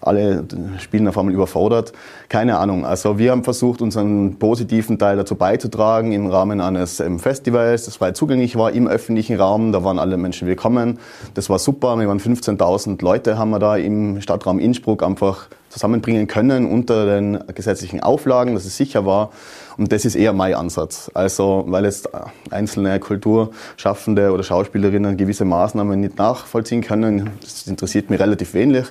alle 0.00 0.44
spielen 0.78 1.08
auf 1.08 1.18
einmal 1.18 1.34
überfordert. 1.34 1.92
Keine 2.28 2.58
Ahnung. 2.58 2.84
Also 2.86 3.18
wir 3.18 3.32
haben 3.32 3.44
versucht, 3.44 3.82
unseren 3.82 4.38
positiven 4.38 4.98
Teil 4.98 5.16
dazu 5.16 5.34
beizutragen 5.34 6.12
im 6.12 6.26
Rahmen 6.28 6.60
eines 6.60 7.00
ähm, 7.00 7.18
Festivals, 7.18 7.86
das 7.86 7.96
frei 7.96 8.12
zugänglich 8.12 8.56
war 8.56 8.72
im 8.72 8.86
öffentlichen 8.86 9.36
Raum. 9.36 9.72
Da 9.72 9.82
waren 9.84 9.98
alle 9.98 10.16
Menschen 10.16 10.46
willkommen. 10.46 10.98
Das 11.34 11.50
war 11.50 11.58
super. 11.58 11.98
Wir 11.98 12.08
waren 12.08 12.20
15.000 12.20 13.02
Leute 13.02 13.38
haben 13.38 13.50
wir 13.50 13.58
da 13.58 13.76
im 13.76 14.20
Stadtraum 14.20 14.58
Innsbruck 14.58 15.02
einfach 15.02 15.48
zusammenbringen 15.78 16.26
können 16.26 16.66
unter 16.66 17.06
den 17.06 17.38
gesetzlichen 17.54 18.00
Auflagen, 18.00 18.54
dass 18.54 18.64
es 18.64 18.76
sicher 18.76 19.06
war. 19.06 19.30
Und 19.76 19.92
das 19.92 20.04
ist 20.04 20.16
eher 20.16 20.32
mein 20.32 20.54
Ansatz. 20.54 21.10
Also, 21.14 21.64
weil 21.68 21.84
jetzt 21.84 22.08
einzelne 22.50 22.98
Kulturschaffende 22.98 24.32
oder 24.32 24.42
Schauspielerinnen 24.42 25.16
gewisse 25.16 25.44
Maßnahmen 25.44 26.00
nicht 26.00 26.18
nachvollziehen 26.18 26.82
können, 26.82 27.30
das 27.40 27.66
interessiert 27.66 28.10
mich 28.10 28.20
relativ 28.20 28.54
wenig. 28.54 28.86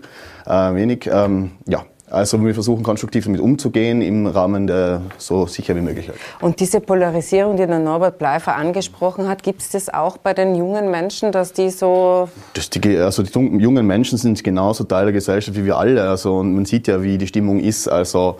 Äh, 0.45 0.73
wenig. 0.75 1.09
Ähm, 1.11 1.51
ja, 1.67 1.83
also 2.09 2.43
wir 2.45 2.53
versuchen 2.53 2.83
konstruktiv 2.83 3.25
damit 3.25 3.41
umzugehen 3.41 4.01
im 4.01 4.27
Rahmen 4.27 4.65
der 4.65 5.01
so 5.17 5.45
sicher 5.45 5.75
wie 5.75 5.81
möglich. 5.81 6.09
Und 6.39 6.59
diese 6.59 6.79
Polarisierung, 6.79 7.57
die 7.57 7.67
der 7.67 7.79
Norbert 7.79 8.17
Bleifer 8.17 8.55
angesprochen 8.55 9.27
hat, 9.27 9.43
gibt 9.43 9.61
es 9.61 9.71
das 9.71 9.89
auch 9.93 10.17
bei 10.17 10.33
den 10.33 10.55
jungen 10.55 10.89
Menschen, 10.89 11.33
dass 11.33 11.51
die 11.51 11.69
so... 11.69 12.29
Das 12.53 12.69
die, 12.69 12.97
also 12.97 13.23
die 13.23 13.31
jungen 13.31 13.85
Menschen 13.85 14.17
sind 14.17 14.41
genauso 14.41 14.85
Teil 14.85 15.05
der 15.05 15.13
Gesellschaft 15.13 15.57
wie 15.57 15.65
wir 15.65 15.77
alle. 15.77 16.01
Also 16.09 16.37
und 16.37 16.55
man 16.55 16.65
sieht 16.65 16.87
ja, 16.87 17.03
wie 17.03 17.17
die 17.17 17.27
Stimmung 17.27 17.59
ist. 17.59 17.89
Also 17.89 18.37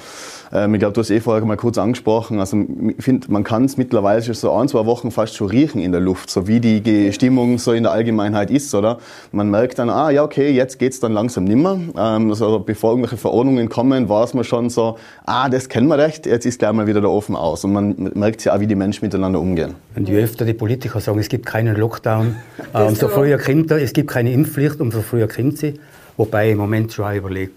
ähm, 0.52 0.74
ich 0.74 0.80
glaube, 0.80 0.94
du 0.94 1.02
hast 1.02 1.10
eh 1.10 1.20
vorher 1.20 1.46
mal 1.46 1.58
kurz 1.58 1.78
angesprochen. 1.78 2.40
Also 2.40 2.58
ich 2.98 3.04
finde, 3.04 3.32
man 3.32 3.44
kann 3.44 3.66
es 3.66 3.78
mittlerweile 3.78 4.22
schon 4.22 4.34
so 4.34 4.52
ein, 4.54 4.68
zwei 4.68 4.86
Wochen 4.86 5.12
fast 5.12 5.36
schon 5.36 5.48
riechen 5.48 5.82
in 5.82 5.92
der 5.92 6.02
Luft, 6.02 6.30
so 6.30 6.48
wie 6.48 6.60
die 6.60 7.12
Stimmung 7.14 7.58
so 7.58 7.74
in 7.74 7.84
der 7.84 7.92
Allgemeinheit 7.92 8.52
ist, 8.52 8.74
oder? 8.74 9.00
Man 9.32 9.50
merkt 9.50 9.80
dann, 9.80 9.90
ah 9.90 10.10
ja, 10.10 10.24
okay, 10.24 10.50
jetzt 10.52 10.80
geht's 10.80 11.00
dann 11.00 11.14
langsam 11.14 11.44
nimmer. 11.44 11.80
Ähm, 11.98 12.30
also 12.30 12.60
bevor 12.60 12.92
irgendwelche 12.92 13.18
Verordnungen 13.18 13.70
kommen, 13.70 14.10
war 14.10 14.24
es 14.24 14.34
mir 14.34 14.44
schon 14.44 14.70
so, 14.70 14.98
ah, 15.26 15.50
das 15.50 15.70
kennen 15.70 15.88
wir 15.88 15.98
recht, 15.98 16.26
jetzt 16.26 16.46
ist 16.46 16.60
gleich 16.60 16.74
mal 16.74 16.88
wieder 16.88 17.02
der 17.02 17.10
Ofen 17.10 17.36
aus. 17.36 17.64
Und 17.64 17.74
man 17.74 18.12
merkt 18.16 18.44
ja 18.44 18.56
auch, 18.56 18.60
wie 18.60 18.68
die 18.68 18.76
Menschen 18.76 19.06
miteinander 19.06 19.40
umgehen. 19.40 19.76
Und 19.96 20.08
je 20.08 20.22
öfter 20.22 20.46
die 20.46 20.54
Politiker 20.54 21.00
sagen, 21.00 21.20
es 21.20 21.30
gibt 21.30 21.46
keinen 21.46 21.76
Lockdown, 21.76 22.36
äh, 22.74 22.84
umso 22.84 23.08
früher 23.08 23.38
kommt 23.38 23.72
er, 23.72 23.82
es 23.82 23.94
gibt 23.94 24.10
keine 24.10 24.32
Impfpflicht, 24.32 24.80
umso 24.80 25.02
früher 25.02 25.28
kommt 25.28 25.58
sie. 25.58 25.80
Wobei 26.18 26.52
im 26.52 26.58
Moment 26.58 26.92
schon 26.94 27.16
überlegt, 27.16 27.54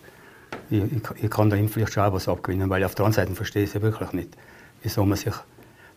ich, 0.70 0.82
ich, 0.82 1.24
ich 1.24 1.30
kann 1.30 1.50
da 1.50 1.56
vielleicht 1.56 1.92
schon 1.92 2.12
was 2.12 2.28
abgewinnen, 2.28 2.70
weil 2.70 2.84
auf 2.84 2.94
der 2.94 3.06
anderen 3.06 3.26
Seite 3.26 3.36
verstehe 3.36 3.64
ich 3.64 3.70
es 3.70 3.74
ja 3.74 3.82
wirklich 3.82 4.12
nicht, 4.12 4.30
wieso 4.82 5.04
man 5.04 5.16
sich... 5.16 5.34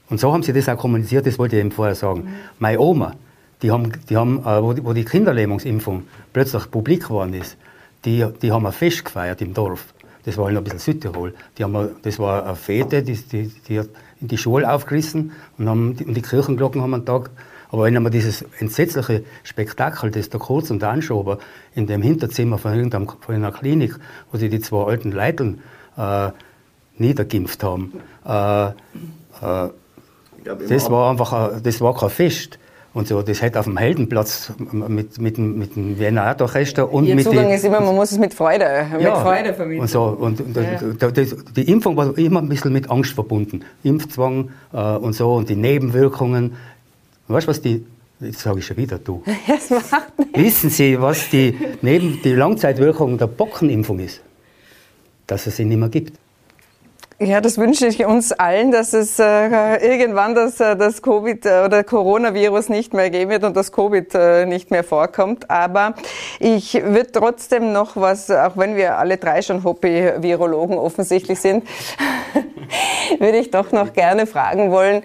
Und 0.10 0.20
so 0.20 0.34
haben 0.34 0.44
sie 0.44 0.54
das 0.54 0.68
auch 0.68 0.78
kommuniziert, 0.78 1.26
das 1.26 1.40
wollte 1.40 1.56
ich 1.56 1.62
eben 1.62 1.72
vorher 1.72 1.96
sagen. 1.96 2.26
Mhm. 2.26 2.34
Meine 2.60 2.80
Oma, 2.80 3.16
die 3.62 3.72
haben, 3.72 3.92
die 4.10 4.18
haben 4.18 4.40
äh, 4.40 4.62
wo, 4.62 4.74
die, 4.74 4.84
wo 4.84 4.94
die 4.94 5.06
Kinderlähmungsimpfung 5.06 6.04
plötzlich 6.34 6.70
publik 6.70 7.04
geworden 7.04 7.34
ist, 7.34 7.58
die, 8.06 8.26
die 8.42 8.52
haben 8.52 8.66
ein 8.66 8.74
Fest 8.74 9.06
gefeiert 9.06 9.42
im 9.42 9.54
Dorf. 9.54 9.94
Das 10.26 10.38
war 10.38 10.46
halt 10.46 10.58
ein 10.58 10.64
bisschen 10.64 10.80
Südtirol. 10.80 11.34
Die 11.58 11.64
haben, 11.64 11.90
das 12.02 12.20
war 12.20 12.46
eine 12.46 12.56
Fete, 12.56 13.04
die, 13.04 13.16
die, 13.16 13.48
die 13.68 13.80
hat 13.80 13.90
in 14.22 14.28
die 14.28 14.38
Schule 14.38 14.72
aufgerissen 14.72 15.32
und, 15.58 15.68
haben, 15.70 15.98
und 16.06 16.14
die 16.14 16.22
Kirchenglocken 16.22 16.82
haben 16.82 16.94
einen 16.94 17.06
Tag 17.06 17.30
aber 17.74 17.86
wenn 17.86 18.04
man 18.04 18.12
dieses 18.12 18.46
entsetzliche 18.60 19.24
Spektakel, 19.42 20.12
das 20.12 20.30
da 20.30 20.38
kurz 20.38 20.70
und 20.70 20.84
anschoben, 20.84 21.38
in 21.74 21.88
dem 21.88 22.04
Hinterzimmer 22.04 22.60
von, 22.60 22.92
von 22.92 23.36
einer 23.36 23.52
Klinik, 23.52 23.96
wo 24.32 24.38
sie 24.38 24.48
die 24.48 24.60
zwei 24.60 24.86
alten 24.86 25.12
Leiteln 25.12 25.60
äh, 25.98 26.30
niedergimpft 27.00 27.64
haben, 27.64 27.94
äh, 28.28 28.68
äh, 28.68 28.72
das 30.70 30.92
war 30.92 31.10
einfach, 31.10 31.60
das 31.64 31.82
war 31.82 31.96
kein 31.96 32.12
Fest. 32.12 32.60
Und 32.94 33.08
so, 33.08 33.24
das 33.24 33.42
hätte 33.42 33.60
auf 33.60 33.66
dem 33.66 33.78
Heldenplatz 33.78 34.54
mit, 34.72 35.20
mit, 35.20 35.40
mit 35.40 35.76
dem 35.76 35.98
Wiener 35.98 36.36
Orchester 36.40 36.94
und 36.94 37.06
Ihr 37.06 37.16
mit 37.16 37.24
Zugang 37.24 37.50
ist 37.50 37.66
immer, 37.66 37.82
man 37.82 37.96
muss 37.96 38.12
es 38.12 38.20
mit 38.20 38.36
Freude, 38.36 38.86
mit 38.92 39.02
ja, 39.02 39.16
Freude 39.16 39.56
vermitteln. 39.56 39.82
Und 39.82 39.90
so, 39.90 40.04
und, 40.04 40.40
und 40.40 40.56
ja. 40.56 41.10
das, 41.10 41.36
die 41.56 41.72
Impfung 41.72 41.98
war 41.98 42.16
immer 42.20 42.40
ein 42.40 42.50
bisschen 42.50 42.72
mit 42.72 42.92
Angst 42.92 43.14
verbunden. 43.14 43.62
Impfzwang 43.82 44.50
äh, 44.74 44.78
und 44.78 45.14
so 45.14 45.34
und 45.34 45.50
die 45.50 45.56
Nebenwirkungen. 45.56 46.54
Weißt 47.28 47.48
du, 47.48 47.50
was 47.50 47.62
die, 47.62 47.86
jetzt 48.20 48.40
sage 48.40 48.60
ich 48.60 48.66
schon 48.66 48.78
wieder 48.78 49.00
du. 49.00 49.24
Das 49.48 49.70
macht 49.70 50.20
nichts. 50.20 50.38
Wissen 50.38 50.70
Sie, 50.70 51.00
was 51.00 51.30
die, 51.30 51.58
neben 51.82 52.22
die 52.22 52.34
Langzeitwirkung 52.34 53.18
der 53.18 53.28
Pockenimpfung 53.28 54.00
ist? 54.00 54.22
Dass 55.28 55.48
es 55.48 55.56
sie 55.56 55.66
nicht 55.66 55.78
mehr 55.78 55.90
gibt. 55.90 56.18
Ja, 57.20 57.40
das 57.40 57.58
wünsche 57.58 57.88
ich 57.88 58.06
uns 58.06 58.34
allen, 58.34 58.72
dass 58.72 58.92
es 58.92 59.18
äh, 59.20 59.78
irgendwann 59.78 60.36
das, 60.36 60.60
äh, 60.60 60.76
das 60.76 61.02
Covid 61.02 61.46
äh, 61.46 61.64
oder 61.64 61.84
Coronavirus 61.84 62.70
nicht 62.70 62.94
mehr 62.94 63.10
geben 63.12 63.32
wird 63.32 63.44
und 63.44 63.56
das 63.56 63.72
Covid 63.72 64.14
äh, 64.16 64.46
nicht 64.46 64.72
mehr 64.72 64.84
vorkommt. 64.84 65.50
Aber 65.50 65.94
ich 66.40 66.74
würde 66.74 67.12
trotzdem 67.12 67.72
noch 67.72 67.96
was, 67.96 68.30
auch 68.30 68.58
wenn 68.58 68.76
wir 68.76 68.98
alle 68.98 69.18
drei 69.18 69.42
schon 69.42 69.64
Hobby-Virologen 69.64 70.78
offensichtlich 70.78 71.40
sind, 71.40 71.66
würde 73.20 73.38
ich 73.38 73.52
doch 73.52 73.72
noch 73.72 73.94
gerne 73.94 74.26
fragen 74.26 74.72
wollen, 74.72 75.04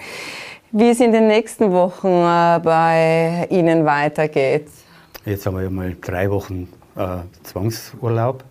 wie 0.70 0.90
es 0.90 1.00
in 1.00 1.12
den 1.12 1.28
nächsten 1.28 1.72
Wochen 1.72 2.08
äh, 2.08 2.60
bei 2.62 3.46
Ihnen 3.50 3.84
weitergeht. 3.84 4.66
Jetzt 5.24 5.46
haben 5.46 5.56
wir 5.56 5.64
ja 5.64 5.70
mal 5.70 5.96
drei 6.00 6.30
Wochen 6.30 6.68
äh, 6.96 7.18
Zwangsurlaub. 7.42 8.44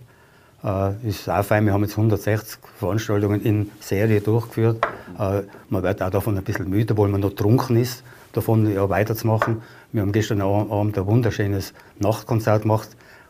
Äh, 0.64 1.08
ist 1.08 1.30
auch 1.30 1.44
fein. 1.44 1.66
Wir 1.66 1.74
haben 1.74 1.84
jetzt 1.84 1.98
160 1.98 2.60
Veranstaltungen 2.80 3.42
in 3.44 3.72
Serie 3.80 4.22
durchgeführt. 4.22 4.86
Äh, 5.20 5.44
man 5.70 5.84
wird 5.84 6.02
auch 6.02 6.10
davon 6.10 6.38
ein 6.38 6.44
bisschen 6.44 6.70
müde, 6.70 6.98
weil 6.98 7.10
man 7.10 7.22
noch 7.22 7.34
trunken 7.34 7.78
ist, 7.78 8.04
davon 8.34 8.72
ja 8.72 8.90
weiterzumachen. 8.90 9.62
Wir 9.92 10.02
haben 10.02 10.12
gestern 10.12 10.42
Abend 10.42 10.98
ein 10.98 11.06
wunderschönes 11.06 11.74
Nachtkonzert 12.00 12.64
gemacht, 12.64 12.90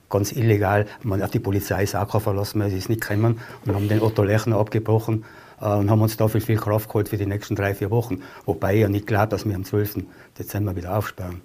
ganz 0.10 0.32
illegal. 0.32 0.86
Man, 1.04 1.22
die 1.32 1.40
Polizei 1.40 1.84
ist 1.84 1.96
auch 1.96 2.10
kein 2.10 2.22
Verlass 2.22 2.56
mehr, 2.56 2.70
sie 2.70 2.78
ist 2.78 2.90
nicht 2.90 3.02
gekommen 3.02 3.40
und 3.66 3.76
haben 3.76 3.90
den 3.90 4.02
Otto 4.02 4.24
Lechner 4.24 4.58
abgebrochen 4.58 5.26
und 5.60 5.90
haben 5.90 6.02
uns 6.02 6.18
dafür 6.18 6.42
viel 6.42 6.58
Kraft 6.58 6.88
geholt 6.88 7.10
für 7.10 7.18
die 7.18 7.26
nächsten 7.26 7.56
drei, 7.56 7.74
vier 7.74 7.90
Wochen. 7.90 8.22
Wobei 8.46 8.76
ich 8.76 8.82
ja 8.82 8.90
nicht 8.90 9.08
glaube, 9.08 9.28
dass 9.28 9.46
wir 9.46 9.56
am 9.56 9.66
12. 9.66 10.06
Dezember 10.38 10.76
wieder 10.76 10.98
aufsperren. 10.98 11.42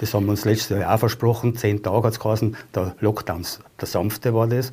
Das 0.00 0.12
haben 0.12 0.26
wir 0.26 0.32
uns 0.32 0.44
letztes 0.44 0.78
Jahr 0.78 0.94
auch 0.94 0.98
versprochen. 0.98 1.56
Zehn 1.56 1.82
Tage 1.82 2.06
hat 2.06 2.12
es 2.12 2.20
geheißen, 2.20 2.56
der 2.74 2.94
Lockdown, 3.00 3.46
der 3.80 3.88
sanfte 3.88 4.34
war 4.34 4.46
das. 4.46 4.72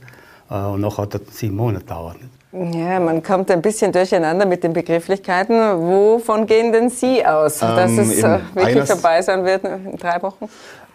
Äh, 0.49 0.55
und 0.55 0.81
nachher 0.81 1.03
hat 1.03 1.15
es 1.15 1.37
sieben 1.37 1.55
Monate 1.55 1.85
gedauert. 1.85 2.17
Ja, 2.51 2.99
man 2.99 3.23
kommt 3.23 3.49
ein 3.49 3.61
bisschen 3.61 3.93
durcheinander 3.93 4.45
mit 4.45 4.63
den 4.63 4.73
Begrifflichkeiten. 4.73 5.55
Wovon 5.55 6.45
gehen 6.45 6.73
denn 6.73 6.89
Sie 6.89 7.25
aus, 7.25 7.59
dass 7.59 7.91
ähm, 7.91 7.99
es 7.99 8.21
äh, 8.21 8.39
wirklich 8.53 8.85
vorbei 8.85 9.21
sein 9.21 9.45
wird 9.45 9.63
in 9.63 9.95
drei 9.95 10.21
Wochen? 10.21 10.49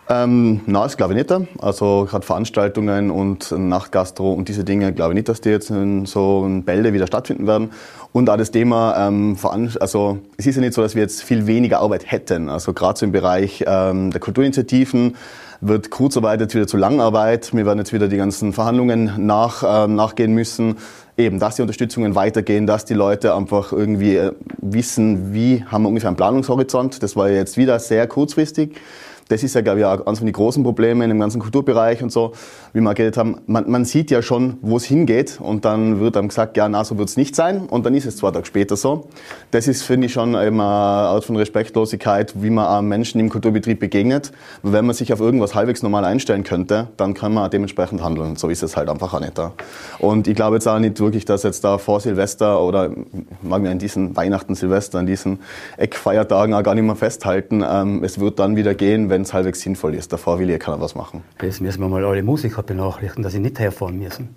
Ähm, 0.09 0.61
nein, 0.67 0.83
das 0.85 0.97
glaube 0.97 1.15
ich 1.15 1.19
nicht. 1.19 1.49
Also 1.59 2.07
gerade 2.09 2.25
Veranstaltungen 2.25 3.11
und 3.11 3.51
Nachtgastro 3.51 4.33
und 4.33 4.49
diese 4.49 4.63
Dinge 4.63 4.93
glaube 4.93 5.13
ich 5.13 5.17
nicht, 5.17 5.29
dass 5.29 5.41
die 5.41 5.49
jetzt 5.49 5.71
in 5.71 6.07
so 6.07 6.47
Bälde 6.65 6.93
wieder 6.93 7.09
stattfinden 7.09 7.47
werden. 7.47 7.71
Und 8.13 8.31
auch 8.31 8.37
das 8.37 8.53
Thema, 8.53 9.09
ähm, 9.09 9.37
also 9.81 10.19
es 10.37 10.47
ist 10.47 10.55
ja 10.55 10.61
nicht 10.63 10.75
so, 10.75 10.83
dass 10.83 10.95
wir 10.95 11.03
jetzt 11.03 11.23
viel 11.23 11.47
weniger 11.47 11.81
Arbeit 11.81 12.11
hätten. 12.11 12.49
Also 12.49 12.73
gerade 12.73 12.99
so 12.99 13.05
im 13.05 13.13
Bereich 13.13 13.65
ähm, 13.67 14.13
der 14.13 14.21
Kulturinitiativen 14.21 15.17
wird 15.61 15.91
Kurzarbeit 15.91 16.41
jetzt 16.41 16.55
wieder 16.55 16.67
zu 16.67 16.77
Langarbeit. 16.77 17.53
Wir 17.53 17.67
werden 17.67 17.79
jetzt 17.79 17.93
wieder 17.93 18.07
die 18.09 18.17
ganzen 18.17 18.53
Verhandlungen 18.53 19.13
nach, 19.19 19.63
äh, 19.63 19.89
nachgehen 19.89 20.33
müssen. 20.35 20.77
Eben, 21.19 21.41
dass 21.41 21.57
die 21.57 21.63
Unterstützungen 21.63 22.15
weitergehen, 22.15 22.67
dass 22.67 22.85
die 22.85 22.95
Leute 22.95 23.35
einfach 23.35 23.73
irgendwie 23.73 24.17
äh, 24.17 24.33
wissen, 24.59 25.33
wie 25.33 25.65
haben 25.65 25.83
wir 25.83 25.89
ungefähr 25.89 26.09
einen 26.09 26.17
Planungshorizont. 26.17 27.03
Das 27.03 27.17
war 27.17 27.31
jetzt 27.31 27.57
wieder 27.57 27.79
sehr 27.81 28.07
kurzfristig. 28.07 28.77
Das 29.29 29.43
ist 29.43 29.55
ja, 29.55 29.61
glaube 29.61 29.81
ich, 29.81 29.85
auch 29.85 30.07
eines 30.07 30.18
von 30.18 30.27
den 30.27 30.33
großen 30.33 30.62
Problemen 30.62 31.03
in 31.03 31.09
dem 31.09 31.18
ganzen 31.18 31.41
Kulturbereich 31.41 32.03
und 32.03 32.12
so, 32.12 32.33
wie 32.72 32.81
wir 32.81 32.95
geredet 32.95 33.16
haben. 33.16 33.39
Man, 33.47 33.68
man 33.70 33.85
sieht 33.85 34.11
ja 34.11 34.22
schon, 34.22 34.59
wo 34.62 34.77
es 34.77 34.85
hingeht 34.85 35.39
und 35.41 35.64
dann 35.64 35.99
wird 36.01 36.16
dann 36.16 36.29
gesagt, 36.29 36.57
ja, 36.57 36.68
na, 36.68 36.85
so 36.85 36.97
wird 36.99 37.09
es 37.09 37.16
nicht 37.16 37.35
sein 37.35 37.66
und 37.66 37.85
dann 37.85 37.95
ist 37.95 38.07
es 38.07 38.16
zwei 38.16 38.31
Tage 38.31 38.47
später 38.47 38.77
so. 38.77 39.09
Das 39.51 39.66
ist, 39.66 39.83
finde 39.83 40.07
ich, 40.07 40.12
schon 40.12 40.31
eben 40.35 40.61
eine 40.61 40.62
Art 40.62 41.24
von 41.24 41.37
Respektlosigkeit, 41.37 42.35
wie 42.43 42.51
man 42.51 42.66
einem 42.66 42.89
Menschen 42.89 43.20
im 43.20 43.29
Kulturbetrieb 43.29 43.81
begegnet. 43.81 44.33
Wenn 44.62 44.87
man 44.87 44.95
sich 44.95 45.12
auf 45.12 45.20
irgendwas 45.20 45.55
halbwegs 45.55 45.83
normal 45.83 46.05
einstellen 46.05 46.45
könnte, 46.45 46.89
dann 46.97 47.14
kann 47.14 47.35
man 47.35 47.51
dementsprechend 47.51 48.03
handeln. 48.03 48.37
So 48.37 48.49
ist 48.49 48.62
es 48.62 48.77
halt 48.77 48.89
einfach 48.89 49.12
auch 49.12 49.20
nicht 49.20 49.37
da. 49.37 49.53
Und 49.99 50.29
ich 50.29 50.35
glaube 50.35 50.57
jetzt 50.57 50.68
auch 50.68 50.79
nicht 50.79 51.01
wirklich, 51.01 51.24
dass 51.24 51.43
jetzt 51.43 51.64
da 51.64 51.79
vor 51.79 52.01
Silvester 52.01 52.62
oder 52.62 52.91
mag 53.43 53.62
mir 53.62 53.70
an 53.70 53.79
diesen 53.79 54.16
Weihnachten, 54.16 54.55
Silvester, 54.55 54.99
an 54.99 55.07
diesen 55.07 55.41
Eckfeiertagen 55.77 56.55
auch 56.55 56.62
gar 56.62 56.74
nicht 56.74 56.85
mehr 56.85 56.97
festhalten. 56.97 57.64
Ähm, 57.68 58.05
es 58.05 58.20
wird 58.20 58.39
dann 58.39 58.57
wieder 58.57 58.74
gehen, 58.74 59.11
wenn 59.11 59.16
es 59.23 59.33
halbwegs 59.33 59.61
sinnvoll 59.61 59.95
ist. 59.95 60.12
Davor 60.12 60.39
will 60.39 60.51
ja 60.51 60.59
keiner 60.59 60.81
was 60.81 60.95
machen. 60.95 61.23
Das 61.39 61.61
müssen 61.61 61.81
wir 61.81 61.89
mal 61.89 62.05
alle 62.05 62.23
Musiker 62.23 62.62
benachrichtigen, 62.62 63.23
dass 63.23 63.33
sie 63.33 63.41
nicht 63.41 63.59
herfahren 63.59 63.99
müssen. 63.99 64.37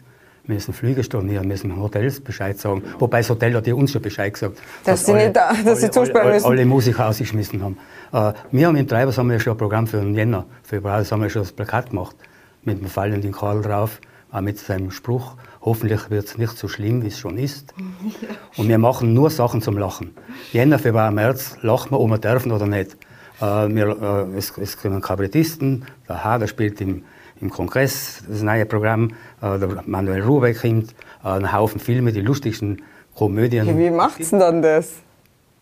Wir 0.50 0.56
müssen 0.56 0.74
Flüge 0.74 1.04
stornieren, 1.04 1.48
müssen 1.48 1.80
Hotels 1.80 2.22
Bescheid 2.22 2.58
sagen. 2.58 2.82
Wobei 2.98 3.20
das 3.20 3.30
Hotel 3.30 3.54
hat 3.54 3.68
ja 3.68 3.76
uns 3.76 3.92
schon 3.92 4.02
Bescheid 4.02 4.34
gesagt. 4.34 4.58
Dass, 4.84 5.02
dass 5.02 5.06
sie 5.06 5.14
alle, 5.14 5.24
nicht 5.26 5.36
da, 5.36 5.50
dass 5.50 5.66
alle, 5.66 5.76
sie 5.76 5.92
zusperren 5.92 6.32
müssen. 6.32 6.48
Alle 6.48 6.66
Musiker 6.66 7.08
ausgeschmissen 7.08 7.62
haben. 7.62 7.78
Äh, 8.12 8.34
wir 8.52 8.66
haben 8.66 8.76
in 8.76 8.88
Treibers 8.88 9.18
haben 9.20 9.30
wir 9.30 9.40
schon 9.40 9.54
ein 9.54 9.58
Programm 9.58 9.86
für 9.86 9.98
den 9.98 10.16
Jänner, 10.16 10.46
Februar, 10.64 10.98
das 10.98 11.12
haben 11.12 11.22
wir 11.22 11.30
schon 11.30 11.44
das 11.44 11.52
Plakat 11.52 11.92
gemacht. 11.92 12.16
Mit 12.64 12.82
dem 12.82 12.88
fallenden 12.88 13.32
Karl 13.32 13.62
drauf, 13.62 14.02
auch 14.32 14.42
mit 14.42 14.58
seinem 14.58 14.90
Spruch. 14.90 15.36
Hoffentlich 15.62 16.10
wird 16.10 16.26
es 16.26 16.38
nicht 16.40 16.58
so 16.58 16.68
schlimm, 16.68 17.04
wie 17.04 17.08
es 17.08 17.20
schon 17.20 17.38
ist. 17.38 17.74
Und 18.58 18.70
wir 18.70 18.80
machen 18.80 19.14
nur 19.14 19.30
Sachen 19.30 19.62
zum 19.62 19.78
Lachen. 19.78 20.16
Jänner, 20.52 20.80
Februar, 20.80 21.12
März 21.12 21.58
lachen 21.62 21.92
wir, 21.92 22.00
ob 22.00 22.10
wir 22.10 22.18
dürfen 22.18 22.52
oder 22.52 22.66
nicht. 22.66 22.98
Äh, 23.42 23.46
wir, 23.46 24.28
äh, 24.34 24.38
es, 24.38 24.58
es 24.58 24.78
kommen 24.78 25.02
Kabarettisten, 25.02 25.86
der 26.08 26.24
Hader 26.24 26.48
spielt 26.48 26.82
im, 26.82 27.04
im 27.42 27.50
Kongress 27.50 28.24
das 28.28 28.42
neue 28.42 28.66
Programm, 28.66 29.12
äh, 29.42 29.58
der 29.58 29.84
Manuel 29.86 30.22
Rubeck 30.22 30.62
kommt, 30.62 30.94
ein 31.24 31.52
Haufen 31.52 31.80
Filme, 31.80 32.12
die 32.12 32.22
lustigsten 32.22 32.82
Komödien. 33.16 33.68
Ja, 33.68 33.78
wie 33.78 33.90
macht's 33.90 34.30
denn 34.30 34.40
dann 34.40 34.62
das? 34.62 34.94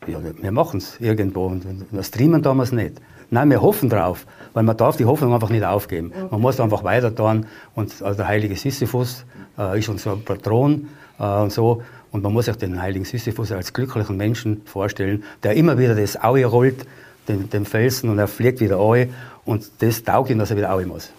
Ja, 0.06 0.20
wir 0.22 0.52
machen 0.52 0.78
es 0.78 1.00
irgendwo 1.00 1.48
und 1.48 1.66
wir 1.92 2.04
streamen 2.04 2.42
damals 2.42 2.72
nicht. 2.72 3.02
Nein, 3.30 3.50
wir 3.50 3.62
hoffen 3.62 3.90
drauf, 3.90 4.26
weil 4.54 4.64
man 4.64 4.78
darf 4.78 4.96
die 4.96 5.06
Hoffnung 5.06 5.34
einfach 5.34 5.50
nicht 5.50 5.66
aufgeben. 5.66 6.14
Man 6.32 6.40
muss 6.40 6.60
einfach 6.60 6.84
weiter 6.84 7.14
tun 7.14 7.46
und 7.76 8.02
also 8.02 8.16
der 8.16 8.28
heilige 8.28 8.56
Sisyphus 8.56 9.26
äh, 9.58 9.80
ist 9.80 9.90
unser 9.90 10.16
Patron 10.16 10.88
äh, 11.20 11.24
und 11.24 11.52
so. 11.52 11.82
Und 12.12 12.24
man 12.24 12.32
muss 12.32 12.46
sich 12.46 12.56
den 12.56 12.82
heiligen 12.82 13.04
Sisyphus 13.04 13.52
als 13.52 13.74
glücklichen 13.74 14.16
Menschen 14.16 14.62
vorstellen, 14.66 15.24
der 15.44 15.56
immer 15.56 15.78
wieder 15.78 15.94
das 15.94 16.24
Aue 16.24 16.46
rollt 16.46 16.86
den, 17.28 17.50
den 17.50 17.66
Felsen 17.66 18.10
und 18.10 18.20
er 18.20 18.28
fliegt 18.28 18.60
wieder 18.60 18.80
ein. 18.80 19.14
Und 19.46 19.70
das 19.80 20.04
taugt 20.04 20.30
ihm, 20.30 20.40
dass 20.40 20.52
er 20.52 20.58
wieder 20.58 20.70
rein 20.70 20.88
muss. 20.88 21.12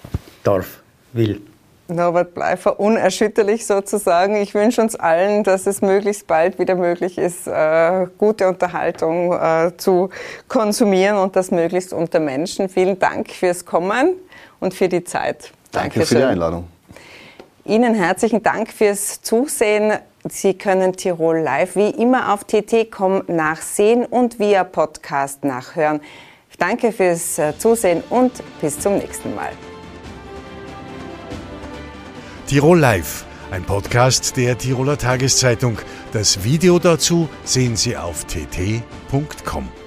Darf, 0.44 0.80
will. 1.12 1.40
Norbert 1.88 2.34
Bleifer, 2.34 2.78
unerschütterlich 2.78 3.66
sozusagen. 3.66 4.36
Ich 4.36 4.54
wünsche 4.54 4.82
uns 4.82 4.94
allen, 4.94 5.42
dass 5.42 5.66
es 5.66 5.80
möglichst 5.80 6.26
bald 6.26 6.58
wieder 6.58 6.74
möglich 6.74 7.16
ist, 7.16 7.46
äh, 7.46 8.06
gute 8.18 8.46
Unterhaltung 8.46 9.32
äh, 9.32 9.72
zu 9.78 10.10
konsumieren 10.48 11.16
und 11.16 11.34
das 11.34 11.50
möglichst 11.50 11.94
unter 11.94 12.20
Menschen. 12.20 12.68
Vielen 12.68 12.98
Dank 12.98 13.30
fürs 13.30 13.64
Kommen 13.64 14.16
und 14.60 14.74
für 14.74 14.88
die 14.88 15.02
Zeit. 15.02 15.50
Danke 15.72 16.00
Dankeschön. 16.00 16.06
für 16.06 16.14
die 16.16 16.24
Einladung. 16.24 16.68
Ihnen 17.64 17.94
herzlichen 17.94 18.42
Dank 18.42 18.70
fürs 18.70 19.22
Zusehen. 19.22 19.98
Sie 20.32 20.54
können 20.54 20.94
Tirol 20.94 21.38
Live 21.38 21.76
wie 21.76 21.90
immer 21.90 22.32
auf 22.32 22.44
tt.com 22.44 23.22
nachsehen 23.26 24.04
und 24.04 24.38
via 24.38 24.64
Podcast 24.64 25.44
nachhören. 25.44 26.00
Danke 26.58 26.90
fürs 26.92 27.38
äh, 27.38 27.56
Zusehen 27.56 28.02
und 28.10 28.32
bis 28.60 28.78
zum 28.78 28.98
nächsten 28.98 29.34
Mal. 29.34 29.50
Tirol 32.46 32.78
Live, 32.78 33.24
ein 33.50 33.62
Podcast 33.62 34.36
der 34.36 34.58
Tiroler 34.58 34.98
Tageszeitung. 34.98 35.78
Das 36.12 36.42
Video 36.42 36.78
dazu 36.78 37.28
sehen 37.44 37.76
Sie 37.76 37.96
auf 37.96 38.24
tt.com. 38.24 39.77